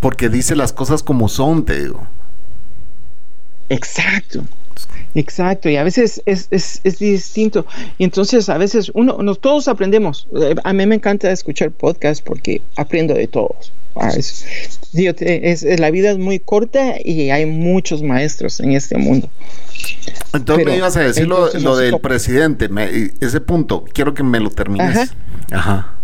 Porque 0.00 0.28
dice 0.28 0.54
las 0.54 0.72
cosas 0.72 1.02
como 1.02 1.28
son, 1.28 1.64
te 1.64 1.82
digo. 1.82 2.06
Exacto. 3.68 4.44
Exacto, 5.14 5.70
y 5.70 5.76
a 5.76 5.82
veces 5.82 6.22
es, 6.26 6.48
es, 6.50 6.80
es, 6.84 6.98
distinto. 6.98 7.64
Y 7.96 8.04
entonces 8.04 8.48
a 8.50 8.58
veces 8.58 8.90
uno, 8.92 9.18
nos, 9.22 9.40
todos 9.40 9.66
aprendemos. 9.66 10.28
A 10.62 10.72
mí 10.74 10.86
me 10.86 10.96
encanta 10.96 11.30
escuchar 11.30 11.70
podcasts 11.70 12.22
porque 12.22 12.60
aprendo 12.76 13.14
de 13.14 13.26
todos. 13.26 13.72
Ah, 13.98 14.10
es, 14.14 14.44
la 15.78 15.90
vida 15.90 16.10
es 16.10 16.18
muy 16.18 16.38
corta 16.38 16.96
y 17.02 17.30
hay 17.30 17.46
muchos 17.46 18.02
maestros 18.02 18.60
en 18.60 18.72
este 18.72 18.98
mundo. 18.98 19.30
Entonces 20.34 20.66
me 20.66 20.76
ibas 20.76 20.98
a 20.98 21.00
decir 21.00 21.26
lo, 21.26 21.76
del 21.76 21.98
presidente, 22.00 22.68
ese 23.20 23.40
punto, 23.40 23.86
quiero 23.94 24.12
que 24.12 24.22
me 24.22 24.38
lo 24.38 24.50
termines. 24.50 25.12
Ajá. 25.50 25.94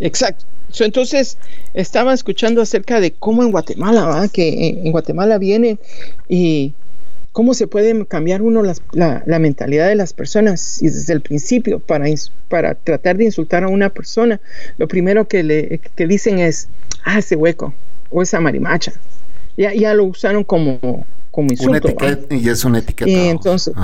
Exacto. 0.00 0.44
entonces, 0.80 1.38
estaba 1.72 2.12
escuchando 2.12 2.60
acerca 2.60 2.98
de 2.98 3.12
cómo 3.12 3.44
en 3.44 3.52
Guatemala, 3.52 4.28
que 4.32 4.80
en 4.84 4.90
Guatemala 4.90 5.38
viene 5.38 5.78
y 6.28 6.74
cómo 7.34 7.52
se 7.52 7.66
puede 7.66 8.06
cambiar 8.06 8.42
uno 8.42 8.62
la, 8.92 9.38
mentalidad 9.40 9.88
de 9.88 9.96
las 9.96 10.12
personas 10.12 10.80
y 10.80 10.86
desde 10.86 11.12
el 11.12 11.20
principio 11.20 11.80
para, 11.80 12.06
para 12.48 12.76
tratar 12.76 13.16
de 13.16 13.24
insultar 13.24 13.64
a 13.64 13.68
una 13.68 13.90
persona, 13.90 14.40
lo 14.78 14.86
primero 14.86 15.26
que 15.26 15.42
le 15.42 15.80
dicen 16.06 16.38
es, 16.38 16.68
ah, 17.02 17.18
ese 17.18 17.34
hueco 17.34 17.74
o 18.10 18.22
esa 18.22 18.40
marimacha. 18.40 18.92
Ya, 19.56 19.74
ya 19.74 19.94
lo 19.94 20.04
usaron 20.04 20.44
como, 20.44 21.04
como 21.32 21.50
insulto. 21.50 21.88
y 22.30 22.48
es 22.48 22.64
una 22.64 22.78
etiqueta. 22.78 23.10
Y 23.10 23.28
entonces, 23.28 23.74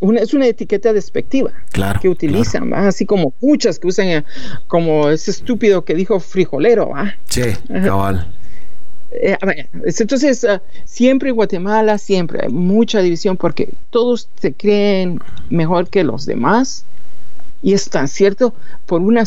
Una, 0.00 0.20
es 0.20 0.32
una 0.32 0.46
etiqueta 0.46 0.94
despectiva 0.94 1.52
claro, 1.72 2.00
que 2.00 2.08
utilizan, 2.08 2.72
así 2.72 3.04
como 3.04 3.34
muchas 3.42 3.78
que 3.78 3.86
usan 3.86 4.08
eh, 4.08 4.24
como 4.66 5.10
ese 5.10 5.30
estúpido 5.30 5.84
que 5.84 5.94
dijo 5.94 6.20
frijolero. 6.20 6.88
¿va? 6.88 7.16
Sí, 7.26 7.42
cabal. 7.84 8.32
Eh, 9.12 9.36
entonces, 9.98 10.44
ah, 10.44 10.62
siempre 10.84 11.30
en 11.30 11.36
Guatemala, 11.36 11.98
siempre 11.98 12.40
hay 12.42 12.48
mucha 12.48 13.00
división 13.00 13.36
porque 13.36 13.70
todos 13.90 14.28
se 14.40 14.52
creen 14.52 15.20
mejor 15.48 15.88
que 15.88 16.04
los 16.04 16.26
demás. 16.26 16.84
Y 17.62 17.74
es 17.74 17.90
tan 17.90 18.08
cierto 18.08 18.54
por 18.86 19.00
una 19.00 19.24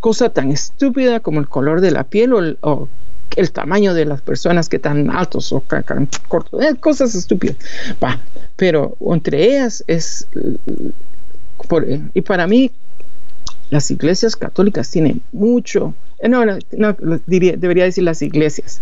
cosa 0.00 0.28
tan 0.28 0.50
estúpida 0.50 1.20
como 1.20 1.40
el 1.40 1.48
color 1.48 1.80
de 1.80 1.90
la 1.90 2.04
piel 2.04 2.56
o 2.60 2.88
el, 3.36 3.50
tamaño 3.50 3.94
de 3.94 4.04
las 4.04 4.20
personas 4.20 4.68
que 4.68 4.76
están 4.76 5.10
altos 5.10 5.52
o 5.52 5.64
cortos, 6.28 6.62
eh, 6.62 6.76
cosas 6.78 7.14
estúpidas. 7.14 7.56
pero 8.56 8.96
entre 9.00 9.56
ellas 9.56 9.82
es, 9.86 10.28
y 12.14 12.20
para 12.20 12.46
mí, 12.46 12.70
las 13.70 13.90
iglesias 13.90 14.36
católicas 14.36 14.90
tienen 14.90 15.22
mucho 15.32 15.94
eh, 16.18 16.28
no, 16.28 16.44
no, 16.44 16.96
debería 17.26 17.84
decir 17.84 18.04
las 18.04 18.22
iglesias. 18.22 18.80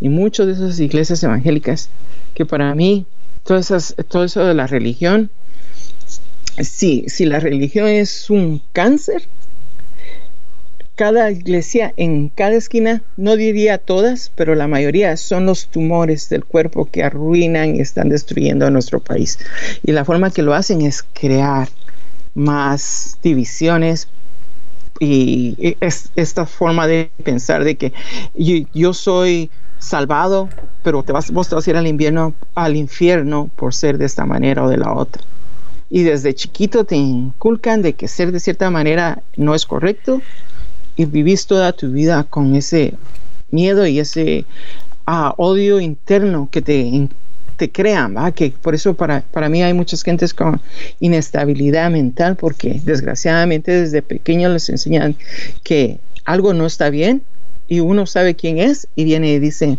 Y 0.00 0.08
muchas 0.08 0.46
de 0.46 0.52
esas 0.52 0.80
iglesias 0.80 1.22
evangélicas, 1.22 1.90
que 2.34 2.46
para 2.46 2.74
mí, 2.74 3.06
todo, 3.44 3.58
esas, 3.58 3.94
todo 4.08 4.24
eso 4.24 4.44
de 4.44 4.54
la 4.54 4.66
religión, 4.66 5.30
sí, 6.58 7.04
si 7.08 7.24
la 7.26 7.40
religión 7.40 7.88
es 7.88 8.30
un 8.30 8.62
cáncer, 8.72 9.22
cada 11.00 11.30
iglesia 11.30 11.94
en 11.96 12.28
cada 12.28 12.56
esquina, 12.56 13.02
no 13.16 13.36
diría 13.36 13.78
todas, 13.78 14.30
pero 14.34 14.54
la 14.54 14.68
mayoría 14.68 15.16
son 15.16 15.46
los 15.46 15.68
tumores 15.68 16.28
del 16.28 16.44
cuerpo 16.44 16.90
que 16.90 17.02
arruinan 17.02 17.74
y 17.74 17.80
están 17.80 18.10
destruyendo 18.10 18.66
a 18.66 18.70
nuestro 18.70 19.00
país. 19.00 19.38
Y 19.82 19.92
la 19.92 20.04
forma 20.04 20.30
que 20.30 20.42
lo 20.42 20.52
hacen 20.52 20.82
es 20.82 21.02
crear 21.02 21.70
más 22.34 23.16
divisiones, 23.22 24.08
y 25.00 25.76
es 25.80 26.12
esta 26.14 26.44
forma 26.44 26.86
de 26.86 27.10
pensar 27.24 27.64
de 27.64 27.76
que 27.76 27.92
yo, 28.34 28.92
soy 28.92 29.50
salvado, 29.78 30.50
pero 30.82 31.02
te 31.02 31.12
vas, 31.12 31.26
te 31.26 31.32
vas 31.32 31.66
a 31.66 31.70
ir 31.70 31.76
al 31.76 31.86
invierno, 31.86 32.34
al 32.54 32.76
infierno 32.76 33.50
por 33.56 33.72
ser 33.74 33.96
de 33.96 34.04
esta 34.04 34.26
manera 34.26 34.62
o 34.62 34.68
de 34.68 34.76
la 34.76 34.92
otra. 34.92 35.22
Y 35.88 36.02
desde 36.02 36.34
chiquito 36.34 36.84
te 36.84 36.96
inculcan 36.96 37.80
de 37.80 37.94
que 37.94 38.08
ser 38.08 38.30
de 38.30 38.40
cierta 38.40 38.70
manera 38.70 39.22
no 39.36 39.54
es 39.54 39.64
correcto 39.64 40.20
y 40.96 41.06
vivís 41.06 41.46
toda 41.46 41.72
tu 41.72 41.90
vida 41.90 42.24
con 42.24 42.54
ese 42.54 42.94
miedo 43.50 43.86
y 43.86 44.00
ese 44.00 44.44
ah, 45.06 45.34
odio 45.38 45.80
interno 45.80 46.48
que 46.52 46.60
te 46.60 47.08
te 47.60 47.70
crean, 47.70 48.16
¿va? 48.16 48.32
que 48.32 48.54
por 48.62 48.74
eso 48.74 48.94
para, 48.94 49.20
para 49.20 49.50
mí 49.50 49.62
hay 49.62 49.74
muchas 49.74 50.02
gentes 50.02 50.32
con 50.32 50.62
inestabilidad 50.98 51.90
mental 51.90 52.36
porque 52.36 52.80
desgraciadamente 52.82 53.70
desde 53.70 54.00
pequeños 54.00 54.50
les 54.50 54.70
enseñan 54.70 55.14
que 55.62 55.98
algo 56.24 56.54
no 56.54 56.64
está 56.64 56.88
bien 56.88 57.20
y 57.68 57.80
uno 57.80 58.06
sabe 58.06 58.34
quién 58.34 58.56
es 58.56 58.88
y 58.96 59.04
viene 59.04 59.34
y 59.34 59.38
dice, 59.38 59.76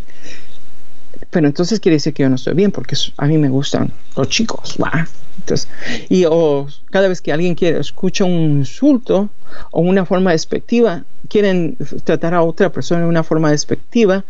pero 1.31 1.47
entonces 1.47 1.79
quiere 1.79 1.95
decir 1.95 2.13
que 2.13 2.21
yo 2.21 2.29
no 2.29 2.35
estoy 2.35 2.53
bien 2.53 2.71
porque 2.71 2.95
a 3.17 3.25
mí 3.25 3.39
me 3.39 3.49
gustan 3.49 3.91
los 4.15 4.29
chicos, 4.29 4.77
¿va? 4.79 5.07
Entonces, 5.39 5.67
y 6.07 6.25
o 6.29 6.67
cada 6.91 7.07
vez 7.07 7.19
que 7.19 7.31
alguien 7.31 7.55
quiere 7.55 7.79
escucha 7.79 8.25
un 8.25 8.59
insulto 8.59 9.31
o 9.71 9.81
una 9.81 10.05
forma 10.05 10.33
despectiva, 10.33 11.03
quieren 11.29 11.77
tratar 12.03 12.35
a 12.35 12.43
otra 12.43 12.71
persona 12.71 13.01
de 13.01 13.07
una 13.07 13.23
forma 13.23 13.49
despectiva, 13.49 14.23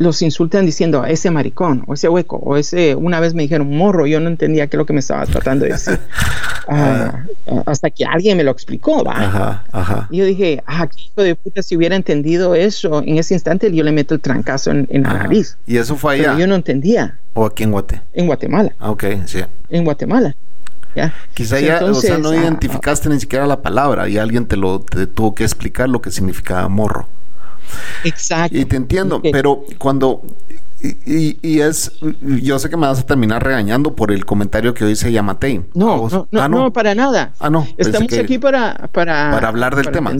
los 0.00 0.22
insultan 0.22 0.64
diciendo 0.64 1.04
ese 1.04 1.30
maricón 1.30 1.84
o 1.86 1.92
ese 1.92 2.08
hueco 2.08 2.36
o 2.36 2.56
ese 2.56 2.94
una 2.94 3.20
vez 3.20 3.34
me 3.34 3.42
dijeron 3.42 3.76
morro, 3.76 4.06
yo 4.06 4.18
no 4.18 4.30
entendía 4.30 4.66
qué 4.66 4.76
es 4.76 4.78
lo 4.78 4.86
que 4.86 4.94
me 4.94 5.00
estaba 5.00 5.26
tratando 5.26 5.66
de 5.66 5.72
decir. 5.72 6.00
Ah, 6.72 7.24
hasta 7.66 7.90
que 7.90 8.04
alguien 8.04 8.36
me 8.36 8.44
lo 8.44 8.52
explicó, 8.52 9.02
¿va? 9.02 9.64
Y 10.08 10.18
yo 10.18 10.24
dije, 10.24 10.62
ah, 10.66 10.86
qué 10.86 11.00
hijo 11.00 11.22
de 11.22 11.34
puta, 11.34 11.64
si 11.64 11.76
hubiera 11.76 11.96
entendido 11.96 12.54
eso 12.54 13.02
en 13.04 13.18
ese 13.18 13.34
instante, 13.34 13.74
yo 13.74 13.82
le 13.82 13.90
meto 13.90 14.14
el 14.14 14.20
trancazo 14.20 14.70
en, 14.70 14.86
la 15.02 15.14
nariz. 15.14 15.56
Y 15.66 15.78
eso 15.78 15.96
fue 15.96 16.14
allá. 16.14 16.38
yo 16.38 16.46
no 16.46 16.54
entendía. 16.54 17.18
¿O 17.34 17.44
aquí 17.44 17.64
en 17.64 17.72
Guatemala? 17.72 18.06
En 18.12 18.26
Guatemala. 18.26 18.72
Ah, 18.78 18.92
ok, 18.92 19.04
sí. 19.26 19.40
En 19.68 19.82
Guatemala. 19.82 20.36
Quizá 21.34 21.58
ya, 21.58 21.84
o 21.84 21.94
sea, 21.94 22.18
no 22.18 22.30
ah, 22.30 22.36
identificaste 22.36 23.08
ni 23.08 23.18
siquiera 23.18 23.48
la 23.48 23.62
palabra 23.62 24.08
y 24.08 24.18
alguien 24.18 24.46
te 24.46 24.56
lo 24.56 24.78
tuvo 24.78 25.34
que 25.34 25.42
explicar 25.42 25.88
lo 25.88 26.00
que 26.00 26.12
significaba 26.12 26.68
morro. 26.68 27.08
Exacto. 28.04 28.56
Y 28.56 28.64
te 28.64 28.76
entiendo, 28.76 29.20
pero 29.22 29.64
cuando 29.78 30.22
y, 30.82 31.60
es, 31.60 31.92
yo 32.20 32.58
sé 32.58 32.70
que 32.70 32.76
me 32.76 32.86
vas 32.86 33.00
a 33.00 33.02
terminar 33.02 33.44
regañando 33.44 33.94
por 33.94 34.10
el 34.12 34.24
comentario 34.24 34.72
que 34.72 34.84
hoy 34.84 34.96
se 34.96 35.12
llama 35.12 35.38
No, 35.74 36.08
no, 36.08 36.28
no, 36.30 36.42
ah, 36.42 36.48
no, 36.48 36.72
para 36.72 36.94
nada. 36.94 37.32
Ah, 37.38 37.50
no. 37.50 37.66
Estamos 37.76 38.12
aquí 38.14 38.38
para, 38.38 38.88
para, 38.92 39.30
para 39.30 39.48
hablar 39.48 39.76
del 39.76 39.90
tema. 39.90 40.12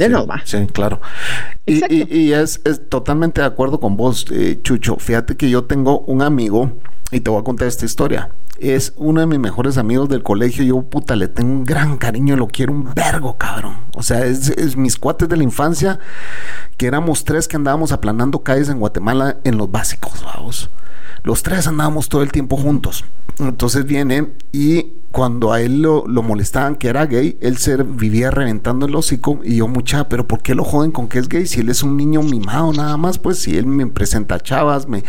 Sí, 0.45 0.67
claro. 0.73 1.01
Y, 1.65 1.83
y, 2.15 2.33
es, 2.33 2.61
es, 2.65 2.89
totalmente 2.89 3.41
de 3.41 3.47
acuerdo 3.47 3.81
con 3.81 3.97
vos, 3.97 4.27
eh, 4.31 4.59
Chucho. 4.63 4.97
Fíjate 4.97 5.37
que 5.37 5.49
yo 5.49 5.65
tengo 5.65 6.01
un 6.01 6.21
amigo 6.21 6.73
y 7.11 7.21
te 7.21 7.31
voy 7.31 7.41
a 7.41 7.45
contar 7.45 7.67
esta 7.67 7.87
historia 7.87 8.29
es 8.61 8.93
uno 8.97 9.21
de 9.21 9.27
mis 9.27 9.39
mejores 9.39 9.79
amigos 9.79 10.09
del 10.09 10.23
colegio. 10.23 10.63
Yo, 10.65 10.83
puta, 10.83 11.17
le 11.17 11.29
tengo 11.29 11.51
un 11.51 11.65
gran 11.65 11.97
cariño, 11.97 12.37
lo 12.37 12.47
quiero 12.47 12.73
un 12.73 12.93
vergo, 12.95 13.37
cabrón. 13.39 13.79
O 13.95 14.03
sea, 14.03 14.25
es, 14.25 14.77
mis 14.77 14.99
cuates 14.99 15.29
de 15.29 15.37
la 15.37 15.43
infancia, 15.43 15.99
que 16.77 16.87
éramos 16.87 17.25
tres 17.25 17.49
que 17.49 17.57
andábamos 17.57 17.91
aplanando 17.93 18.43
calles 18.43 18.69
en 18.69 18.79
Guatemala 18.79 19.39
en 19.45 19.57
los 19.57 19.71
básicos, 19.71 20.23
vamos. 20.23 20.71
Los 21.23 21.43
tres 21.43 21.66
andábamos 21.66 22.09
todo 22.09 22.23
el 22.23 22.33
tiempo 22.33 22.57
juntos. 22.57 23.05
Entonces 23.39 23.85
viene 23.85 24.29
y 24.53 24.87
cuando 25.12 25.53
a 25.53 25.61
él 25.61 25.83
lo, 25.83 26.05
molestaban 26.07 26.77
que 26.77 26.89
era 26.89 27.07
gay, 27.07 27.37
él 27.41 27.57
se 27.57 27.77
vivía 27.83 28.31
reventando 28.31 28.87
el 28.87 28.95
hocico 28.95 29.41
y 29.43 29.57
yo 29.57 29.66
mucha, 29.66 30.09
pero 30.09 30.29
¿por 30.29 30.41
qué 30.41 30.55
lo 30.55 30.62
joden 30.62 30.93
con 30.93 31.09
que 31.09 31.18
es 31.18 31.29
gay? 31.29 31.47
Si 31.47 31.61
él 31.61 31.68
es 31.68 31.83
un 31.83 31.97
niño 31.97 32.23
mimado 32.23 32.73
nada 32.73 32.97
más, 32.97 33.18
pues 33.18 33.39
si 33.39 33.57
él 33.57 33.66
me 33.66 33.87
presenta 33.89 34.39
chavas, 34.39 34.89
me 34.89 35.03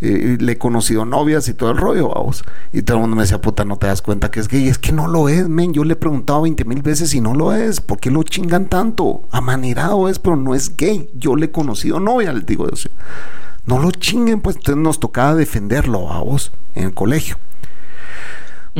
eh, 0.00 0.36
le 0.38 0.52
he 0.52 0.58
conocido 0.58 1.04
novias 1.04 1.48
y 1.48 1.54
todo 1.54 1.72
el 1.72 1.78
rollo, 1.78 2.10
vamos. 2.10 2.44
Y 2.72 2.82
todo 2.82 2.98
el 2.98 3.00
mundo 3.02 3.16
me 3.16 3.22
decía, 3.22 3.40
puta, 3.40 3.64
no 3.64 3.76
te 3.76 3.88
das 3.88 4.02
cuenta 4.02 4.30
que 4.30 4.38
es 4.38 4.46
gay. 4.46 4.68
Es 4.68 4.78
que 4.78 4.92
no 4.92 5.08
lo 5.08 5.28
es, 5.28 5.48
men. 5.48 5.72
Yo 5.72 5.82
le 5.82 5.94
he 5.94 5.96
preguntado 5.96 6.42
20 6.42 6.64
mil 6.64 6.82
veces 6.82 7.12
y 7.14 7.20
no 7.20 7.34
lo 7.34 7.52
es. 7.52 7.80
¿Por 7.80 7.98
qué 7.98 8.10
lo 8.10 8.22
chingan 8.22 8.66
tanto? 8.66 9.22
Amanerado 9.32 10.08
es, 10.08 10.20
pero 10.20 10.36
no 10.36 10.54
es 10.54 10.76
gay. 10.76 11.10
Yo 11.14 11.34
le 11.34 11.46
he 11.46 11.50
conocido 11.50 11.98
novia, 11.98 12.32
le 12.32 12.42
digo. 12.42 12.68
No 13.66 13.78
lo 13.78 13.90
chinguen, 13.90 14.40
pues 14.40 14.56
entonces 14.56 14.82
nos 14.82 15.00
tocaba 15.00 15.34
defenderlo 15.34 16.10
a 16.12 16.20
vos 16.20 16.52
en 16.74 16.84
el 16.84 16.94
colegio. 16.94 17.36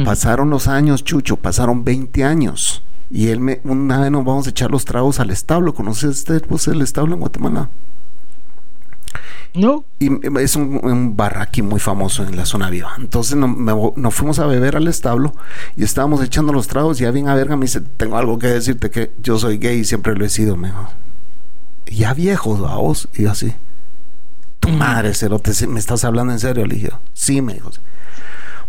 Pasaron 0.04 0.50
los 0.50 0.68
años, 0.68 1.04
Chucho, 1.04 1.36
pasaron 1.36 1.84
20 1.84 2.24
años. 2.24 2.82
Y 3.10 3.28
él 3.28 3.40
me, 3.40 3.60
una 3.64 4.00
vez 4.00 4.10
nos 4.10 4.24
vamos 4.24 4.46
a 4.46 4.50
echar 4.50 4.70
los 4.70 4.84
tragos 4.84 5.18
al 5.20 5.30
establo. 5.30 5.74
¿Conoce 5.74 6.08
usted 6.08 6.42
pues, 6.46 6.68
el 6.68 6.80
establo 6.80 7.14
en 7.14 7.20
Guatemala? 7.20 7.68
No. 9.52 9.84
Y 9.98 10.10
es 10.38 10.54
un, 10.54 11.16
bar 11.16 11.38
aquí 11.38 11.60
muy 11.60 11.80
famoso 11.80 12.22
en 12.22 12.36
la 12.36 12.46
zona 12.46 12.70
viva. 12.70 12.92
Entonces 12.98 13.36
nos 13.36 14.14
fuimos 14.14 14.38
a 14.38 14.46
beber 14.46 14.76
al 14.76 14.86
establo 14.86 15.34
y 15.76 15.82
estábamos 15.82 16.22
echando 16.22 16.52
los 16.52 16.68
tragos 16.68 17.00
y 17.00 17.04
ya 17.04 17.10
bien 17.10 17.28
a 17.28 17.34
verga 17.34 17.56
me 17.56 17.62
dice, 17.62 17.80
tengo 17.80 18.16
algo 18.16 18.38
que 18.38 18.46
decirte 18.46 18.90
que 18.90 19.10
yo 19.20 19.38
soy 19.38 19.58
gay 19.58 19.80
y 19.80 19.84
siempre 19.84 20.14
lo 20.14 20.24
he 20.24 20.28
sido, 20.28 20.56
mejor. 20.56 20.88
ya 21.86 22.14
viejos, 22.14 22.60
vos. 22.60 23.08
Y 23.14 23.22
yo 23.24 23.32
así, 23.32 23.54
madre, 24.70 25.14
cerote, 25.14 25.52
¿me 25.66 25.78
estás 25.78 26.04
hablando 26.04 26.32
en 26.32 26.38
serio? 26.38 26.66
Le 26.66 26.90
sí, 27.12 27.42
me 27.42 27.54
dijo. 27.54 27.70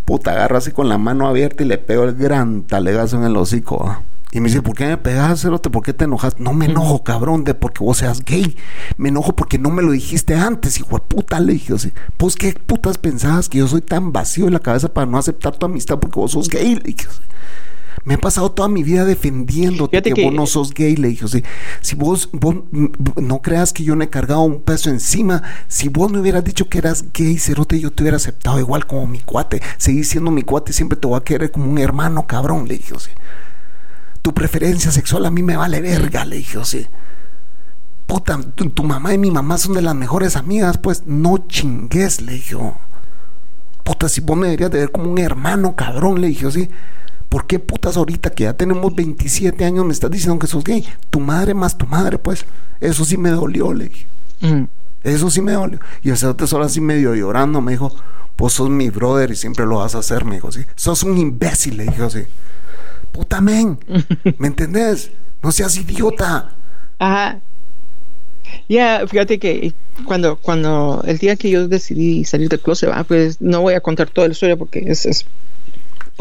Puta, 0.06 0.32
agarra 0.32 0.58
así 0.58 0.72
con 0.72 0.89
la 0.89 0.97
mano 0.97 1.28
abierta 1.28 1.64
y 1.64 1.68
le 1.68 1.78
pego 1.78 2.04
el 2.04 2.16
gran 2.16 2.64
talegazo 2.64 3.18
en 3.18 3.24
el 3.24 3.38
hocico. 3.38 3.97
Y 4.34 4.39
me 4.39 4.47
dice, 4.47 4.62
¿por 4.62 4.76
qué 4.76 4.88
me 4.88 4.97
pegas, 4.97 5.41
cerote? 5.41 5.70
¿Por 5.70 5.84
qué 5.84 5.91
te 5.93 6.06
enojas? 6.06 6.39
No 6.39 6.54
me 6.54 6.66
enojo, 6.66 7.04
cabrón, 7.04 7.43
de 7.43 7.54
porque 7.54 7.84
vos 7.84 7.97
seas 7.97 8.24
gay. 8.24 8.56
Me 8.95 9.10
enojo 9.10 9.36
porque 9.36 9.60
no 9.60 9.70
me 9.70 9.82
lo 9.82 9.91
dijiste 9.91 10.36
antes, 10.36 10.80
hijo 10.80 10.95
de 10.95 11.02
puta. 11.02 11.39
Le 11.41 11.54
dije 11.54 11.74
pues 12.16 12.36
qué 12.36 12.54
putas 12.54 12.97
pensabas 12.97 13.49
que 13.49 13.58
yo 13.58 13.68
soy 13.68 13.82
tan 13.82 14.14
vacío 14.14 14.47
en 14.47 14.54
la 14.54 14.60
cabeza 14.60 14.88
para 14.88 15.06
no 15.06 15.18
aceptar 15.18 15.58
tu 15.58 15.66
amistad 15.66 15.99
porque 15.99 16.18
vos 16.18 16.32
sos 16.32 16.47
gay. 16.47 16.82
Me 18.04 18.16
he 18.16 18.18
pasado 18.18 18.52
toda 18.52 18.68
mi 18.68 18.84
vida 18.84 19.06
defendiéndote 19.06 20.02
que, 20.02 20.24
vos 20.24 20.34
no 20.34 20.47
sos 20.47 20.74
gay, 20.74 20.95
le 20.95 21.10
dije. 21.10 21.43
si 21.82 21.95
vos, 21.95 22.30
vos, 22.32 22.56
no 22.72 23.41
creas 23.41 23.74
que 23.74 23.84
yo 23.84 23.95
no 23.95 24.04
he 24.04 24.10
cargado 24.10 24.41
un 24.41 24.62
peso 24.62 24.89
encima, 24.89 25.43
si 25.68 25.88
vos 25.89 26.12
me 26.12 26.20
hubieras 26.20 26.43
dicho 26.43 26.68
que 26.68 26.80
eras 26.80 27.06
gay, 27.14 27.38
cerote, 27.38 27.80
yo 27.80 27.91
te 27.91 28.04
hubiera 28.04 28.18
aceptado 28.18 28.60
igual 28.60 28.88
como 28.88 29.06
mi 29.06 29.20
cuate. 29.20 29.62
Seguís 29.78 30.10
siendo 30.10 30.32
mi 30.32 30.41
cuate, 30.41 30.74
siempre 30.74 30.97
te 30.97 31.08
voy 31.08 31.18
a 31.18 31.24
querer 31.24 31.52
como 31.52 31.70
un 31.70 31.78
hermano, 31.78 32.26
cabrón, 32.26 32.68
le 32.68 32.78
dije. 32.78 32.95
Tu 34.22 34.34
preferencia 34.34 34.91
sexual 34.91 35.26
a 35.26 35.32
mí 35.32 35.43
me 35.43 35.56
vale 35.56 35.82
verga, 35.82 36.26
le 36.26 36.38
dije. 36.38 36.60
Puta, 38.08 38.39
tu, 38.56 38.84
mamá 38.84 39.14
y 39.14 39.18
mi 39.18 39.32
mamá 39.32 39.58
son 39.58 39.74
de 39.74 39.82
las 39.82 39.95
mejores 39.95 40.36
amigas, 40.36 40.78
pues 40.78 41.04
no 41.06 41.38
chingues, 41.47 42.22
le 42.22 42.34
dije. 42.34 42.58
Puta, 43.84 44.10
si 44.10 44.22
vos 44.22 44.38
me 44.38 44.47
deberías 44.47 44.72
de 44.72 44.80
ver 44.80 44.91
como 44.91 45.10
un 45.10 45.20
hermano, 45.20 45.76
cabrón, 45.76 46.20
le 46.20 46.28
dije. 46.28 46.52
Sí 46.52 46.70
¿Por 47.32 47.47
qué 47.47 47.59
putas 47.59 47.95
ahorita 47.95 48.32
que 48.32 48.43
ya 48.43 48.51
tenemos 48.51 48.93
27 48.93 49.63
años 49.63 49.86
me 49.86 49.93
estás 49.93 50.11
diciendo 50.11 50.38
que 50.38 50.47
sos 50.47 50.65
gay? 50.65 50.86
Tu 51.09 51.21
madre 51.21 51.53
más 51.53 51.77
tu 51.77 51.88
madre, 51.88 52.17
pues. 52.17 52.45
Eso 52.82 53.05
sí 53.05 53.15
me 53.15 53.29
dolió, 53.29 53.71
le 53.73 53.88
dije. 53.88 54.05
Mm. 54.41 54.63
Eso 55.01 55.29
sí 55.29 55.41
me 55.41 55.53
dolió. 55.53 55.79
Y 56.03 56.11
hace 56.11 56.27
otras 56.27 56.51
horas 56.51 56.67
así 56.67 56.82
medio 56.82 57.15
llorando 57.15 57.61
me 57.61 57.71
dijo, 57.71 57.95
vos 58.38 58.51
sos 58.51 58.69
mi 58.69 58.89
brother 58.89 59.32
y 59.32 59.38
siempre 59.38 59.65
lo 59.65 59.77
vas 59.77 59.95
a 59.95 59.99
hacer, 59.99 60.25
me 60.25 60.36
dijo, 60.36 60.51
sí. 60.51 60.65
Sos 60.75 61.03
un 61.03 61.17
imbécil, 61.17 61.77
le 61.77 61.86
dijo 61.86 62.03
así. 62.03 62.25
Puta 63.13 63.39
men, 63.39 63.79
¿me 64.38 64.47
entendés? 64.47 65.11
No 65.41 65.53
seas 65.53 65.77
idiota. 65.77 66.53
Ajá. 66.99 67.39
Ya, 68.67 69.07
fíjate 69.07 69.39
que 69.39 69.73
cuando, 70.03 70.36
cuando 70.36 71.01
el 71.07 71.17
día 71.17 71.38
que 71.38 71.49
yo 71.49 71.69
decidí 71.69 72.25
salir 72.25 72.49
del 72.49 72.59
closet, 72.59 72.91
pues 73.07 73.39
no 73.39 73.61
voy 73.61 73.75
a 73.75 73.79
contar 73.79 74.09
toda 74.09 74.27
la 74.27 74.34
historia 74.34 74.57
porque 74.57 74.84
es, 74.86 75.05
es 75.05 75.25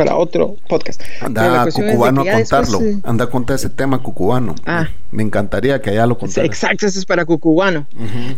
para 0.01 0.17
otro 0.17 0.57
podcast. 0.67 1.03
Anda 1.21 1.65
a 1.65 1.67
Cucubano 1.67 2.23
a 2.23 2.33
contarlo. 2.33 2.81
Eh, 2.81 2.99
Anda 3.03 3.25
a 3.27 3.29
contar 3.29 3.57
ese 3.57 3.69
tema 3.69 4.03
Cucubano. 4.03 4.55
Ah. 4.65 4.89
Me 5.11 5.23
encantaría 5.23 5.79
que 5.83 5.91
allá 5.91 6.07
lo 6.07 6.17
contara. 6.17 6.47
Exacto, 6.47 6.87
eso 6.87 6.99
es 6.99 7.05
para 7.05 7.27
Cucubano. 7.27 7.87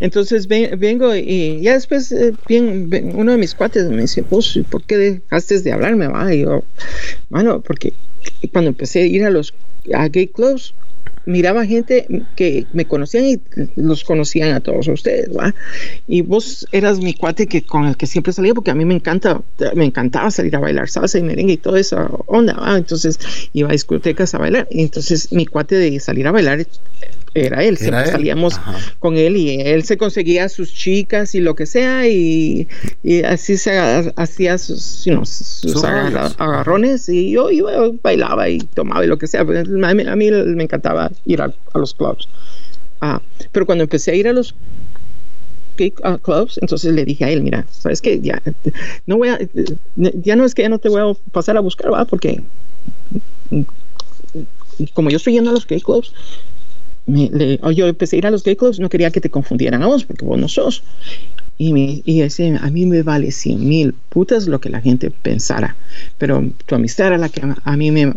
Entonces 0.00 0.48
vengo 0.48 1.14
y 1.14 1.60
ya 1.60 1.74
después 1.74 2.10
eh, 2.10 2.34
bien, 2.48 2.90
uno 3.14 3.30
de 3.30 3.38
mis 3.38 3.54
cuates 3.54 3.88
me 3.90 4.02
dice, 4.02 4.24
pues, 4.24 4.58
¿por 4.68 4.82
qué 4.82 4.98
dejaste 4.98 5.60
de 5.60 5.72
hablarme? 5.72 6.08
Va? 6.08 6.34
Y 6.34 6.40
yo, 6.40 6.64
bueno, 7.30 7.60
porque 7.60 7.92
cuando 8.50 8.70
empecé 8.70 9.02
a 9.02 9.06
ir 9.06 9.24
a 9.24 9.30
los 9.30 9.54
a 9.94 10.08
gay 10.08 10.26
clubs, 10.26 10.74
miraba 11.24 11.64
gente 11.64 12.07
que 12.34 12.66
me 12.72 12.84
conocían 12.84 13.24
y 13.24 13.40
los 13.76 14.05
conocían 14.05 14.55
a 14.55 14.61
todos 14.61 14.88
ustedes, 14.88 15.30
¿va? 15.36 15.55
Y 16.09 16.22
vos 16.22 16.66
eras 16.72 16.98
mi 16.98 17.14
cuate 17.14 17.46
que 17.46 17.62
con 17.62 17.86
el 17.86 17.96
que 17.96 18.07
siempre 18.07 18.32
salía 18.32 18.55
porque 18.55 18.70
a 18.70 18.74
mí 18.74 18.84
me 18.84 18.94
encanta, 18.94 19.40
me 19.74 19.84
encantaba 19.84 20.30
salir 20.30 20.57
a 20.57 20.61
bailar 20.61 20.88
salsa 20.88 21.18
y 21.18 21.22
merengue 21.22 21.55
y 21.55 21.59
toda 21.59 21.78
esa 21.78 22.07
onda, 22.26 22.55
¿va? 22.55 22.76
Entonces 22.76 23.18
iba 23.53 23.68
a 23.68 23.72
discotecas 23.72 24.34
a 24.34 24.38
bailar 24.38 24.66
y 24.70 24.82
entonces 24.82 25.32
mi 25.32 25.46
cuate 25.46 25.76
de 25.76 26.00
salir 26.00 26.26
a 26.26 26.32
bailar 26.32 26.66
era 27.35 27.64
él, 27.64 27.78
siempre 27.78 28.07
salíamos 28.07 28.61
con 28.99 29.16
él 29.16 29.37
y 29.37 29.61
él 29.61 29.85
se 29.85 29.97
conseguía 29.97 30.49
sus 30.49 30.72
chicas 30.72 31.35
y 31.35 31.41
lo 31.41 31.55
que 31.55 31.66
sea 31.66 32.07
y, 32.07 32.68
así 33.24 33.57
se 33.57 33.78
hacía 34.16 34.59
sus, 34.59 35.07
sus 35.24 35.85
agarrones 35.85 37.09
y 37.09 37.30
yo 37.30 37.51
iba, 37.51 37.72
bailaba 38.03 38.49
y 38.49 38.59
tomaba 38.59 39.05
y 39.05 39.09
lo 39.09 39.18
que 39.18 39.26
sea. 39.26 39.45
Pues, 39.45 39.66
a 39.66 39.95
mí, 39.95 40.30
me 40.30 40.62
encantaba 40.62 41.11
ir 41.24 41.41
a, 41.41 41.53
los 41.74 41.95
clubs. 41.95 42.28
Ah, 43.01 43.20
pero 43.51 43.66
cuando 43.66 43.85
empecé 43.85 44.12
a 44.12 44.14
ir 44.14 44.28
a 44.28 44.33
los 44.33 44.55
clubs, 46.22 46.59
entonces 46.61 46.93
le 46.93 47.05
dije 47.05 47.24
a 47.24 47.30
él, 47.30 47.43
mira, 47.43 47.66
sabes 47.70 48.01
que 48.01 48.20
ya 48.20 48.41
no 49.07 49.16
voy 49.16 49.30
a, 49.30 49.39
ya 49.97 50.37
no 50.37 50.45
es 50.45 50.55
que 50.55 50.62
ya 50.62 50.68
no 50.68 50.78
te 50.78 50.89
voy 50.89 51.01
a 51.01 51.30
pasar 51.33 51.57
a 51.57 51.61
buscar, 51.61 51.93
¿va? 51.93 52.05
Porque 52.05 52.43
como 54.95 55.11
yo 55.11 55.16
estoy 55.16 55.35
yendo 55.35 55.51
a 55.51 55.53
los 55.53 55.66
gay 55.66 55.80
clubs, 55.80 56.12
me, 57.07 57.59
yo 57.74 57.86
empecé 57.86 58.16
a 58.16 58.18
ir 58.18 58.26
a 58.26 58.30
los 58.30 58.44
gay 58.44 58.57
clubs, 58.57 58.78
no 58.78 58.88
quería 58.88 59.11
que 59.11 59.20
te 59.20 59.30
confundieran 59.30 59.82
a 59.82 59.86
vos, 59.86 60.05
porque 60.05 60.24
vos 60.24 60.38
no 60.38 60.48
sos. 60.48 60.82
Y, 61.59 61.72
me, 61.72 62.03
y 62.05 62.22
ese, 62.22 62.59
a 62.61 62.70
mí 62.70 62.86
me 62.86 63.03
vale 63.03 63.30
cien 63.30 63.68
mil 63.68 63.94
putas 64.09 64.46
lo 64.46 64.61
que 64.61 64.68
la 64.68 64.80
gente 64.80 65.11
pensara, 65.11 65.76
pero 66.18 66.42
tu 66.66 66.74
amistad 66.74 67.09
era 67.09 67.18
la 67.18 67.28
que 67.28 67.42
a 67.62 67.76
mí 67.76 67.90
me, 67.90 68.14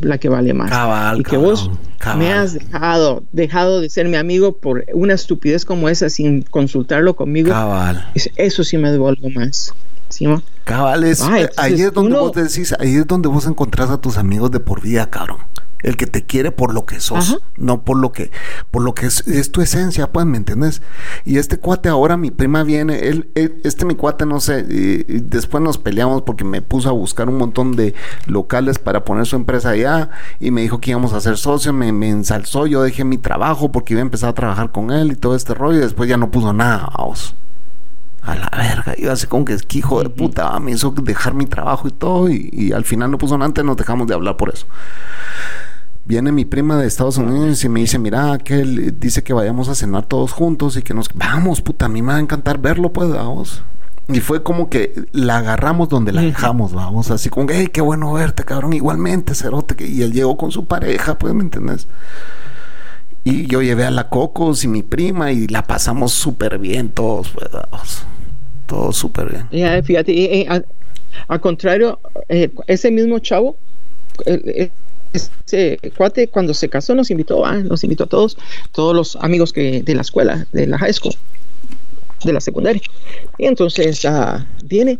la 0.00 0.18
que 0.18 0.28
vale 0.28 0.54
más. 0.54 1.18
y 1.18 1.22
que 1.22 1.36
vos 1.36 1.70
me 2.16 2.32
has 2.32 2.54
dejado, 2.54 3.22
dejado 3.32 3.80
de 3.80 3.90
ser 3.90 4.08
mi 4.08 4.16
amigo 4.16 4.56
por 4.56 4.84
una 4.92 5.14
estupidez 5.14 5.64
como 5.64 5.88
esa 5.88 6.08
sin 6.08 6.42
consultarlo 6.42 7.14
conmigo. 7.14 7.52
Eso 8.36 8.64
sí 8.64 8.78
me 8.78 8.90
devuelvo 8.90 9.30
más. 9.30 9.72
¿sí, 10.08 10.26
Cabal, 10.64 11.04
ahí 11.56 11.80
es 11.80 11.92
donde 11.92 12.16
vos 12.16 12.32
decís, 12.32 12.74
ahí 12.78 12.96
es 12.96 13.06
donde 13.06 13.28
vos 13.28 13.46
encontrás 13.46 13.90
a 13.90 14.00
tus 14.00 14.16
amigos 14.16 14.50
de 14.50 14.60
por 14.60 14.80
vida, 14.80 15.10
cabrón 15.10 15.38
el 15.84 15.96
que 15.98 16.06
te 16.06 16.24
quiere 16.24 16.50
por 16.50 16.74
lo 16.74 16.86
que 16.86 16.98
sos, 16.98 17.38
no 17.56 17.84
por 17.84 17.98
lo 17.98 18.10
que, 18.10 18.30
por 18.70 18.82
lo 18.82 18.94
que 18.94 19.06
es, 19.06 19.52
tu 19.52 19.60
esencia, 19.60 20.10
pues, 20.10 20.26
¿me 20.26 20.38
entiendes? 20.38 20.82
Y 21.24 21.36
este 21.36 21.58
cuate 21.58 21.90
ahora, 21.90 22.16
mi 22.16 22.30
prima 22.30 22.64
viene, 22.64 23.08
él, 23.08 23.30
este 23.62 23.84
mi 23.84 23.94
cuate, 23.94 24.24
no 24.24 24.40
sé, 24.40 24.66
y, 24.68 25.04
después 25.20 25.62
nos 25.62 25.76
peleamos 25.76 26.22
porque 26.22 26.42
me 26.42 26.62
puso 26.62 26.88
a 26.88 26.92
buscar 26.92 27.28
un 27.28 27.36
montón 27.36 27.76
de 27.76 27.94
locales 28.26 28.78
para 28.78 29.04
poner 29.04 29.26
su 29.26 29.36
empresa 29.36 29.70
allá 29.70 30.10
y 30.40 30.50
me 30.50 30.62
dijo 30.62 30.80
que 30.80 30.90
íbamos 30.90 31.12
a 31.12 31.20
ser 31.20 31.36
socios, 31.36 31.74
me, 31.74 31.92
me 31.92 32.08
ensalzó, 32.08 32.66
yo 32.66 32.82
dejé 32.82 33.04
mi 33.04 33.18
trabajo 33.18 33.70
porque 33.70 33.92
iba 33.92 34.00
a 34.00 34.02
empezar 34.02 34.30
a 34.30 34.34
trabajar 34.34 34.72
con 34.72 34.90
él 34.90 35.12
y 35.12 35.16
todo 35.16 35.36
este 35.36 35.52
rollo 35.52 35.78
y 35.78 35.82
después 35.82 36.08
ya 36.08 36.16
no 36.16 36.30
puso 36.30 36.52
nada, 36.54 36.90
vamos. 36.96 37.36
A 38.22 38.34
la 38.36 38.48
verga, 38.56 38.94
iba 38.96 39.12
así 39.12 39.26
como 39.26 39.44
que 39.44 39.52
es 39.52 39.64
que 39.64 39.80
hijo 39.80 40.02
de 40.02 40.08
puta, 40.08 40.58
me 40.58 40.70
hizo 40.70 40.92
dejar 40.92 41.34
mi 41.34 41.44
trabajo 41.44 41.86
y 41.88 41.90
todo, 41.90 42.30
y, 42.30 42.48
y, 42.50 42.72
al 42.72 42.86
final 42.86 43.10
no 43.10 43.18
puso 43.18 43.36
nada, 43.36 43.48
antes 43.48 43.62
nos 43.66 43.76
dejamos 43.76 44.06
de 44.06 44.14
hablar 44.14 44.38
por 44.38 44.48
eso 44.48 44.66
viene 46.04 46.32
mi 46.32 46.44
prima 46.44 46.76
de 46.76 46.86
Estados 46.86 47.16
Unidos 47.16 47.64
y 47.64 47.68
me 47.68 47.80
dice, 47.80 47.98
mira, 47.98 48.38
que 48.38 48.60
él 48.60 48.98
dice 48.98 49.22
que 49.22 49.32
vayamos 49.32 49.68
a 49.68 49.74
cenar 49.74 50.06
todos 50.06 50.32
juntos 50.32 50.76
y 50.76 50.82
que 50.82 50.94
nos... 50.94 51.08
Vamos, 51.14 51.60
puta, 51.60 51.86
a 51.86 51.88
mí 51.88 52.02
me 52.02 52.12
va 52.12 52.18
a 52.18 52.20
encantar 52.20 52.58
verlo, 52.58 52.92
pues, 52.92 53.10
vamos. 53.10 53.62
Y 54.08 54.20
fue 54.20 54.42
como 54.42 54.68
que 54.68 54.92
la 55.12 55.38
agarramos 55.38 55.88
donde 55.88 56.12
la 56.12 56.20
dejamos, 56.20 56.74
vamos, 56.74 57.10
así 57.10 57.30
como, 57.30 57.46
hey, 57.50 57.68
qué 57.72 57.80
bueno 57.80 58.12
verte, 58.12 58.44
cabrón, 58.44 58.74
igualmente, 58.74 59.34
cerote, 59.34 59.82
y 59.86 60.02
él 60.02 60.12
llegó 60.12 60.36
con 60.36 60.50
su 60.50 60.66
pareja, 60.66 61.18
pues, 61.18 61.32
¿me 61.32 61.42
entiendes? 61.42 61.86
Y 63.24 63.46
yo 63.46 63.62
llevé 63.62 63.86
a 63.86 63.90
la 63.90 64.10
Cocos 64.10 64.62
y 64.64 64.68
mi 64.68 64.82
prima 64.82 65.32
y 65.32 65.46
la 65.46 65.62
pasamos 65.62 66.12
súper 66.12 66.58
bien 66.58 66.90
todos, 66.90 67.30
pues, 67.30 67.48
vamos. 67.50 68.04
Todos 68.66 68.96
súper 68.96 69.30
bien. 69.30 69.48
Ya, 69.50 69.82
fíjate, 69.82 70.46
al, 71.28 71.40
contrario, 71.40 71.98
eh, 72.28 72.52
ese 72.66 72.90
mismo 72.90 73.18
chavo, 73.20 73.56
ese 75.14 75.78
cuate 75.96 76.28
cuando 76.28 76.52
se 76.54 76.68
casó 76.68 76.94
nos 76.94 77.10
invitó, 77.10 77.46
a 77.46 77.56
nos 77.56 77.84
invitó 77.84 78.04
a 78.04 78.06
todos, 78.06 78.36
todos 78.72 78.94
los 78.94 79.16
amigos 79.16 79.52
que 79.52 79.82
de 79.82 79.94
la 79.94 80.02
escuela, 80.02 80.46
de 80.52 80.66
la 80.66 80.78
high 80.78 80.92
school, 80.92 81.14
de 82.24 82.32
la 82.32 82.40
secundaria. 82.40 82.82
Y 83.38 83.46
entonces 83.46 84.04
uh, 84.04 84.44
viene 84.64 84.98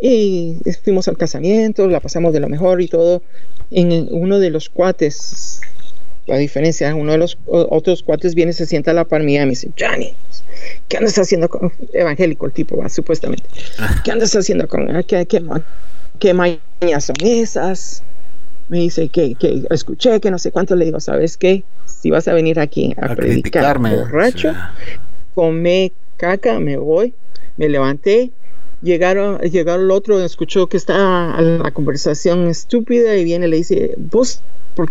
y 0.00 0.56
fuimos 0.84 1.08
al 1.08 1.16
casamiento, 1.16 1.88
la 1.88 2.00
pasamos 2.00 2.32
de 2.32 2.40
lo 2.40 2.48
mejor 2.48 2.80
y 2.80 2.88
todo. 2.88 3.22
En 3.70 4.08
uno 4.10 4.38
de 4.38 4.50
los 4.50 4.68
cuates, 4.68 5.60
la 6.26 6.36
diferencia, 6.36 6.94
uno 6.94 7.12
de 7.12 7.18
los 7.18 7.38
otros 7.46 8.02
cuates 8.02 8.34
viene, 8.34 8.52
se 8.52 8.66
sienta 8.66 8.90
a 8.90 8.94
la 8.94 9.04
par 9.04 9.22
mía 9.22 9.42
y 9.42 9.46
me 9.46 9.50
dice, 9.50 9.70
Johnny, 9.78 10.12
¿qué 10.88 10.98
andas 10.98 11.18
haciendo 11.18 11.48
con 11.48 11.72
evangélico 11.92 12.46
el 12.46 12.52
tipo, 12.52 12.82
supuestamente? 12.88 13.44
Ah. 13.78 14.02
¿Qué 14.04 14.10
andas 14.12 14.34
haciendo 14.34 14.68
con 14.68 14.86
qué, 15.04 15.24
qué, 15.26 15.42
qué 16.18 16.34
mañas 16.34 16.60
son 17.04 17.16
esas? 17.20 18.02
Me 18.72 18.78
dice 18.78 19.10
que, 19.10 19.34
que, 19.34 19.66
escuché 19.68 20.18
que 20.18 20.30
no 20.30 20.38
sé 20.38 20.50
cuánto, 20.50 20.74
le 20.76 20.86
digo, 20.86 20.98
¿sabes 20.98 21.36
qué? 21.36 21.62
Si 21.84 22.10
vas 22.10 22.26
a 22.26 22.32
venir 22.32 22.58
aquí 22.58 22.94
a, 22.96 23.14
predicar 23.14 23.78
borracho, 23.78 24.54
come 25.34 25.92
caca, 26.16 26.58
me 26.58 26.78
voy, 26.78 27.12
me 27.58 27.68
levanté, 27.68 28.30
llegaron, 28.80 29.38
llegaron 29.40 29.84
el 29.84 29.90
otro, 29.90 30.24
escuchó 30.24 30.68
que 30.68 30.78
está 30.78 31.38
la 31.38 31.70
conversación 31.72 32.48
estúpida 32.48 33.14
y 33.14 33.24
viene 33.24 33.46
y 33.46 33.50
le 33.50 33.56
dice, 33.58 33.94
vos, 33.98 34.40
¿por 34.74 34.90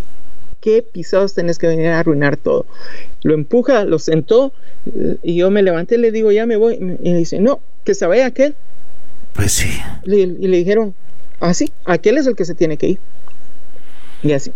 qué 0.60 0.82
pisados 0.82 1.34
tenés 1.34 1.58
que 1.58 1.66
venir 1.66 1.88
a 1.88 1.98
arruinar 1.98 2.36
todo? 2.36 2.66
Lo 3.24 3.34
empuja, 3.34 3.82
lo 3.82 3.98
sentó 3.98 4.52
y 5.24 5.34
yo 5.34 5.50
me 5.50 5.60
levanté, 5.60 5.98
le 5.98 6.12
digo, 6.12 6.30
ya 6.30 6.46
me 6.46 6.54
voy, 6.54 6.74
y 7.02 7.10
le 7.10 7.18
dice, 7.18 7.40
no, 7.40 7.58
que 7.82 7.96
se 7.96 8.06
vaya 8.06 8.26
aquel. 8.26 8.54
Pues 9.32 9.50
sí. 9.50 9.70
y 10.04 10.26
le 10.26 10.56
dijeron, 10.56 10.94
ah, 11.40 11.52
sí, 11.52 11.72
aquel 11.84 12.18
es 12.18 12.28
el 12.28 12.36
que 12.36 12.44
se 12.44 12.54
tiene 12.54 12.76
que 12.76 12.90
ir. 12.90 12.98
Y 14.22 14.32
así. 14.32 14.52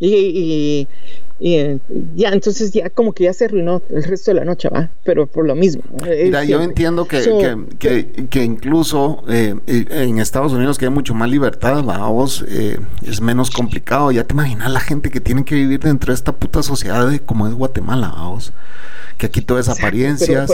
Y, 0.00 0.86
Y 1.42 1.56
eh, 1.56 1.78
ya, 2.14 2.28
entonces 2.28 2.70
ya 2.70 2.88
como 2.88 3.12
que 3.12 3.24
ya 3.24 3.32
se 3.32 3.46
arruinó 3.46 3.82
el 3.90 4.04
resto 4.04 4.30
de 4.30 4.36
la 4.36 4.44
noche, 4.44 4.68
¿va? 4.68 4.90
Pero 5.02 5.26
por 5.26 5.44
lo 5.44 5.56
mismo. 5.56 5.82
Mira, 6.04 6.44
yo 6.44 6.62
entiendo 6.62 7.06
que, 7.06 7.66
que, 7.80 8.26
que, 8.30 8.44
incluso 8.44 9.24
eh, 9.28 9.56
en 9.66 10.20
Estados 10.20 10.52
Unidos 10.52 10.78
que 10.78 10.84
hay 10.84 10.92
mucho 10.92 11.14
más 11.14 11.28
libertad, 11.28 11.84
¿va? 11.84 12.06
Vos, 12.06 12.44
eh, 12.48 12.78
es 13.04 13.20
menos 13.20 13.50
complicado. 13.50 14.12
Ya 14.12 14.22
te 14.22 14.34
imaginas 14.34 14.70
la 14.70 14.78
gente 14.78 15.10
que 15.10 15.20
tiene 15.20 15.44
que 15.44 15.56
vivir 15.56 15.80
dentro 15.80 16.12
de 16.12 16.14
esta 16.14 16.30
puta 16.30 16.62
sociedad 16.62 17.08
de, 17.08 17.18
como 17.18 17.48
es 17.48 17.54
Guatemala, 17.54 18.14
vos 18.18 18.52
que 19.18 19.26
aquí 19.26 19.40
todo 19.40 19.58
es 19.60 19.68
apariencias, 19.68 20.50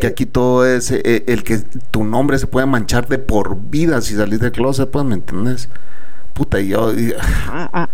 que 0.00 0.06
aquí 0.06 0.26
todo 0.26 0.64
es 0.66 0.92
el 0.92 1.42
que 1.42 1.58
tu 1.90 2.04
nombre 2.04 2.38
se 2.38 2.46
puede 2.46 2.66
manchar 2.66 3.08
de 3.08 3.18
por 3.18 3.56
vida 3.56 4.00
si 4.00 4.14
salís 4.14 4.38
del 4.38 4.52
closet, 4.52 4.88
pues, 4.90 5.04
¿me 5.04 5.14
entiendes? 5.14 5.68
Puta, 6.32 6.60
y 6.60 6.68
yo... 6.68 6.92
ah, 7.48 7.70
ah. 7.72 7.88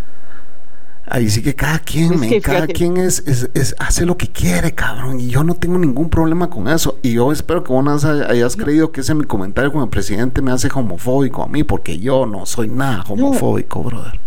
Ahí 1.10 1.30
sí 1.30 1.42
que 1.42 1.54
cada 1.54 1.78
quien, 1.78 2.40
cada 2.42 2.66
quien 2.66 2.98
es, 2.98 3.20
es, 3.26 3.74
hace 3.78 4.04
lo 4.04 4.18
que 4.18 4.28
quiere, 4.28 4.74
cabrón. 4.74 5.20
Y 5.20 5.28
yo 5.28 5.42
no 5.42 5.54
tengo 5.54 5.78
ningún 5.78 6.10
problema 6.10 6.50
con 6.50 6.68
eso. 6.68 6.98
Y 7.02 7.14
yo 7.14 7.32
espero 7.32 7.64
que 7.64 7.72
vos 7.72 8.04
hayas 8.04 8.56
creído 8.56 8.92
que 8.92 9.00
ese 9.00 9.14
mi 9.14 9.24
comentario 9.24 9.72
con 9.72 9.82
el 9.82 9.88
presidente 9.88 10.42
me 10.42 10.52
hace 10.52 10.68
homofóbico 10.72 11.42
a 11.42 11.48
mí, 11.48 11.64
porque 11.64 11.98
yo 11.98 12.26
no 12.26 12.44
soy 12.44 12.68
nada 12.68 13.04
homofóbico, 13.08 13.82
brother. 13.82 14.20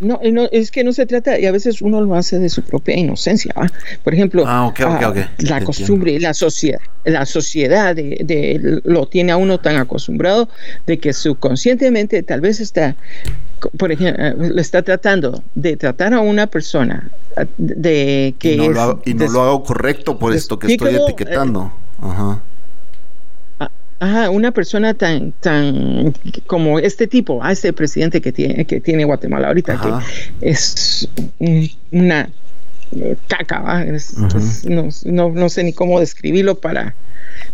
No, 0.00 0.18
no, 0.32 0.48
es 0.50 0.70
que 0.70 0.82
no 0.82 0.92
se 0.92 1.04
trata, 1.04 1.38
y 1.38 1.46
a 1.46 1.52
veces 1.52 1.82
uno 1.82 2.00
lo 2.00 2.14
hace 2.14 2.38
de 2.38 2.48
su 2.48 2.62
propia 2.62 2.96
inocencia. 2.96 3.54
Por 4.02 4.14
ejemplo, 4.14 4.44
ah, 4.46 4.72
ah, 4.78 5.28
la 5.38 5.62
costumbre, 5.62 6.18
la 6.18 6.32
sociedad, 6.32 6.80
la 7.04 7.26
sociedad 7.26 7.94
de, 7.94 8.80
lo 8.84 9.06
tiene 9.06 9.32
a 9.32 9.36
uno 9.36 9.58
tan 9.58 9.76
acostumbrado 9.76 10.48
de 10.86 10.98
que 10.98 11.12
subconscientemente 11.12 12.22
tal 12.22 12.40
vez 12.40 12.60
está, 12.60 12.96
por 13.76 13.92
ejemplo, 13.92 14.24
eh, 14.24 14.34
le 14.54 14.62
está 14.62 14.82
tratando 14.82 15.42
de 15.54 15.76
tratar 15.76 16.14
a 16.14 16.20
una 16.20 16.46
persona 16.46 17.10
de 17.58 18.34
que 18.38 18.54
y 18.54 18.56
no, 18.56 18.70
lo, 18.70 18.80
hago, 18.80 19.02
y 19.04 19.14
no 19.14 19.28
lo 19.28 19.42
hago 19.42 19.64
correcto 19.64 20.18
por 20.18 20.34
esto 20.34 20.58
que 20.58 20.72
estoy 20.72 20.94
etiquetando. 20.94 21.72
Ajá 22.00 22.40
Ajá, 24.00 24.30
una 24.30 24.50
persona 24.50 24.94
tan, 24.94 25.32
tan 25.40 26.14
como 26.46 26.78
este 26.78 27.06
tipo, 27.06 27.44
a 27.44 27.52
este 27.52 27.72
presidente 27.74 28.22
que 28.22 28.32
tiene, 28.32 28.64
que 28.64 28.80
tiene 28.80 29.04
Guatemala 29.04 29.48
ahorita, 29.48 29.78
que 29.78 30.48
es 30.50 31.06
una 31.90 32.30
caca, 33.28 33.84
no, 34.64 34.88
no, 35.04 35.48
sé 35.50 35.64
ni 35.64 35.74
cómo 35.74 36.00
describirlo 36.00 36.58
para, 36.58 36.94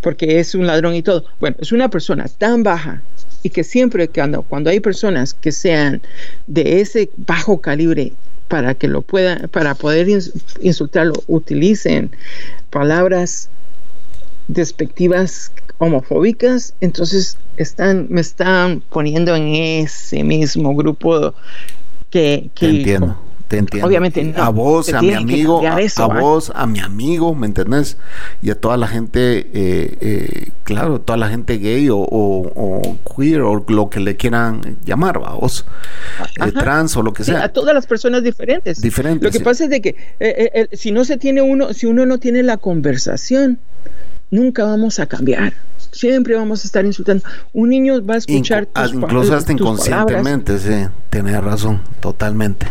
porque 0.01 0.38
es 0.38 0.55
un 0.55 0.68
ladrón 0.68 0.94
y 0.94 1.03
todo. 1.03 1.24
Bueno, 1.40 1.57
es 1.59 1.72
una 1.72 1.90
persona 1.90 2.26
tan 2.38 2.62
baja 2.62 3.03
y 3.42 3.51
que 3.51 3.64
siempre 3.64 4.07
cuando, 4.07 4.42
cuando 4.42 4.70
hay 4.70 4.78
personas 4.78 5.34
que 5.34 5.51
sean 5.51 6.01
de 6.47 6.80
ese 6.80 7.11
bajo 7.16 7.61
calibre 7.61 8.12
para 8.47 8.74
que 8.74 8.86
lo 8.86 9.03
puedan, 9.03 9.49
para 9.49 9.74
poder 9.74 10.07
insultarlo, 10.61 11.14
utilicen 11.26 12.11
palabras 12.70 13.51
despectivas 14.49 15.53
homofóbicas, 15.78 16.74
entonces 16.80 17.38
están, 17.57 18.07
me 18.09 18.20
están 18.20 18.82
poniendo 18.88 19.34
en 19.34 19.49
ese 19.55 20.24
mismo 20.24 20.74
grupo 20.74 21.34
que... 22.11 22.51
que 22.55 22.68
entiendo. 22.68 23.18
Te 23.49 23.59
entiendo. 23.59 23.86
Obviamente 23.86 24.34
A 24.36 24.49
vos, 24.49 24.92
a 24.92 25.01
mi 25.01 25.12
amigo, 25.12 25.62
a, 25.64 26.07
vos, 26.09 26.51
a 26.53 26.66
mi 26.66 26.80
amigo, 26.80 27.32
¿me 27.32 27.47
entendés? 27.47 27.97
Y 28.42 28.51
a 28.51 28.57
toda 28.57 28.76
la 28.76 28.88
gente, 28.88 29.38
eh, 29.38 29.99
eh, 30.01 30.51
claro, 30.64 31.01
toda 31.01 31.16
la 31.16 31.28
gente 31.28 31.59
gay 31.59 31.86
o, 31.88 32.99
queer 33.16 33.42
o 33.42 33.64
lo 33.68 33.88
que 33.88 34.01
le 34.01 34.16
quieran 34.16 34.78
llamar, 34.84 35.20
a 35.24 35.34
vos, 35.34 35.64
eh, 36.44 36.51
trans 36.51 36.97
o 36.97 37.03
lo 37.03 37.12
que 37.12 37.22
sea. 37.22 37.44
a 37.44 37.49
todas 37.51 37.72
las 37.72 37.86
personas 37.86 38.24
diferentes. 38.24 38.80
Diferentes. 38.80 39.22
Lo 39.22 39.30
que 39.30 39.44
pasa 39.44 39.64
es 39.64 39.70
de 39.70 39.80
que 39.80 40.68
si 40.72 40.90
no 40.90 41.05
se 41.05 41.16
tiene 41.16 41.40
uno, 41.40 41.72
si 41.72 41.86
uno 41.86 42.05
no 42.05 42.18
tiene 42.18 42.42
la 42.42 42.57
conversación, 42.57 43.61
nunca 44.31 44.64
vamos 44.64 44.99
a 44.99 45.07
cambiar. 45.07 45.55
Siempre 45.93 46.35
vamos 46.35 46.62
a 46.64 46.66
estar 46.66 46.85
insultando. 46.85 47.24
Un 47.53 47.70
niño 47.70 48.05
va 48.05 48.14
a 48.14 48.18
escuchar 48.18 48.66
tus, 48.66 48.93
Incluso 48.93 49.35
hasta 49.35 49.53
inconscientemente, 49.53 50.59
sí, 50.59 50.89
tienes 51.11 51.43
razón, 51.43 51.81
totalmente. 52.01 52.66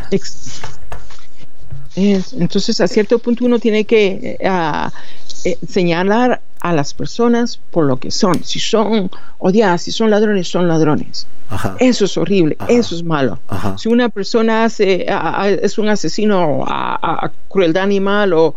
entonces, 1.95 2.81
a 2.81 2.87
cierto 2.87 3.19
punto 3.19 3.45
uno 3.45 3.59
tiene 3.59 3.85
que 3.85 4.37
eh, 4.39 4.49
eh, 5.45 5.57
señalar 5.67 6.41
a 6.61 6.73
las 6.73 6.93
personas 6.93 7.59
por 7.71 7.85
lo 7.85 7.97
que 7.97 8.11
son. 8.11 8.43
Si 8.43 8.59
son 8.59 9.11
odiadas, 9.39 9.83
si 9.83 9.91
son 9.91 10.09
ladrones, 10.09 10.47
son 10.47 10.67
ladrones. 10.67 11.27
Eso 11.79 12.05
es 12.05 12.17
horrible, 12.17 12.57
eso 12.67 12.95
es 12.95 13.03
malo. 13.03 13.37
Si 13.77 13.87
una 13.87 14.09
persona 14.09 14.63
hace, 14.63 15.05
es 15.61 15.77
un 15.77 15.89
asesino 15.89 16.65
a, 16.67 17.31
crueldad 17.49 17.83
animal 17.83 18.33
o, 18.33 18.55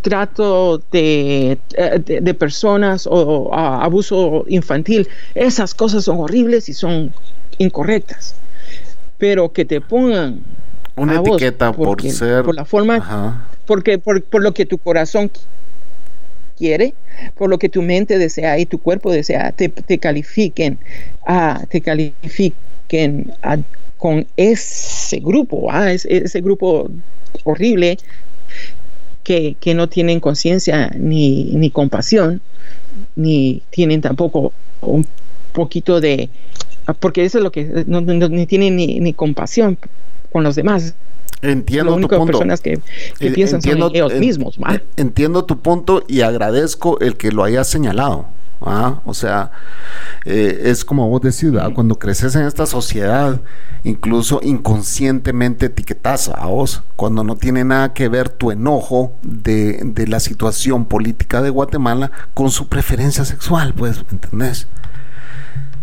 trato 0.00 0.80
de, 0.92 1.58
de, 2.06 2.34
personas 2.34 3.08
o 3.10 3.52
abuso 3.52 4.44
infantil, 4.48 5.08
esas 5.34 5.74
cosas 5.74 6.04
son 6.04 6.20
horribles 6.20 6.68
y 6.68 6.74
son 6.74 7.12
incorrectas. 7.58 8.36
Pero 9.18 9.52
que 9.52 9.64
te 9.64 9.80
pongan 9.80 10.40
una 10.94 11.16
etiqueta 11.16 11.72
por 11.72 12.00
ser 12.02 12.44
por 12.44 12.54
la 12.54 12.64
forma 12.64 13.48
porque 13.66 13.98
por, 13.98 14.22
por 14.22 14.42
lo 14.42 14.54
que 14.54 14.64
tu 14.64 14.78
corazón 14.78 15.30
quiere, 16.58 16.94
por 17.36 17.48
lo 17.48 17.58
que 17.58 17.68
tu 17.68 17.82
mente 17.82 18.18
desea 18.18 18.58
y 18.58 18.66
tu 18.66 18.78
cuerpo 18.78 19.12
desea, 19.12 19.52
te, 19.52 19.98
califiquen, 19.98 20.78
ah, 21.26 21.64
te 21.70 21.80
califiquen 21.80 23.32
con 23.96 24.26
ese 24.36 25.20
grupo, 25.20 25.68
ah, 25.70 25.92
ese, 25.92 26.40
grupo 26.40 26.90
horrible 27.44 27.98
que, 29.22 29.56
no 29.74 29.88
tienen 29.88 30.20
conciencia 30.20 30.90
ni, 30.96 31.44
ni 31.54 31.70
compasión, 31.70 32.40
ni 33.14 33.62
tienen 33.70 34.00
tampoco 34.00 34.52
un 34.80 35.06
poquito 35.52 36.00
de, 36.00 36.28
porque 37.00 37.24
eso 37.24 37.38
es 37.38 37.44
lo 37.44 37.52
que, 37.52 37.84
no, 37.86 38.00
ni 38.00 38.46
tienen 38.46 38.76
ni, 38.76 39.00
ni 39.00 39.12
compasión 39.12 39.78
con 40.32 40.44
los 40.44 40.56
demás, 40.56 40.94
Entiendo 41.42 41.96
tu 41.96 42.08
punto. 42.08 42.26
personas 42.26 42.60
que, 42.60 42.80
que 43.18 43.30
piensan 43.30 43.58
entiendo, 43.58 43.90
ellos 43.92 44.14
mismos. 44.14 44.58
Entiendo 44.96 45.44
tu 45.44 45.60
punto 45.60 46.02
y 46.08 46.22
agradezco 46.22 46.98
el 47.00 47.16
que 47.16 47.30
lo 47.30 47.44
hayas 47.44 47.68
señalado. 47.68 48.26
¿ah? 48.60 49.00
O 49.04 49.14
sea, 49.14 49.52
eh, 50.24 50.62
es 50.64 50.84
como 50.84 51.08
vos 51.08 51.20
decís, 51.20 51.50
cuando 51.74 51.96
creces 51.96 52.34
en 52.34 52.42
esta 52.42 52.66
sociedad, 52.66 53.40
incluso 53.84 54.40
inconscientemente 54.42 55.66
etiquetas 55.66 56.28
a 56.28 56.46
vos, 56.46 56.82
cuando 56.96 57.24
no 57.24 57.36
tiene 57.36 57.64
nada 57.64 57.94
que 57.94 58.08
ver 58.08 58.28
tu 58.28 58.50
enojo 58.50 59.12
de, 59.22 59.80
de 59.84 60.06
la 60.06 60.20
situación 60.20 60.86
política 60.86 61.42
de 61.42 61.50
Guatemala 61.50 62.10
con 62.34 62.50
su 62.50 62.68
preferencia 62.68 63.24
sexual, 63.24 63.74
pues, 63.74 64.04
¿entendés? 64.10 64.66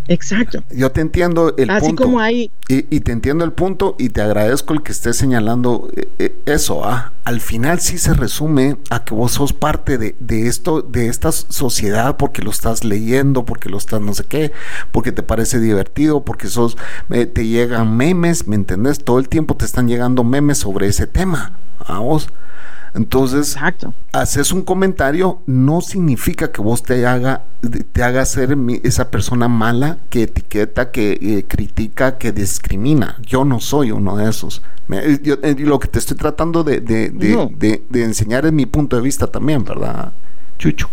Exacto. 0.08 0.62
Yo 0.70 0.92
te 0.92 1.00
entiendo 1.00 1.54
el 1.56 1.70
Así 1.70 1.94
como 1.94 2.20
hay... 2.20 2.50
Y, 2.68 3.00
te 3.00 3.12
entiendo 3.12 3.44
el 3.44 3.52
punto 3.52 3.94
y 3.98 4.08
te 4.08 4.20
agradezco 4.22 4.74
el 4.74 4.82
que 4.82 4.92
estés 4.92 5.16
señalando 5.16 5.88
eh, 5.96 6.08
eh, 6.18 6.36
eso. 6.46 6.84
¿ah? 6.84 7.12
Al 7.24 7.40
final 7.40 7.80
sí 7.80 7.98
se 7.98 8.14
resume 8.14 8.76
a 8.90 9.04
que 9.04 9.14
vos 9.14 9.32
sos 9.32 9.52
parte 9.52 9.98
de, 9.98 10.14
esto, 10.46 10.82
de 10.82 11.08
esta 11.08 11.30
sociedad 11.32 12.16
porque 12.16 12.42
lo 12.42 12.50
estás 12.50 12.84
leyendo, 12.84 13.44
porque 13.44 13.68
lo 13.68 13.78
estás 13.78 14.00
no 14.00 14.14
sé 14.14 14.24
qué, 14.24 14.52
porque 14.92 15.12
te 15.12 15.22
parece 15.22 15.60
divertido, 15.60 16.24
porque 16.24 16.48
sos, 16.48 16.76
eh, 17.10 17.26
te 17.26 17.46
llegan 17.46 17.96
memes, 17.96 18.48
¿me 18.48 18.56
entendés? 18.56 18.98
Todo 18.98 19.18
el 19.18 19.28
tiempo 19.28 19.56
te 19.56 19.64
están 19.64 19.88
llegando 19.88 20.24
memes 20.24 20.58
sobre 20.58 20.88
ese 20.88 21.06
tema. 21.06 21.58
A 21.78 21.98
vos. 22.00 22.28
Entonces, 22.96 23.56
haces 24.12 24.52
un 24.52 24.62
comentario, 24.62 25.42
no 25.44 25.82
significa 25.82 26.50
que 26.50 26.62
vos 26.62 26.82
te 26.82 27.06
haga, 27.06 27.44
te 27.92 28.02
haga 28.02 28.24
ser 28.24 28.56
esa 28.84 29.10
persona 29.10 29.48
mala 29.48 29.98
que 30.08 30.22
etiqueta, 30.22 30.90
que 30.90 31.18
eh, 31.20 31.44
critica, 31.46 32.16
que 32.16 32.32
discrimina. 32.32 33.18
Yo 33.20 33.44
no 33.44 33.60
soy 33.60 33.90
uno 33.90 34.16
de 34.16 34.30
esos. 34.30 34.62
Eh, 34.90 35.20
eh, 35.42 35.56
lo 35.58 35.78
que 35.78 35.88
te 35.88 35.98
estoy 35.98 36.16
tratando 36.16 36.64
de, 36.64 36.80
de 36.80 38.02
enseñar 38.02 38.46
es 38.46 38.52
mi 38.52 38.64
punto 38.64 38.96
de 38.96 39.02
vista 39.02 39.26
también, 39.26 39.62
¿verdad, 39.62 40.12
Chucho? 40.58 40.88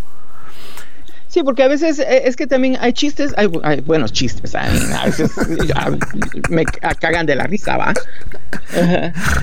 Sí, 1.34 1.42
porque 1.42 1.64
a 1.64 1.68
veces 1.68 1.98
eh, 1.98 2.28
es 2.28 2.36
que 2.36 2.46
también 2.46 2.78
hay 2.80 2.94
chistes, 2.94 3.34
hay, 3.38 3.48
buenos 3.48 4.14
chistes, 4.14 4.54
a 4.54 4.70
veces 5.04 5.32
me 6.52 6.64
cagan 6.64 7.26
de 7.26 7.36
la 7.36 7.48
risa, 7.48 7.76
¿va? 7.76 7.92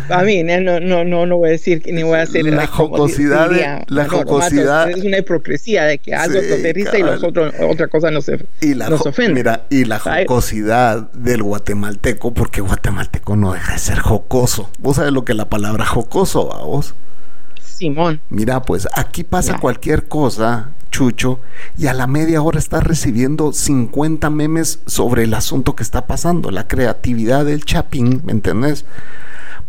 A 0.08 0.22
mí, 0.22 0.44
no, 0.44 0.78
no, 0.78 1.02
no, 1.02 1.26
no 1.26 1.36
voy 1.36 1.48
a 1.48 1.52
decir 1.52 1.82
ni 1.86 2.04
voy 2.04 2.18
a 2.18 2.22
hacer 2.22 2.44
la 2.44 2.68
jocosidad, 2.68 3.50
la 3.88 4.08
jocosidad 4.08 4.88
es 4.88 5.02
una 5.02 5.18
hipocresía 5.18 5.82
de 5.82 5.98
que 5.98 6.14
algo 6.14 6.38
sí, 6.40 6.46
de 6.62 6.72
risa 6.72 6.96
y 6.96 7.02
los 7.02 7.24
otros, 7.24 7.52
otra 7.68 7.88
cosa 7.88 8.12
nos, 8.12 8.30
y 8.60 8.74
la 8.74 8.88
nos 8.88 9.04
ofende. 9.04 9.34
Mira, 9.34 9.66
y 9.68 9.84
la 9.84 9.98
jocosidad 9.98 11.10
del 11.10 11.42
guatemalteco, 11.42 12.32
porque 12.32 12.60
guatemalteco 12.60 13.34
no 13.34 13.52
deja 13.52 13.72
de 13.72 13.80
ser 13.80 13.98
jocoso. 13.98 14.70
¿Vos 14.78 14.94
sabés 14.94 15.10
lo 15.10 15.24
que 15.24 15.32
es 15.32 15.36
la 15.36 15.50
palabra 15.50 15.86
jocoso, 15.86 16.50
¿va 16.50 16.62
vos? 16.62 16.94
Simón. 17.60 18.20
Mira, 18.28 18.62
pues 18.62 18.86
aquí 18.94 19.24
pasa 19.24 19.58
cualquier 19.58 20.06
cosa 20.06 20.70
Chucho, 20.90 21.40
y 21.78 21.86
a 21.86 21.94
la 21.94 22.06
media 22.06 22.42
hora 22.42 22.58
está 22.58 22.80
recibiendo 22.80 23.52
50 23.52 24.28
memes 24.30 24.80
sobre 24.86 25.24
el 25.24 25.34
asunto 25.34 25.76
que 25.76 25.82
está 25.82 26.06
pasando, 26.06 26.50
la 26.50 26.68
creatividad 26.68 27.44
del 27.44 27.64
chapín, 27.64 28.22
¿me 28.24 28.32
entendés? 28.32 28.84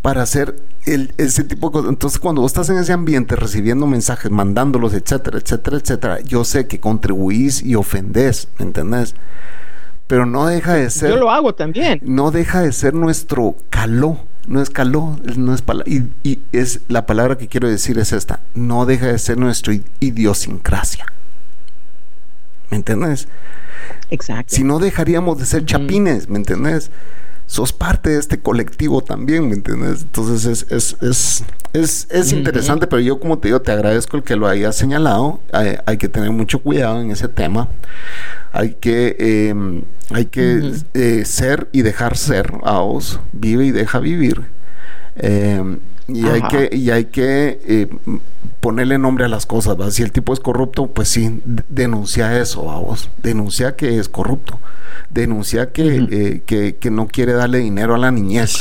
para 0.01 0.23
hacer 0.23 0.55
el, 0.85 1.13
ese 1.17 1.43
tipo 1.43 1.69
de 1.69 1.73
cosas. 1.73 1.89
Entonces, 1.89 2.19
cuando 2.19 2.41
vos 2.41 2.51
estás 2.51 2.69
en 2.69 2.77
ese 2.77 2.93
ambiente 2.93 3.35
recibiendo 3.35 3.85
mensajes, 3.85 4.31
mandándolos, 4.31 4.93
etcétera, 4.93 5.37
etcétera, 5.37 5.77
etcétera, 5.77 6.19
yo 6.21 6.43
sé 6.43 6.67
que 6.67 6.79
contribuís 6.79 7.63
y 7.63 7.75
ofendés, 7.75 8.47
¿me 8.57 8.65
entendés? 8.65 9.15
Pero 10.07 10.25
no 10.25 10.47
deja 10.47 10.73
de 10.73 10.89
ser. 10.89 11.11
Yo 11.11 11.17
lo 11.17 11.31
hago 11.31 11.55
también. 11.55 11.99
No 12.03 12.31
deja 12.31 12.61
de 12.61 12.73
ser 12.73 12.93
nuestro 12.93 13.55
caló. 13.69 14.17
No 14.51 14.61
es 14.61 14.69
caló, 14.69 15.17
no 15.37 15.55
es 15.55 15.63
y, 15.85 16.03
y 16.23 16.39
es 16.51 16.81
la 16.89 17.05
palabra 17.05 17.37
que 17.37 17.47
quiero 17.47 17.69
decir 17.69 17.97
es 17.97 18.11
esta. 18.11 18.41
No 18.53 18.85
deja 18.85 19.07
de 19.07 19.17
ser 19.17 19.37
nuestra 19.37 19.73
idiosincrasia. 20.01 21.05
¿Me 22.69 22.77
entendés? 22.77 23.27
Exacto. 24.09 24.53
Si 24.53 24.63
no 24.63 24.79
dejaríamos 24.79 25.37
de 25.37 25.45
ser 25.45 25.65
chapines, 25.65 26.27
¿me 26.27 26.37
entendés? 26.37 26.91
sos 27.51 27.73
parte 27.73 28.11
de 28.11 28.17
este 28.17 28.39
colectivo 28.39 29.01
también, 29.01 29.49
¿me 29.49 29.55
entiendes? 29.55 30.03
Entonces 30.03 30.45
es, 30.45 30.71
es, 30.71 30.95
es, 31.01 31.43
es, 31.73 32.07
es 32.09 32.31
interesante, 32.31 32.87
pero 32.87 33.01
yo 33.01 33.19
como 33.19 33.39
te 33.39 33.49
digo, 33.49 33.61
te 33.61 33.73
agradezco 33.73 34.15
el 34.15 34.23
que 34.23 34.37
lo 34.37 34.47
hayas 34.47 34.77
señalado. 34.77 35.41
Hay, 35.51 35.97
que 35.97 36.07
tener 36.07 36.31
mucho 36.31 36.61
cuidado 36.61 37.01
en 37.01 37.11
ese 37.11 37.27
tema. 37.27 37.67
Hay 38.51 38.75
que, 38.75 39.15
em, 39.49 39.83
hay 40.09 40.25
que 40.25 40.73
eh, 40.93 41.23
ser 41.25 41.69
y 41.71 41.83
dejar 41.83 42.17
ser, 42.17 42.53
a 42.63 42.79
vos, 42.79 43.19
vive 43.31 43.65
y 43.65 43.71
deja 43.71 43.99
vivir. 43.99 44.41
Em, 45.15 45.79
y 46.07 46.27
hay 46.27 46.41
que, 46.41 46.75
y 46.75 46.89
hay 46.89 47.05
que 47.05 47.61
eh, 47.65 47.87
ponerle 48.59 48.97
nombre 48.97 49.25
a 49.25 49.27
las 49.27 49.45
cosas. 49.45 49.77
Si 49.93 50.03
el 50.03 50.11
tipo 50.11 50.33
es 50.33 50.39
corrupto, 50.39 50.87
pues 50.87 51.07
sí, 51.07 51.41
denuncia 51.69 52.39
eso, 52.39 52.69
a 52.71 52.79
vos. 52.79 53.09
Denuncia 53.21 53.75
que 53.75 53.97
es 53.97 54.09
corrupto. 54.09 54.59
Denuncia 55.09 55.69
eh, 55.75 56.41
que, 56.45 56.75
que, 56.75 56.91
no 56.91 57.07
quiere 57.07 57.33
darle 57.33 57.59
dinero 57.59 57.95
a 57.95 57.97
la 57.97 58.11
niñez, 58.11 58.55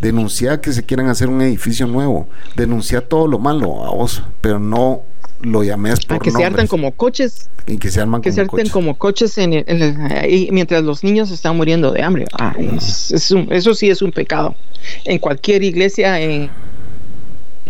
denuncia 0.00 0.60
que 0.60 0.72
se 0.72 0.84
quieren 0.84 1.08
hacer 1.08 1.28
un 1.28 1.40
edificio 1.42 1.86
nuevo, 1.86 2.28
denuncia 2.56 3.00
todo 3.00 3.26
lo 3.26 3.38
malo 3.38 3.84
a 3.84 3.90
vos, 3.90 4.22
pero 4.40 4.60
no 4.60 5.02
lo 5.42 5.62
llames 5.62 6.04
por 6.04 6.16
a 6.16 6.20
que 6.20 6.30
se 6.30 6.44
hartan 6.44 6.66
como 6.66 6.92
coches. 6.92 7.48
Y 7.66 7.78
que 7.78 7.90
se 7.90 8.00
arman 8.00 8.22
que 8.22 8.30
como 8.30 8.42
se 8.42 8.46
coches. 8.46 8.70
como 8.70 8.98
coches 8.98 9.38
en 9.38 9.64
mientras 10.50 10.82
los 10.82 11.04
niños 11.04 11.30
están 11.30 11.56
muriendo 11.56 11.92
de 11.92 12.02
hambre. 12.02 12.26
Ah, 12.32 12.54
eso 12.58 13.74
sí 13.74 13.90
es 13.90 14.02
un 14.02 14.12
pecado. 14.12 14.54
En 15.04 15.18
cualquier 15.18 15.62
iglesia 15.62 16.20
en 16.20 16.50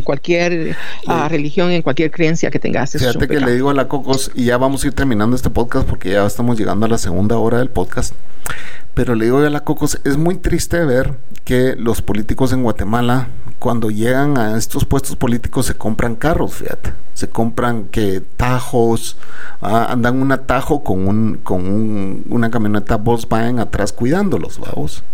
cualquier 0.03 0.77
ah, 1.07 1.29
religión, 1.29 1.71
en 1.71 1.83
cualquier 1.83 2.11
creencia 2.11 2.51
que 2.51 2.59
tengas. 2.59 2.93
Fíjate 2.93 3.29
que 3.29 3.41
le 3.41 3.55
digo 3.55 3.71
a 3.71 3.75
la 3.75 3.89
Cocos, 3.89 4.31
y 4.35 4.47
ya 4.47 4.59
vamos 4.59 4.85
a 4.85 4.89
ir 4.89 4.93
terminando 4.93 5.37
este 5.37 5.51
podcast 5.51 5.89
porque 5.89 6.13
ya 6.13 6.27
estamos 6.27 6.59
llegando 6.59 6.87
a 6.87 6.89
la 6.89 6.99
segunda 6.99 7.39
hora 7.39 7.59
del 7.59 7.71
podcast. 7.71 8.15
Pero 8.95 9.15
le 9.15 9.27
digo 9.27 9.39
a 9.39 9.51
la 9.51 9.61
Cocos, 9.61 10.01
es 10.05 10.17
muy 10.17 10.37
triste 10.37 10.85
ver 10.85 11.15
que 11.45 11.77
los 11.77 12.03
políticos 12.03 12.53
en 12.53 12.63
Guatemala, 12.63 13.29
cuando 13.59 13.91
llegan 13.91 14.37
a 14.39 14.57
estos 14.59 14.85
puestos 14.85 15.15
políticos, 15.15 15.67
se 15.67 15.75
compran 15.75 16.17
carros, 16.17 16.55
fíjate. 16.55 16.93
Se 17.15 17.29
compran 17.29 17.85
que 17.85 18.23
tajos, 18.37 19.17
ah, 19.61 19.87
andan 19.91 20.21
un 20.21 20.33
atajo 20.33 20.83
con, 20.83 21.07
un, 21.07 21.39
con 21.45 22.25
una 22.29 22.51
camioneta 22.51 22.97
Volkswagen 22.97 23.61
atrás 23.61 23.93
cuidándolos, 23.93 24.59
vamos. 24.59 25.05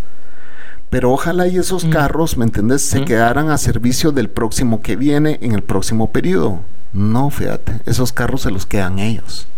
Pero 0.94 1.10
ojalá 1.10 1.48
y 1.48 1.56
esos 1.56 1.86
mm. 1.86 1.90
carros, 1.90 2.36
¿me 2.36 2.44
entiendes?, 2.44 2.82
se 2.82 3.00
mm. 3.00 3.04
quedaran 3.04 3.50
a 3.50 3.58
servicio 3.58 4.12
del 4.12 4.30
próximo 4.30 4.80
que 4.80 4.94
viene 4.94 5.40
en 5.42 5.50
el 5.50 5.64
próximo 5.64 6.12
periodo. 6.12 6.60
No, 6.92 7.30
fíjate, 7.30 7.80
esos 7.84 8.12
carros 8.12 8.42
se 8.42 8.52
los 8.52 8.64
quedan 8.64 9.00
ellos. 9.00 9.48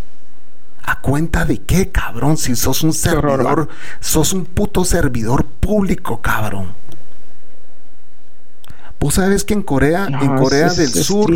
¿A 0.82 1.02
cuenta 1.02 1.44
de 1.44 1.58
qué, 1.58 1.90
cabrón? 1.90 2.38
Si 2.38 2.56
sos 2.56 2.82
un 2.82 2.94
servidor, 2.94 3.68
sos 4.00 4.32
un 4.32 4.46
puto 4.46 4.86
servidor 4.86 5.44
público, 5.44 6.22
cabrón. 6.22 6.68
Vos 8.98 9.12
sabes 9.12 9.44
que 9.44 9.52
en 9.52 9.62
Corea, 9.62 10.06
en 10.06 10.38
Corea 10.38 10.72
del 10.72 10.88
Sur, 10.88 11.34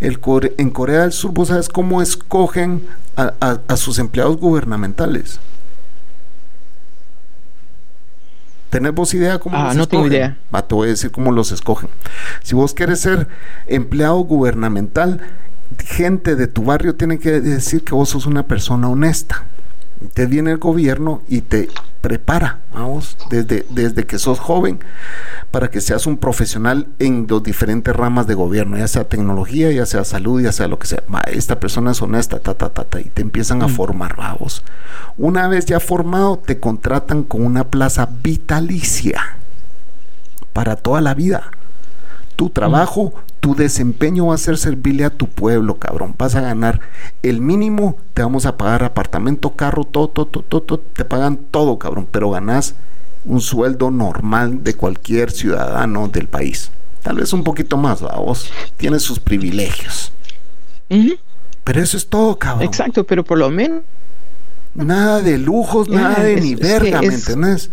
el 0.00 0.20
en 0.58 0.68
Corea 0.68 1.00
del 1.00 1.12
Sur, 1.12 1.32
vos 1.32 1.48
sabes 1.48 1.70
cómo 1.70 2.02
escogen 2.02 2.86
a 3.16 3.76
sus 3.78 3.98
empleados 3.98 4.36
gubernamentales. 4.36 5.40
¿Tenemos 8.70 9.14
idea 9.14 9.38
cómo 9.38 9.56
ah, 9.56 9.72
no 9.74 9.88
tengo 9.88 10.06
idea. 10.06 10.36
Va, 10.54 10.66
te 10.66 10.74
voy 10.74 10.88
a 10.88 10.90
decir 10.90 11.10
cómo 11.10 11.32
los 11.32 11.52
escogen. 11.52 11.88
Si 12.42 12.54
vos 12.54 12.74
quieres 12.74 13.00
ser 13.00 13.28
empleado 13.66 14.18
gubernamental, 14.18 15.20
gente 15.78 16.36
de 16.36 16.46
tu 16.48 16.64
barrio 16.64 16.94
tiene 16.94 17.18
que 17.18 17.40
decir 17.40 17.82
que 17.82 17.94
vos 17.94 18.10
sos 18.10 18.26
una 18.26 18.46
persona 18.46 18.88
honesta 18.88 19.44
te 20.14 20.26
viene 20.26 20.52
el 20.52 20.58
gobierno 20.58 21.22
y 21.28 21.40
te 21.40 21.68
prepara, 22.00 22.60
vamos, 22.72 23.16
desde, 23.30 23.66
desde 23.70 24.06
que 24.06 24.18
sos 24.18 24.38
joven, 24.38 24.80
para 25.50 25.68
que 25.68 25.80
seas 25.80 26.06
un 26.06 26.16
profesional 26.16 26.86
en 26.98 27.26
los 27.28 27.42
diferentes 27.42 27.94
ramas 27.94 28.26
de 28.26 28.34
gobierno, 28.34 28.78
ya 28.78 28.88
sea 28.88 29.08
tecnología, 29.08 29.72
ya 29.72 29.86
sea 29.86 30.04
salud, 30.04 30.40
ya 30.40 30.52
sea 30.52 30.68
lo 30.68 30.78
que 30.78 30.86
sea. 30.86 31.02
esta 31.32 31.58
persona 31.58 31.90
es 31.92 32.02
honesta, 32.02 32.38
ta, 32.38 32.54
ta, 32.54 32.70
ta, 32.70 32.84
ta, 32.84 33.00
y 33.00 33.06
te 33.06 33.22
empiezan 33.22 33.62
a 33.62 33.66
mm. 33.66 33.70
formar, 33.70 34.16
vamos. 34.16 34.62
Una 35.16 35.48
vez 35.48 35.66
ya 35.66 35.80
formado, 35.80 36.38
te 36.38 36.60
contratan 36.60 37.24
con 37.24 37.44
una 37.44 37.64
plaza 37.64 38.08
vitalicia 38.22 39.36
para 40.52 40.76
toda 40.76 41.00
la 41.00 41.14
vida. 41.14 41.50
Tu 42.38 42.50
trabajo, 42.50 43.14
tu 43.40 43.56
desempeño 43.56 44.26
va 44.28 44.36
a 44.36 44.38
ser 44.38 44.58
servirle 44.58 45.04
a 45.04 45.10
tu 45.10 45.26
pueblo, 45.26 45.80
cabrón. 45.80 46.14
Vas 46.16 46.36
a 46.36 46.40
ganar 46.40 46.78
el 47.24 47.40
mínimo, 47.40 47.96
te 48.14 48.22
vamos 48.22 48.46
a 48.46 48.56
pagar 48.56 48.84
apartamento, 48.84 49.56
carro, 49.56 49.82
todo, 49.82 50.06
todo, 50.06 50.26
todo, 50.26 50.62
todo, 50.62 50.78
te 50.78 51.04
pagan 51.04 51.36
todo, 51.50 51.80
cabrón. 51.80 52.06
Pero 52.08 52.30
ganas 52.30 52.76
un 53.24 53.40
sueldo 53.40 53.90
normal 53.90 54.62
de 54.62 54.74
cualquier 54.74 55.32
ciudadano 55.32 56.06
del 56.06 56.28
país. 56.28 56.70
Tal 57.02 57.16
vez 57.16 57.32
un 57.32 57.42
poquito 57.42 57.76
más, 57.76 58.02
vos. 58.02 58.52
Tienes 58.76 59.02
sus 59.02 59.18
privilegios. 59.18 60.12
Pero 61.64 61.82
eso 61.82 61.96
es 61.96 62.06
todo, 62.06 62.38
cabrón. 62.38 62.68
Exacto, 62.68 63.02
pero 63.02 63.24
por 63.24 63.38
lo 63.38 63.50
menos. 63.50 63.82
Nada 64.76 65.22
de 65.22 65.38
lujos, 65.38 65.88
nada 65.88 66.22
de 66.22 66.40
ni 66.40 66.54
verga, 66.54 67.02
¿me 67.02 67.14
entendés? 67.14 67.72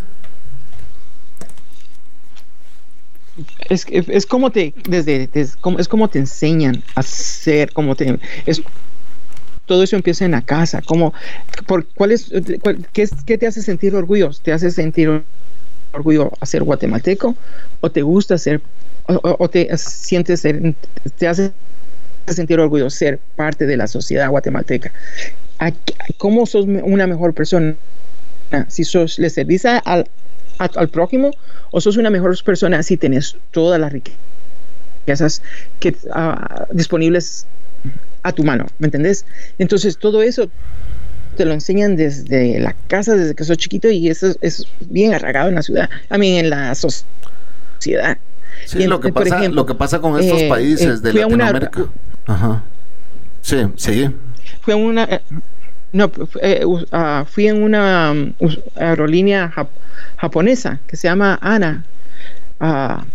Es, 3.69 3.85
es 3.89 4.25
como 4.25 4.51
te 4.51 4.73
desde, 4.87 5.29
es 5.33 5.87
como 5.87 6.07
te 6.07 6.19
enseñan 6.19 6.83
a 6.95 7.03
ser 7.03 7.71
como 7.73 7.95
te 7.95 8.17
es 8.45 8.61
todo 9.65 9.83
eso 9.83 9.95
empieza 9.95 10.25
en 10.25 10.31
la 10.31 10.41
casa 10.41 10.81
como 10.81 11.13
por 11.67 11.85
cuál 11.87 12.11
es 12.11 12.31
qué, 12.93 13.09
qué 13.25 13.37
te 13.37 13.47
hace 13.47 13.61
sentir 13.61 13.95
orgullo 13.95 14.31
te 14.41 14.53
hace 14.53 14.71
sentir 14.71 15.23
orgullo 15.91 16.31
a 16.39 16.45
ser 16.45 16.63
guatemalteco 16.63 17.35
o 17.81 17.91
te 17.91 18.01
gusta 18.01 18.37
ser 18.37 18.61
o, 19.07 19.49
te 19.49 19.69
sientes 19.77 20.39
ser, 20.39 20.73
te 21.17 21.27
hace 21.27 21.51
sentir 22.27 22.59
orgullo 22.59 22.89
ser 22.89 23.19
parte 23.35 23.65
de 23.65 23.77
la 23.77 23.87
sociedad 23.87 24.29
guatemalteca 24.29 24.91
cómo 26.17 26.45
sos 26.45 26.65
una 26.65 27.05
mejor 27.05 27.33
persona 27.33 27.75
si 28.69 28.83
sos 28.83 29.19
le 29.19 29.29
servís 29.29 29.65
al, 30.57 30.71
al 30.75 30.89
prójimo 30.89 31.31
o 31.71 31.81
sos 31.81 31.97
una 31.97 32.09
mejor 32.09 32.41
persona 32.43 32.83
si 32.83 32.97
tienes 32.97 33.37
todas 33.51 33.79
las 33.79 33.91
riquezas 33.91 35.41
que, 35.79 35.95
ah, 36.13 36.65
disponibles 36.71 37.47
a 38.23 38.31
tu 38.31 38.43
mano, 38.43 38.65
¿me 38.79 38.87
entendés? 38.87 39.25
Entonces 39.59 39.97
todo 39.97 40.21
eso 40.21 40.49
te 41.37 41.45
lo 41.45 41.53
enseñan 41.53 41.95
desde 41.95 42.59
la 42.59 42.75
casa, 42.87 43.15
desde 43.15 43.35
que 43.35 43.43
sos 43.43 43.57
chiquito 43.57 43.89
y 43.89 44.09
eso 44.09 44.35
es 44.41 44.65
bien 44.79 45.13
arraigado 45.13 45.49
en 45.49 45.55
la 45.55 45.61
ciudad, 45.61 45.89
a 46.09 46.17
mí 46.17 46.39
en 46.39 46.49
la 46.49 46.73
sociedad. 46.75 48.17
Sí, 48.65 48.87
lo, 48.87 48.99
que 48.99 49.11
pasa, 49.11 49.47
lo 49.49 49.65
que 49.65 49.75
pasa 49.75 49.99
con 49.99 50.19
estos 50.19 50.41
eh, 50.41 50.49
países 50.49 51.01
de 51.01 51.13
Latinoamérica. 51.13 51.87
Ajá. 52.25 52.63
Sí, 53.41 53.57
sí. 53.75 54.09
Fue 54.61 54.73
una... 54.73 55.21
Eh, 55.95 55.97
no, 55.97 56.11
eh, 56.41 56.85
ah, 56.91 57.25
fui 57.25 57.47
en 57.47 57.63
una 57.63 58.11
um, 58.11 58.33
aerolínea 58.75 59.51
japonesa 60.17 60.79
que 60.87 60.97
se 60.97 61.07
llama 61.07 61.39
Ana. 61.41 61.85
Ah, 62.59 63.05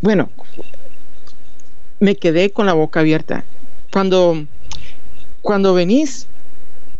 bueno, 0.00 0.30
me 1.98 2.14
quedé 2.14 2.50
con 2.50 2.66
la 2.66 2.74
boca 2.74 3.00
abierta. 3.00 3.44
Cuando, 3.92 4.44
cuando 5.42 5.74
venís 5.74 6.28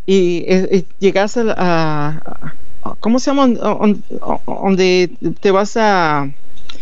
y, 0.07 0.85
llegas 0.99 1.37
a, 1.37 2.57
¿Cómo 3.01 3.21
se 3.21 3.31
llama? 3.31 3.49
Donde 4.47 5.11
te 5.41 5.51
vas 5.53 5.77
a. 5.77 6.29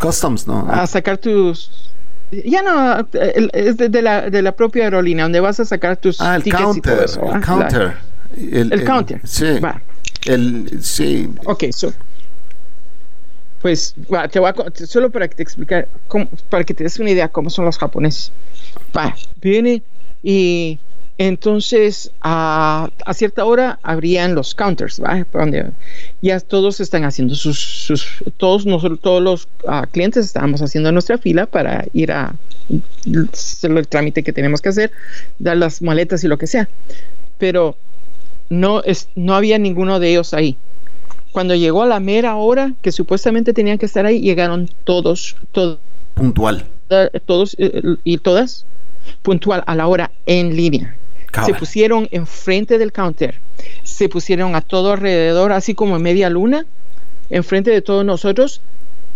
Customs, 0.01 0.47
¿no? 0.47 0.67
A 0.71 0.87
sacar 0.87 1.19
tus. 1.19 1.91
Ya 2.31 2.62
no, 2.62 3.07
es 3.53 3.77
de, 3.77 4.03
la, 4.03 4.31
de 4.31 4.43
la 4.43 4.53
propia 4.53 4.85
aerolínea, 4.85 5.24
donde 5.24 5.41
vas 5.41 5.61
a 5.61 5.64
sacar 5.64 5.97
tus. 5.97 6.20
Ah, 6.20 6.37
el 6.37 6.43
counter. 6.43 7.07
el 7.33 7.41
counter. 7.41 7.95
el, 8.37 8.85
counter. 8.85 9.20
Sí. 9.24 9.59
Va. 9.61 9.81
El, 10.27 10.83
sí. 10.83 11.31
Ok, 11.45 11.64
so, 11.70 11.93
pues 13.62 13.95
te 14.31 14.39
voy 14.39 14.51
a, 14.51 14.87
solo 14.87 15.11
para 15.11 15.29
que 15.29 15.37
te 15.37 15.43
explicar, 15.43 15.89
para 16.51 16.64
que 16.64 16.74
te 16.74 16.85
des 16.85 16.99
una 16.99 17.11
idea 17.11 17.29
cómo 17.29 17.51
son 17.51 17.64
los 17.64 17.79
japoneses. 17.79 18.33
Va, 18.97 19.14
viene 19.41 19.83
y 20.22 20.79
Entonces, 21.19 22.11
a, 22.21 22.91
cierta 23.14 23.47
hora 23.47 23.79
abrían 23.83 24.35
los 24.35 24.55
counters, 24.55 25.03
¿va? 25.03 25.25
Ya 26.21 26.41
todos 26.41 26.81
están 26.81 27.05
haciendo 27.05 27.35
sus, 27.35 28.21
todos 28.37 28.67
nosotros, 28.67 29.01
todos 29.01 29.23
los 29.23 29.49
ah, 29.67 29.87
clientes 29.91 30.27
estábamos 30.27 30.61
haciendo 30.61 30.93
nuestra 30.93 31.17
fila 31.17 31.47
para 31.47 31.87
ir 31.95 32.12
a 32.12 32.35
hacer 33.33 33.71
el 33.71 33.89
trámite 33.89 34.23
que 34.23 34.35
tenemos 34.35 34.61
que 34.61 34.69
hacer, 34.69 34.91
dar 35.39 35.57
las 35.57 35.81
maletas 35.81 36.23
y 36.23 36.29
lo 36.29 36.37
que 36.37 36.47
sea. 36.47 36.69
Pero 37.39 37.77
no, 38.51 38.83
es, 38.83 39.09
no 39.14 39.35
había 39.35 39.59
ninguno 39.59 39.99
de 39.99 40.11
ellos 40.11 40.35
ahí. 40.35 40.59
Cuando 41.33 41.55
llegó 41.55 41.83
a 41.83 41.87
la 41.87 42.01
mera 42.01 42.37
hora 42.37 42.75
que 42.83 42.93
supuestamente 42.93 43.55
tenían 43.55 43.79
que 43.79 43.87
estar 43.87 44.05
ahí, 44.05 44.21
llegaron 44.21 44.69
todos, 44.85 45.37
todos. 45.53 45.79
Puntual. 46.14 46.67
Todos 47.25 47.57
eh, 47.59 47.97
y 48.05 48.19
todas 48.19 48.67
puntual 49.23 49.64
a 49.67 49.75
la 49.75 49.87
hora 49.87 50.11
en 50.27 50.55
línea 50.55 50.97
se 51.45 51.55
pusieron 51.55 52.09
enfrente 52.11 52.79
del 52.79 52.93
counter, 52.93 53.41
se 53.83 54.09
pusieron 54.09 54.55
a 54.55 54.61
todo 54.61 54.93
alrededor, 54.93 55.53
así 55.53 55.74
como 55.74 55.97
en 55.97 56.03
media 56.03 56.31
luna, 56.31 56.66
enfrente 57.31 57.70
de 57.70 57.83
todos 57.83 58.05
nosotros, 58.05 58.61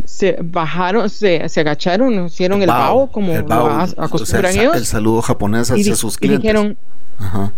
se 0.05 0.37
bajaron, 0.41 1.11
se, 1.11 1.43
agacharon, 1.57 2.27
hicieron 2.27 2.63
el, 2.63 2.69
bao, 2.69 3.11
como 3.11 3.33
el 3.33 3.45
acostumbran 3.97 4.57
ellos. 4.57 4.77
El 4.77 4.87
saludo 4.87 5.23
japonés 5.23 5.71
hacia 5.71 5.97
sus 5.97 6.17
clientes. 6.17 6.45
Y 6.45 6.49
dijeron, 6.49 6.77
ajá. 7.19 7.53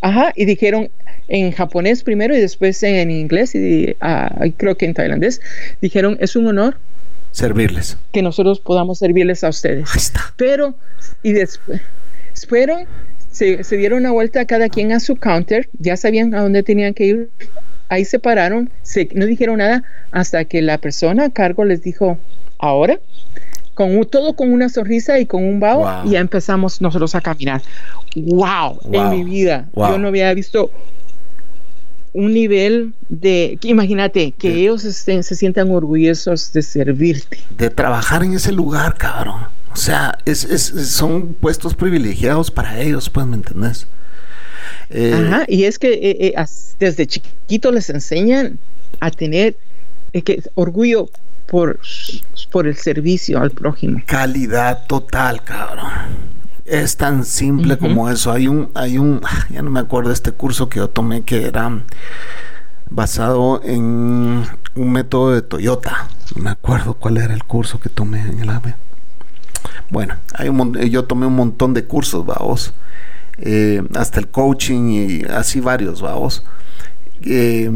ajá, 0.00 0.32
y 0.34 0.44
dijeron 0.44 0.90
en 1.28 1.52
japonés 1.52 2.02
primero 2.02 2.34
y 2.34 2.40
después 2.40 2.82
en, 2.82 3.10
inglés 3.10 3.54
y 3.54 3.96
uh, 4.02 4.52
creo 4.56 4.76
que 4.76 4.86
en 4.86 4.94
tailandés, 4.94 5.40
dijeron, 5.80 6.16
es 6.20 6.36
un 6.36 6.46
honor 6.48 6.76
servirles. 7.32 7.96
Que 8.12 8.22
nosotros 8.22 8.60
podamos 8.60 8.98
servirles 8.98 9.42
a 9.42 9.48
ustedes. 9.48 9.88
Ahí 9.90 9.98
está. 9.98 10.34
Pero, 10.36 10.74
y 11.22 11.32
después, 11.32 11.80
fueron 12.48 12.86
se, 13.32 13.76
dieron 13.76 14.00
una 14.00 14.12
vuelta 14.12 14.44
cada 14.44 14.68
quien 14.68 14.92
a 14.92 15.00
su 15.00 15.16
counter, 15.16 15.68
ya 15.78 15.96
sabían 15.96 16.34
a 16.34 16.42
dónde 16.42 16.62
tenían 16.62 16.94
que 16.94 17.06
ir, 17.06 17.30
ahí 17.88 18.04
se 18.04 18.18
pararon, 18.18 18.70
se, 18.82 19.08
no 19.14 19.26
dijeron 19.26 19.58
nada 19.58 19.82
hasta 20.12 20.44
que 20.44 20.62
la 20.62 20.78
persona 20.78 21.24
a 21.24 21.30
cargo 21.30 21.64
les 21.64 21.82
dijo, 21.82 22.18
ahora, 22.58 23.00
con 23.74 24.04
todo 24.04 24.36
con 24.36 24.52
una 24.52 24.68
sonrisa 24.68 25.18
y 25.18 25.26
con 25.26 25.44
un 25.44 25.58
vaho, 25.58 26.06
y 26.06 26.10
ya 26.10 26.20
empezamos 26.20 26.80
nosotros 26.80 27.14
a 27.14 27.20
caminar. 27.20 27.62
Wow, 28.14 28.80
en 28.92 29.10
mi 29.10 29.24
vida, 29.24 29.68
yo 29.74 29.98
no 29.98 30.08
había 30.08 30.32
visto 30.34 30.70
un 32.12 32.34
nivel 32.34 32.92
de, 33.08 33.58
imagínate, 33.62 34.32
que 34.32 34.52
ellos 34.54 34.84
estén, 34.84 35.22
se 35.24 35.34
sientan 35.34 35.70
orgullosos 35.70 36.52
de 36.52 36.60
servirte. 36.60 37.38
De 37.56 37.70
trabajar 37.70 38.22
en 38.22 38.34
ese 38.34 38.52
lugar, 38.52 38.94
cabrón. 38.98 39.46
O 39.72 39.76
sea, 39.76 40.18
es, 40.24 40.40
son 40.40 41.34
puestos 41.34 41.74
privilegiados 41.74 42.50
para 42.50 42.80
ellos, 42.80 43.08
pues, 43.08 43.26
¿me 43.26 43.36
entendés? 43.36 43.86
Eh, 44.90 45.14
Ajá, 45.14 45.44
y 45.48 45.64
es 45.64 45.78
que 45.78 45.92
eh, 45.94 46.34
eh, 46.36 46.44
desde 46.78 47.06
chiquito 47.06 47.72
les 47.72 47.88
enseñan 47.88 48.58
a 49.00 49.10
tener 49.10 49.56
que, 50.12 50.42
orgullo 50.54 51.08
por, 51.46 51.80
por 52.50 52.66
el 52.66 52.76
servicio 52.76 53.40
al 53.40 53.50
prójimo. 53.50 54.02
Calidad 54.06 54.86
total, 54.86 55.42
cabrón. 55.42 55.90
Es 56.64 56.96
tan 56.96 57.24
simple 57.24 57.76
como 57.76 58.08
eso. 58.10 58.30
Hay 58.30 58.48
un, 58.48 58.70
hay 58.74 58.98
un, 58.98 59.20
ya 59.50 59.62
no 59.62 59.70
me 59.70 59.80
acuerdo 59.80 60.12
este 60.12 60.32
curso 60.32 60.68
que 60.68 60.78
yo 60.78 60.88
tomé 60.88 61.22
que 61.22 61.46
era 61.46 61.82
basado 62.88 63.62
en 63.64 64.44
un 64.74 64.92
método 64.92 65.32
de 65.32 65.42
Toyota. 65.42 66.08
No 66.36 66.44
me 66.44 66.50
acuerdo 66.50 66.94
cuál 66.94 67.16
era 67.16 67.34
el 67.34 67.44
curso 67.44 67.80
que 67.80 67.88
tomé 67.88 68.20
en 68.20 68.40
el 68.40 68.50
AVE. 68.50 68.74
Bueno, 69.92 70.16
hay 70.32 70.48
un, 70.48 70.74
yo 70.74 71.04
tomé 71.04 71.26
un 71.26 71.36
montón 71.36 71.74
de 71.74 71.84
cursos, 71.84 72.24
vamos. 72.24 72.72
Eh, 73.36 73.82
hasta 73.94 74.20
el 74.20 74.28
coaching 74.28 74.88
y 74.88 75.22
así 75.24 75.60
varios, 75.60 76.00
vamos. 76.00 76.44
Eh, 77.20 77.70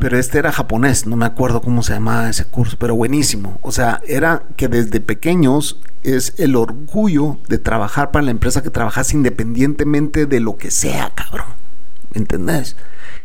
pero 0.00 0.18
este 0.18 0.38
era 0.38 0.50
japonés, 0.50 1.06
no 1.06 1.16
me 1.16 1.24
acuerdo 1.24 1.62
cómo 1.62 1.84
se 1.84 1.92
llamaba 1.92 2.28
ese 2.28 2.46
curso, 2.46 2.76
pero 2.80 2.96
buenísimo. 2.96 3.60
O 3.62 3.70
sea, 3.70 4.00
era 4.08 4.42
que 4.56 4.66
desde 4.66 5.00
pequeños 5.00 5.78
es 6.02 6.34
el 6.38 6.56
orgullo 6.56 7.38
de 7.48 7.58
trabajar 7.58 8.10
para 8.10 8.24
la 8.24 8.32
empresa 8.32 8.64
que 8.64 8.70
trabajas 8.70 9.14
independientemente 9.14 10.26
de 10.26 10.40
lo 10.40 10.56
que 10.56 10.72
sea, 10.72 11.12
cabrón. 11.14 11.46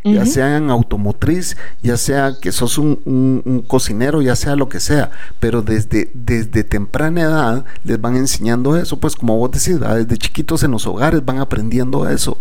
Ya 0.04 0.26
sea 0.26 0.56
en 0.56 0.70
automotriz, 0.70 1.58
ya 1.84 1.98
sea 1.98 2.36
que 2.40 2.54
sos 2.54 2.78
un, 2.78 3.66
cocinero, 3.68 4.22
ya 4.22 4.36
sea 4.36 4.56
lo 4.56 4.70
que 4.70 4.80
sea, 4.80 5.12
pero 5.40 5.62
desde, 5.62 6.10
desde 6.14 6.64
temprana 6.64 7.22
edad 7.22 7.66
les 7.84 8.00
van 8.00 8.16
enseñando 8.16 8.78
eso, 8.78 9.00
pues 9.00 9.16
como 9.16 9.38
vos 9.38 9.52
decís, 9.52 9.80
desde 9.80 10.18
chiquitos 10.18 10.64
en 10.64 10.72
los 10.72 10.88
hogares 10.88 11.26
van 11.26 11.40
aprendiendo 11.40 12.08
eso. 12.10 12.38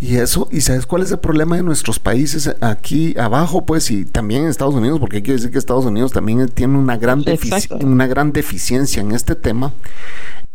Y 0.00 0.16
eso, 0.16 0.48
y 0.50 0.62
sabes 0.62 0.84
cuál 0.84 1.02
es 1.02 1.12
el 1.12 1.20
problema 1.20 1.54
de 1.54 1.62
nuestros 1.62 2.00
países 2.00 2.52
aquí 2.60 3.16
abajo, 3.16 3.64
pues, 3.64 3.88
y 3.92 4.04
también 4.04 4.42
en 4.42 4.48
Estados 4.48 4.74
Unidos, 4.74 4.98
porque 4.98 5.18
hay 5.18 5.22
que 5.22 5.30
decir 5.30 5.52
que 5.52 5.58
Estados 5.58 5.84
Unidos 5.84 6.10
también 6.10 6.48
tiene 6.48 6.76
una 6.76 6.96
gran, 6.96 7.24
una 7.80 8.08
gran 8.08 8.32
deficiencia 8.32 9.00
en 9.00 9.12
este 9.12 9.36
tema, 9.36 9.72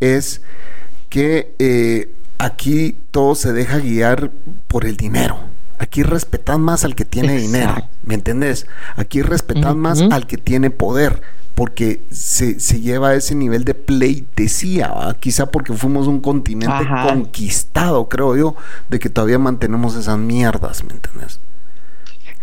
es 0.00 0.42
que 1.08 1.54
eh, 1.58 2.12
aquí 2.36 2.96
todo 3.10 3.34
se 3.34 3.54
deja 3.54 3.78
guiar 3.78 4.30
por 4.66 4.84
el 4.84 4.98
dinero. 4.98 5.38
Aquí 5.78 6.02
respetan 6.02 6.60
más 6.60 6.84
al 6.84 6.94
que 6.94 7.04
tiene 7.04 7.36
dinero, 7.36 7.74
¿me 8.04 8.14
entendés? 8.14 8.66
Aquí 8.96 9.22
respetan 9.22 9.78
más 9.78 10.00
al 10.00 10.26
que 10.26 10.36
tiene 10.36 10.70
poder, 10.70 11.22
porque 11.54 12.02
se, 12.10 12.58
se 12.60 12.80
lleva 12.80 13.10
a 13.10 13.14
ese 13.14 13.34
nivel 13.34 13.64
de 13.64 13.74
pleitesía, 13.74 14.92
quizá 15.20 15.46
porque 15.46 15.72
fuimos 15.72 16.06
un 16.06 16.20
continente 16.20 16.86
conquistado, 17.08 18.08
creo 18.08 18.36
yo, 18.36 18.56
de 18.88 18.98
que 18.98 19.08
todavía 19.08 19.38
mantenemos 19.38 19.94
esas 19.96 20.18
mierdas, 20.18 20.84
¿me 20.84 20.92
entendés? 20.92 21.40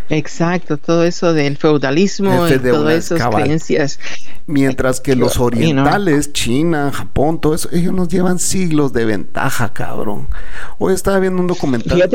Exacto, 0.09 0.77
todo 0.77 1.03
eso 1.03 1.33
del 1.33 1.57
feudalismo 1.57 2.47
y 2.47 2.59
todas 2.59 3.11
esas 3.11 3.27
creencias. 3.27 3.99
Mientras 4.45 5.01
que 5.01 5.15
los 5.15 5.39
orientales, 5.39 6.31
China, 6.31 6.91
Japón, 6.93 7.41
todo 7.41 7.55
eso, 7.55 7.69
ellos 7.71 7.93
nos 7.93 8.07
llevan 8.07 8.37
siglos 8.39 8.93
de 8.93 9.05
ventaja, 9.05 9.73
cabrón. 9.73 10.27
Hoy 10.77 10.93
estaba 10.93 11.19
viendo 11.19 11.41
un 11.41 11.47
documental 11.47 12.09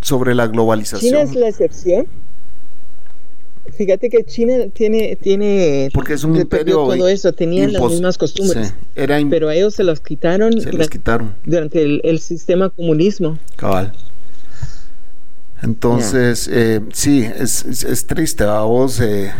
sobre 0.00 0.34
la 0.34 0.46
globalización. 0.48 1.10
China 1.10 1.22
es 1.22 1.34
la 1.34 1.48
excepción. 1.48 2.06
Fíjate 3.76 4.10
que 4.10 4.24
China 4.24 4.66
tiene, 4.72 5.16
tiene 5.16 5.88
porque 5.94 6.12
es 6.12 6.22
un 6.22 6.36
imperio 6.36 6.76
todo 6.76 7.08
eso, 7.08 7.32
tenían 7.32 7.72
las 7.72 7.82
mismas 7.82 8.18
costumbres, 8.18 8.74
pero 8.94 9.48
a 9.48 9.54
ellos 9.54 9.74
se 9.74 9.84
los 9.84 10.00
quitaron, 10.00 10.60
se 10.60 10.72
los 10.72 10.88
quitaron 10.88 11.34
durante 11.44 11.82
el, 11.82 12.00
el 12.04 12.20
sistema 12.20 12.68
comunismo. 12.70 13.38
Cabal. 13.56 13.92
Entonces, 15.64 16.46
eh, 16.52 16.82
sí, 16.92 17.24
es, 17.24 17.64
es, 17.64 18.06
triste, 18.06 18.44
a 18.44 18.60
vos, 18.60 19.00
eh, 19.00 19.32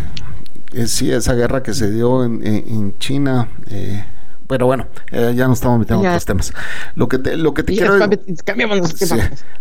sí, 0.86 1.12
esa 1.12 1.34
guerra 1.34 1.62
que 1.62 1.74
se 1.74 1.90
dio 1.90 2.24
en, 2.24 2.94
China, 2.98 3.50
eh, 3.68 4.02
pero 4.46 4.64
bueno, 4.64 4.86
ya 5.12 5.46
nos 5.46 5.58
estamos 5.58 5.80
metiendo 5.80 6.02
en 6.02 6.08
otros 6.08 6.24
temas. 6.24 6.54
Lo 6.94 7.08
que 7.08 7.18
te, 7.18 7.36
lo 7.36 7.52
que 7.52 7.62
te 7.62 7.74
quiero 7.74 7.98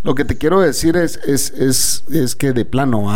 lo 0.04 0.16
que 0.16 0.24
te 0.24 0.38
quiero 0.38 0.62
decir 0.62 0.96
es, 0.96 1.20
es, 1.26 1.52
es, 1.52 2.06
es 2.10 2.36
que 2.38 2.54
de 2.54 2.64
plano, 2.64 3.12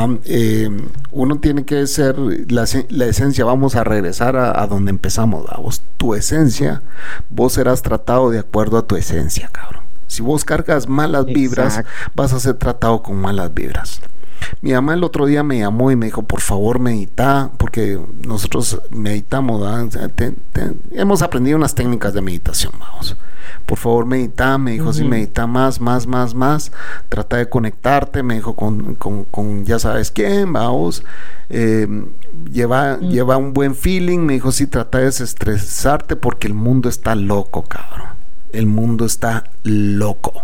uno 1.12 1.40
tiene 1.40 1.64
que 1.64 1.88
ser 1.88 2.18
la, 2.52 2.66
la, 2.90 3.06
esencia, 3.06 3.46
vamos 3.46 3.76
a 3.76 3.86
regresar 3.86 4.36
a, 4.36 4.62
a 4.62 4.68
donde 4.68 4.90
empezamos, 4.90 5.46
vos, 5.58 5.82
tu 5.96 6.16
esencia, 6.16 6.82
vos 7.30 7.54
serás 7.54 7.82
tratado 7.82 8.30
de 8.30 8.40
acuerdo 8.40 8.78
a 8.78 8.86
tu 8.86 8.98
esencia, 8.98 9.50
cabrón. 9.54 9.87
Si 10.08 10.22
vos 10.22 10.46
cargas 10.46 10.88
malas 10.88 11.26
vibras, 11.26 11.84
vas 12.16 12.34
a 12.34 12.40
ser 12.40 12.56
tratado 12.56 13.04
con 13.04 13.18
malas 13.18 13.54
vibras. 13.54 14.02
Mi 14.62 14.72
mamá 14.72 14.94
el 14.94 15.04
otro 15.04 15.26
día 15.26 15.44
me 15.44 15.60
llamó 15.60 15.92
y 15.92 15.96
me 15.96 16.08
dijo, 16.08 16.24
por 16.24 16.42
favor 16.42 16.80
medita, 16.80 17.52
porque 17.58 18.00
nosotros 18.26 18.82
meditamos, 18.92 19.62
hemos 20.92 21.22
aprendido 21.22 21.58
unas 21.58 21.76
técnicas 21.76 22.14
de 22.14 22.22
meditación, 22.22 22.74
vamos. 22.80 23.16
Por 23.66 23.78
favor 23.78 24.06
medita, 24.06 24.58
me 24.58 24.72
dijo, 24.72 24.94
si 24.94 25.04
medita 25.04 25.46
más, 25.46 25.82
más, 25.82 26.08
más, 26.08 26.34
más, 26.34 26.72
trata 27.10 27.38
de 27.38 27.50
conectarte, 27.50 28.24
me 28.24 28.36
dijo, 28.36 28.56
con, 28.56 28.96
con, 28.96 29.66
ya 29.66 29.80
sabes 29.80 30.12
quién, 30.12 30.54
vamos, 30.54 31.04
em, 31.50 32.08
lleva, 32.52 32.98
mm. 32.98 33.10
lleva 33.10 33.38
un 33.38 33.54
buen 33.54 33.76
feeling, 33.76 34.20
me 34.20 34.34
dijo, 34.34 34.52
sí, 34.52 34.68
trata 34.68 35.00
de 35.00 35.06
desestresarte 35.06 36.16
porque 36.16 36.48
el 36.48 36.54
mundo 36.54 36.88
está 36.88 37.16
loco, 37.16 37.64
cabrón 37.64 38.17
el 38.54 38.66
mundo 38.66 39.06
está 39.06 39.46
loco. 39.64 40.44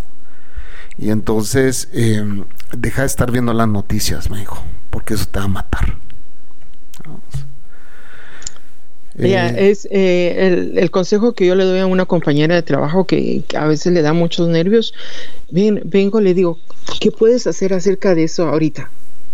Y 0.97 1.09
entonces 1.09 1.89
em, 1.93 2.45
deja 2.77 3.01
de 3.01 3.07
estar 3.07 3.31
viendo 3.31 3.53
las 3.53 3.67
noticias, 3.67 4.29
me 4.29 4.39
dijo, 4.39 4.63
porque 4.89 5.15
eso 5.15 5.25
te 5.25 5.39
va 5.39 5.45
a 5.45 5.49
matar. 5.49 5.97
Eh, 9.17 9.69
es 9.69 9.87
eh, 9.91 10.71
el, 10.75 10.89
consejo 10.89 11.33
que 11.33 11.45
yo 11.45 11.53
le 11.53 11.65
doy 11.65 11.79
a 11.79 11.85
una 11.85 12.05
compañera 12.05 12.55
de 12.55 12.63
trabajo 12.63 13.05
que, 13.05 13.43
a 13.55 13.67
veces 13.67 13.93
le 13.93 14.01
da 14.01 14.13
muchos 14.13 14.47
nervios. 14.47 14.93
Ven, 15.51 15.81
vengo, 15.85 16.19
le 16.19 16.33
digo, 16.33 16.59
¿qué 16.99 17.11
puedes 17.11 17.45
hacer 17.45 17.73
acerca 17.73 18.15
de 18.15 18.23
eso 18.23 18.47
ahorita? 18.47 18.89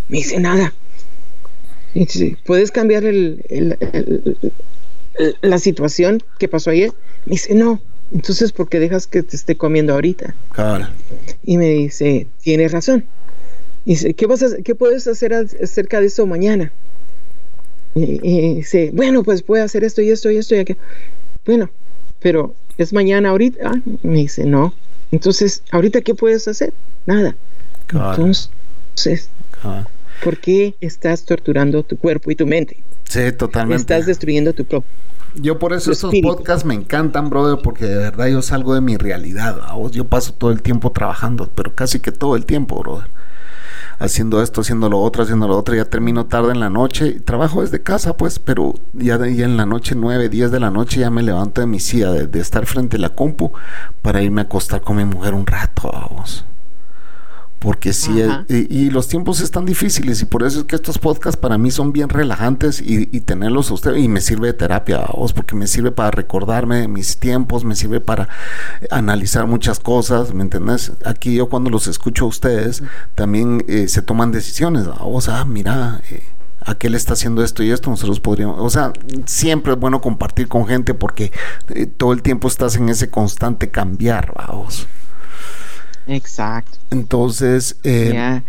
Me 0.09 0.17
dice 0.17 0.39
nada. 0.39 0.73
¿Puedes 2.45 2.71
cambiar 2.71 3.03
el, 3.05 3.77
la 5.41 5.57
situación 5.59 6.21
que 6.37 6.47
pasó 6.47 6.71
ayer? 6.71 6.91
Me 7.25 7.31
dice, 7.31 7.55
no, 7.55 7.81
Entonces, 8.11 8.51
¿por 8.51 8.69
qué 8.69 8.79
dejas 8.79 9.07
que 9.07 9.23
te 9.23 9.35
esté 9.35 9.55
comiendo 9.55 9.93
ahorita? 9.93 10.35
Claro. 10.51 10.87
Y 11.43 11.57
me 11.57 11.69
dice, 11.69 12.27
tienes 12.41 12.71
razón. 12.71 13.05
Y 13.85 13.91
dice, 13.91 14.13
¿qué, 14.13 14.25
vas 14.25 14.43
a, 14.43 14.57
¿qué 14.63 14.75
puedes 14.75 15.07
hacer 15.07 15.33
acerca 15.33 15.99
de 15.99 16.07
eso 16.07 16.25
mañana? 16.25 16.71
Y, 17.95 18.55
dice, 18.55 18.91
bueno, 18.93 19.23
pues 19.23 19.41
puedo 19.41 19.63
hacer 19.63 19.83
esto 19.83 20.01
y 20.01 20.09
esto 20.09 20.29
y 20.31 20.37
esto 20.37 20.55
y 20.55 20.59
aquello. 20.59 20.79
Bueno, 21.45 21.69
pero 22.19 22.55
¿es 22.77 22.93
mañana 22.93 23.29
ahorita? 23.29 23.59
Ah, 23.63 23.81
me 24.03 24.19
dice, 24.19 24.45
no. 24.45 24.73
Entonces, 25.11 25.63
¿ahorita 25.71 26.01
qué 26.01 26.15
puedes 26.15 26.47
hacer? 26.47 26.73
Nada. 27.05 27.35
Entonces, 27.91 29.29
¿por 30.23 30.37
qué 30.37 30.75
estás 30.81 31.25
torturando 31.25 31.83
tu 31.83 31.97
cuerpo 31.97 32.31
y 32.31 32.35
tu 32.35 32.45
mente? 32.45 32.83
Sí, 33.05 33.31
totalmente. 33.31 33.81
Estás 33.81 34.05
destruyendo 34.05 34.53
tu 34.53 34.65
propio. 34.65 34.89
Yo 35.35 35.59
por 35.59 35.73
eso 35.73 35.91
estos 35.91 36.13
podcasts 36.21 36.65
me 36.65 36.73
encantan, 36.73 37.29
brother, 37.29 37.59
porque 37.63 37.85
de 37.85 37.97
verdad 37.97 38.27
yo 38.27 38.41
salgo 38.41 38.73
de 38.73 38.81
mi 38.81 38.97
realidad. 38.97 39.57
Yo 39.91 40.05
paso 40.05 40.33
todo 40.33 40.51
el 40.51 40.61
tiempo 40.61 40.91
trabajando, 40.91 41.49
pero 41.53 41.73
casi 41.75 41.99
que 41.99 42.11
todo 42.11 42.35
el 42.35 42.45
tiempo, 42.45 42.79
brother. 42.79 43.07
Haciendo 43.99 44.41
esto, 44.41 44.61
haciendo 44.61 44.89
lo 44.89 44.99
otro, 44.99 45.23
haciendo 45.23 45.47
lo 45.47 45.57
otro. 45.57 45.75
Ya 45.75 45.85
termino 45.85 46.25
tarde 46.25 46.51
en 46.51 46.59
la 46.59 46.69
noche. 46.69 47.19
Trabajo 47.19 47.61
desde 47.61 47.81
casa, 47.83 48.15
pues, 48.15 48.39
pero 48.39 48.73
ya, 48.93 49.17
de, 49.17 49.43
en 49.43 49.57
la 49.57 49.65
noche, 49.65 49.93
9, 49.95 50.29
10 50.29 50.51
de 50.51 50.59
la 50.59 50.71
noche, 50.71 51.01
ya 51.01 51.09
me 51.09 51.21
levanto 51.21 51.61
de 51.61 51.67
mi 51.67 51.79
silla 51.79 52.11
de, 52.11 52.39
estar 52.39 52.65
frente 52.65 52.97
a 52.97 52.99
la 52.99 53.09
compu 53.09 53.51
para 54.01 54.21
irme 54.21 54.41
a 54.41 54.45
acostar 54.45 54.81
con 54.81 54.97
mi 54.97 55.05
mujer 55.05 55.33
un 55.33 55.45
rato, 55.45 55.91
vamos 55.91 56.45
porque 57.59 57.91
sí, 57.91 58.23
y, 58.47 58.89
los 58.89 59.09
tiempos 59.09 59.41
están 59.41 59.65
difíciles 59.65 60.21
y 60.21 60.25
por 60.25 60.43
eso 60.43 60.59
es 60.59 60.65
que 60.65 60.77
estos 60.77 60.97
podcasts 60.97 61.37
para 61.39 61.57
mí 61.57 61.71
son 61.71 61.91
bien 61.91 62.07
relajantes 62.07 62.81
y, 62.81 63.05
tenerlos 63.19 63.69
a 63.69 63.73
usted 63.73 63.95
y 63.95 64.07
me 64.07 64.21
sirve 64.21 64.47
de 64.47 64.53
terapia 64.53 64.99
a 64.99 65.11
vos 65.11 65.33
porque 65.33 65.55
me 65.55 65.67
sirve 65.67 65.91
para 65.91 66.09
recordarme 66.09 66.77
de 66.77 66.87
mis 66.87 67.17
tiempos, 67.17 67.65
me 67.65 67.75
sirve 67.75 67.99
para 67.99 68.29
analizar 68.89 69.45
muchas 69.45 69.79
cosas, 69.79 70.33
¿me 70.33 70.41
entendés? 70.41 70.93
Aquí 71.05 71.35
yo 71.35 71.49
cuando 71.49 71.69
los 71.69 71.87
escucho 71.87 72.25
a 72.25 72.27
ustedes 72.29 72.81
también 73.15 73.63
eh, 73.67 73.89
se 73.89 74.01
toman 74.01 74.31
decisiones, 74.31 74.87
o 74.99 75.21
sea, 75.21 75.43
mira, 75.43 76.01
eh, 76.09 76.23
aquel 76.61 76.95
está 76.95 77.13
haciendo 77.13 77.43
esto 77.43 77.61
y 77.61 77.71
esto, 77.71 77.89
nosotros 77.89 78.21
podríamos, 78.21 78.57
o 78.59 78.69
sea, 78.69 78.93
siempre 79.25 79.73
es 79.73 79.79
bueno 79.79 79.99
compartir 79.99 80.47
con 80.47 80.65
gente 80.65 80.93
porque 80.93 81.31
eh, 81.69 81.87
todo 81.87 82.13
el 82.13 82.21
tiempo 82.21 82.47
estás 82.47 82.77
en 82.77 82.87
ese 82.87 83.09
constante 83.09 83.69
cambiar, 83.69 84.33
vamos. 84.33 84.87
Exacto. 86.09 86.77
Entonces, 86.89 87.77
eh, 87.83 88.41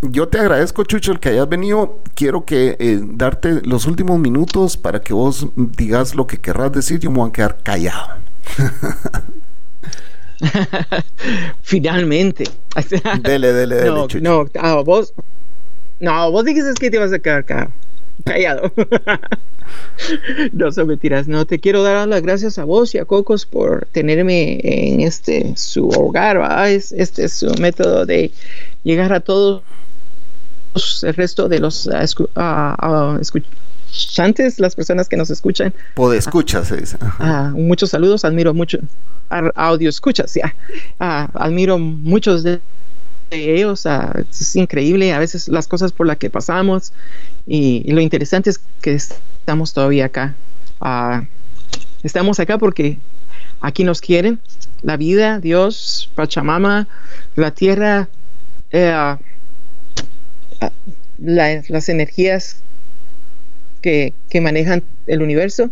yo 0.00 0.28
te 0.28 0.38
agradezco, 0.38 0.84
Chucho, 0.84 1.12
el 1.12 1.20
que 1.20 1.30
hayas 1.30 1.48
venido. 1.48 2.00
Quiero 2.14 2.44
que 2.44 2.76
eh, 2.78 3.00
darte 3.02 3.60
los 3.62 3.86
últimos 3.86 4.18
minutos 4.18 4.76
para 4.76 5.00
que 5.00 5.14
vos 5.14 5.48
digas 5.56 6.14
lo 6.14 6.26
que 6.26 6.38
querrás 6.38 6.72
decir. 6.72 7.00
Yo 7.00 7.10
me 7.10 7.18
voy 7.18 7.28
a 7.28 7.32
quedar 7.32 7.58
callado. 7.62 8.08
Finalmente. 11.62 12.44
dele, 13.22 13.52
dele, 13.52 13.76
dele. 13.76 13.90
No, 14.20 14.44
no, 14.44 14.50
ah, 14.60 14.82
vos. 14.84 15.14
No, 16.00 16.30
vos 16.30 16.44
dijiste 16.44 16.72
que 16.74 16.90
te 16.90 16.96
ibas 16.96 17.12
a 17.12 17.18
quedar 17.18 17.44
callado. 17.44 17.70
no 20.52 20.72
son 20.72 20.88
mentiras. 20.88 21.28
No, 21.28 21.46
te 21.46 21.58
quiero 21.58 21.82
dar 21.82 22.06
las 22.08 22.22
gracias 22.22 22.58
a 22.58 22.64
vos 22.64 22.94
y 22.94 22.98
a 22.98 23.04
Cocos 23.04 23.46
por 23.46 23.86
tenerme 23.92 24.60
en 24.62 25.00
este 25.00 25.56
su 25.56 25.88
hogar. 25.88 26.68
Es, 26.68 26.92
este 26.92 27.24
es 27.24 27.34
su 27.34 27.52
método 27.54 28.06
de 28.06 28.30
llegar 28.82 29.12
a 29.12 29.20
todos 29.20 29.62
el 31.02 31.14
resto 31.14 31.48
de 31.48 31.60
los 31.60 31.86
uh, 31.86 33.18
escuchantes, 33.20 34.58
las 34.58 34.74
personas 34.74 35.08
que 35.08 35.16
nos 35.16 35.30
escuchan. 35.30 35.72
Se 36.64 36.76
dice. 36.76 36.96
muchos 37.52 37.90
saludos, 37.90 38.24
admiro 38.24 38.54
mucho. 38.54 38.78
Audio 39.54 39.88
escuchas, 39.88 40.34
ya. 40.34 40.54
admiro 40.98 41.78
muchos 41.78 42.42
de 42.42 42.60
ellos. 43.30 43.86
es 44.30 44.56
increíble 44.56 45.12
a 45.12 45.18
veces 45.18 45.48
las 45.48 45.66
cosas 45.66 45.92
por 45.92 46.06
las 46.06 46.18
que 46.18 46.30
pasamos 46.30 46.92
y, 47.46 47.90
lo 47.92 48.00
interesante 48.00 48.50
es 48.50 48.60
que 48.80 48.94
estamos 48.94 49.72
todavía 49.72 50.06
acá. 50.06 50.34
Ah, 50.80 51.24
estamos 52.02 52.40
acá 52.40 52.58
porque 52.58 52.98
aquí 53.60 53.84
nos 53.84 54.00
quieren. 54.00 54.40
La 54.82 54.96
vida, 54.96 55.40
Dios, 55.40 56.10
Pachamama, 56.14 56.88
la 57.36 57.50
tierra, 57.52 58.08
eh, 58.70 58.90
ah, 58.92 59.18
las 61.18 61.88
energías 61.88 62.56
que, 63.80 64.40
manejan 64.40 64.82
el 65.06 65.22
universo. 65.22 65.70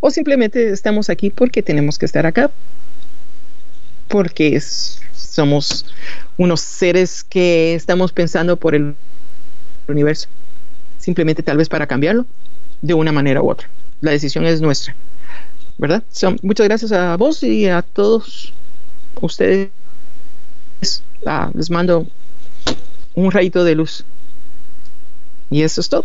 O 0.00 0.10
simplemente 0.10 0.70
estamos 0.70 1.10
aquí 1.10 1.30
porque 1.30 1.62
tenemos 1.62 1.98
que 1.98 2.06
estar 2.06 2.26
acá. 2.26 2.50
Porque 4.08 4.60
somos 4.60 5.86
unos 6.36 6.60
seres 6.60 7.24
que 7.24 7.74
estamos 7.74 8.12
pensando 8.12 8.56
por 8.56 8.74
el 8.74 8.94
universo, 9.88 10.28
simplemente 11.04 11.42
tal 11.42 11.58
vez 11.58 11.68
para 11.68 11.86
cambiarlo 11.86 12.24
de 12.80 12.94
una 12.94 13.12
manera 13.12 13.42
u 13.42 13.50
otra. 13.50 13.68
La 14.00 14.10
decisión 14.10 14.46
es 14.46 14.60
nuestra, 14.62 14.94
¿verdad? 15.76 16.02
muchas 16.42 16.66
gracias 16.66 16.92
a 16.92 17.16
vos 17.16 17.42
y 17.42 17.68
a 17.68 17.82
todos 17.82 18.52
ustedes. 19.20 19.68
Ah, 21.26 21.50
les 21.54 21.70
mando 21.70 22.06
un 23.14 23.30
rayito 23.30 23.64
de 23.64 23.74
luz. 23.74 24.04
Y 25.50 25.62
eso 25.62 25.80
es 25.80 25.88
todo. 25.88 26.04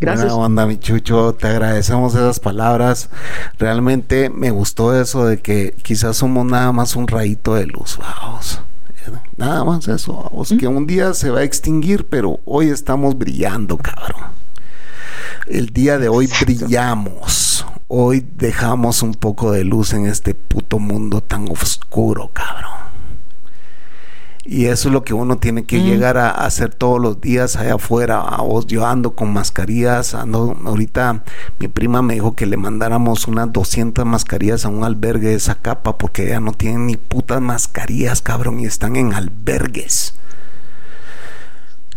Gracias. 0.00 0.26
Buena 0.26 0.46
onda, 0.46 0.66
mi 0.66 0.76
chucho. 0.76 1.34
Te 1.34 1.46
agradecemos 1.46 2.14
esas 2.14 2.40
palabras. 2.40 3.10
Realmente 3.58 4.28
me 4.28 4.50
gustó 4.50 5.00
eso 5.00 5.24
de 5.24 5.38
que 5.38 5.74
quizás 5.82 6.16
somos 6.16 6.44
nada 6.44 6.72
más 6.72 6.96
un 6.96 7.08
rayito 7.08 7.54
de 7.54 7.66
luz. 7.66 7.96
Vamos. 7.98 8.60
Nada 9.36 9.64
más 9.64 9.88
eso. 9.88 10.28
O 10.32 10.44
sea, 10.44 10.58
que 10.58 10.66
un 10.66 10.86
día 10.86 11.14
se 11.14 11.30
va 11.30 11.40
a 11.40 11.44
extinguir, 11.44 12.06
pero 12.06 12.40
hoy 12.44 12.68
estamos 12.68 13.16
brillando, 13.16 13.76
cabrón. 13.76 14.22
El 15.46 15.70
día 15.70 15.98
de 15.98 16.08
hoy 16.08 16.28
brillamos. 16.40 17.66
Hoy 17.88 18.26
dejamos 18.36 19.02
un 19.02 19.14
poco 19.14 19.52
de 19.52 19.64
luz 19.64 19.92
en 19.92 20.06
este 20.06 20.34
puto 20.34 20.78
mundo 20.78 21.20
tan 21.20 21.48
oscuro, 21.50 22.30
cabrón. 22.32 22.81
Y 24.44 24.66
eso 24.66 24.88
es 24.88 24.92
lo 24.92 25.04
que 25.04 25.14
uno 25.14 25.38
tiene 25.38 25.64
que 25.64 25.82
llegar 25.82 26.18
a, 26.18 26.30
hacer 26.30 26.74
todos 26.74 27.00
los 27.00 27.20
días 27.20 27.54
allá 27.56 27.74
afuera. 27.74 28.24
Yo 28.66 28.86
ando 28.86 29.14
con 29.14 29.32
mascarillas, 29.32 30.14
ando, 30.14 30.56
ahorita 30.64 31.22
mi 31.60 31.68
prima 31.68 32.02
me 32.02 32.14
dijo 32.14 32.34
que 32.34 32.46
le 32.46 32.56
mandáramos 32.56 33.28
unas 33.28 33.52
200 33.52 34.04
mascarillas 34.04 34.64
a 34.64 34.68
un 34.68 34.82
albergue 34.82 35.28
de 35.28 35.34
esa 35.36 35.54
capa 35.54 35.96
porque 35.96 36.26
ya 36.26 36.40
no 36.40 36.52
tienen 36.52 36.86
ni 36.86 36.96
putas 36.96 37.40
mascarillas, 37.40 38.20
cabrón, 38.20 38.58
y 38.58 38.66
están 38.66 38.96
en 38.96 39.14
albergues. 39.14 40.14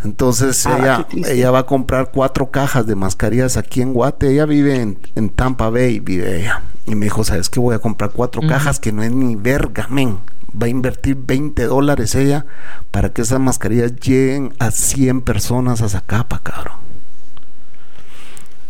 Entonces 0.04 0.64
ah, 0.66 1.04
ella, 1.10 1.28
ella 1.28 1.50
va 1.50 1.60
a 1.60 1.66
comprar 1.66 2.12
cuatro 2.12 2.52
cajas 2.52 2.86
de 2.86 2.94
mascarillas 2.94 3.56
aquí 3.56 3.82
en 3.82 3.92
Guate. 3.92 4.30
Ella 4.30 4.46
vive 4.46 4.80
en, 5.16 5.30
Tampa 5.30 5.68
Bay, 5.68 5.98
vive 5.98 6.42
ella. 6.42 6.62
Y 6.86 6.94
me 6.94 7.06
dijo, 7.06 7.24
¿sabes 7.24 7.50
qué? 7.50 7.58
Voy 7.58 7.74
a 7.74 7.80
comprar 7.80 8.12
cuatro 8.12 8.40
cajas 8.48 8.78
que 8.78 8.92
no 8.92 9.02
es 9.02 9.10
ni 9.10 9.34
verga, 9.34 9.88
men 9.90 10.18
va 10.60 10.66
a 10.66 10.68
invertir 10.68 11.16
20 11.16 11.64
dólares 11.66 12.14
ella 12.14 12.46
para 12.90 13.10
que 13.10 13.22
esas 13.22 13.40
mascarillas 13.40 13.94
lleguen 13.96 14.54
a 14.58 14.70
100 14.70 15.22
personas 15.22 15.82
a 15.82 15.88
Zacapa, 15.88 16.40
cabrón. 16.42 16.76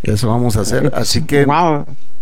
Eso 0.03 0.29
vamos 0.29 0.57
a 0.57 0.61
hacer. 0.61 0.93
Así 0.95 1.23
que 1.25 1.47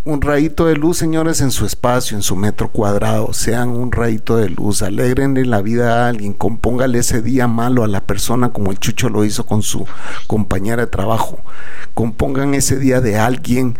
un 0.06 0.20
rayito 0.20 0.66
de 0.66 0.76
luz, 0.76 0.98
señores, 0.98 1.40
en 1.40 1.50
su 1.50 1.64
espacio, 1.64 2.14
en 2.14 2.22
su 2.22 2.36
metro 2.36 2.68
cuadrado. 2.68 3.32
Sean 3.32 3.70
un 3.70 3.90
rayito 3.90 4.36
de 4.36 4.50
luz. 4.50 4.82
Alegrenle 4.82 5.46
la 5.46 5.62
vida 5.62 6.04
a 6.04 6.08
alguien. 6.08 6.34
Compóngale 6.34 6.98
ese 6.98 7.22
día 7.22 7.48
malo 7.48 7.84
a 7.84 7.88
la 7.88 8.02
persona 8.02 8.50
como 8.50 8.70
el 8.70 8.78
Chucho 8.78 9.08
lo 9.08 9.24
hizo 9.24 9.46
con 9.46 9.62
su 9.62 9.86
compañera 10.26 10.84
de 10.84 10.90
trabajo. 10.90 11.40
Compongan 11.94 12.52
ese 12.52 12.78
día 12.78 13.00
de 13.00 13.16
alguien 13.18 13.78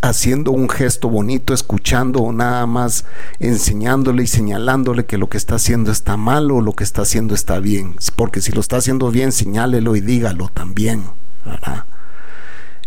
haciendo 0.00 0.52
un 0.52 0.68
gesto 0.68 1.08
bonito, 1.08 1.52
escuchando 1.52 2.20
o 2.20 2.32
nada 2.32 2.66
más 2.66 3.04
enseñándole 3.40 4.22
y 4.22 4.26
señalándole 4.28 5.06
que 5.06 5.18
lo 5.18 5.28
que 5.28 5.38
está 5.38 5.56
haciendo 5.56 5.90
está 5.90 6.16
mal 6.16 6.52
o 6.52 6.60
lo 6.60 6.72
que 6.74 6.84
está 6.84 7.02
haciendo 7.02 7.34
está 7.34 7.58
bien. 7.58 7.96
Porque 8.14 8.40
si 8.40 8.52
lo 8.52 8.60
está 8.60 8.76
haciendo 8.76 9.10
bien, 9.10 9.32
señálelo 9.32 9.96
y 9.96 10.00
dígalo 10.00 10.50
también. 10.54 11.02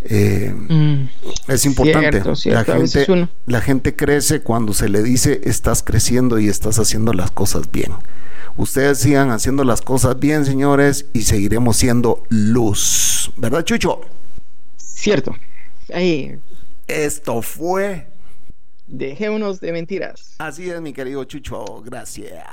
Eh, 0.03 0.53
mm. 0.53 1.09
es 1.47 1.65
importante. 1.65 2.23
la, 2.45 2.63
gente, 2.63 3.27
la 3.45 3.61
gente 3.61 3.95
crece 3.95 4.41
cuando 4.41 4.73
se 4.73 4.89
le 4.89 5.01
dice 5.01 5.41
estás 5.43 5.83
creciendo 5.83 6.39
y 6.39 6.47
estás 6.47 6.79
haciendo 6.79 7.13
las 7.13 7.31
cosas 7.31 7.71
bien. 7.71 7.93
Ustedes 8.55 8.99
sigan 8.99 9.31
haciendo 9.31 9.63
las 9.63 9.81
cosas 9.81 10.19
bien, 10.19 10.45
señores, 10.45 11.05
y 11.13 11.23
seguiremos 11.23 11.77
siendo 11.77 12.23
luz. 12.29 13.31
¿Verdad, 13.37 13.63
Chucho? 13.63 14.01
Cierto. 14.77 15.35
Ahí 15.93 16.39
esto 16.87 17.41
fue. 17.41 18.07
Dejémonos 18.87 19.59
de 19.59 19.73
mentiras. 19.73 20.35
Así 20.37 20.69
es, 20.69 20.79
mi 20.79 20.93
querido 20.93 21.23
Chucho. 21.25 21.81
Gracias. 21.83 22.45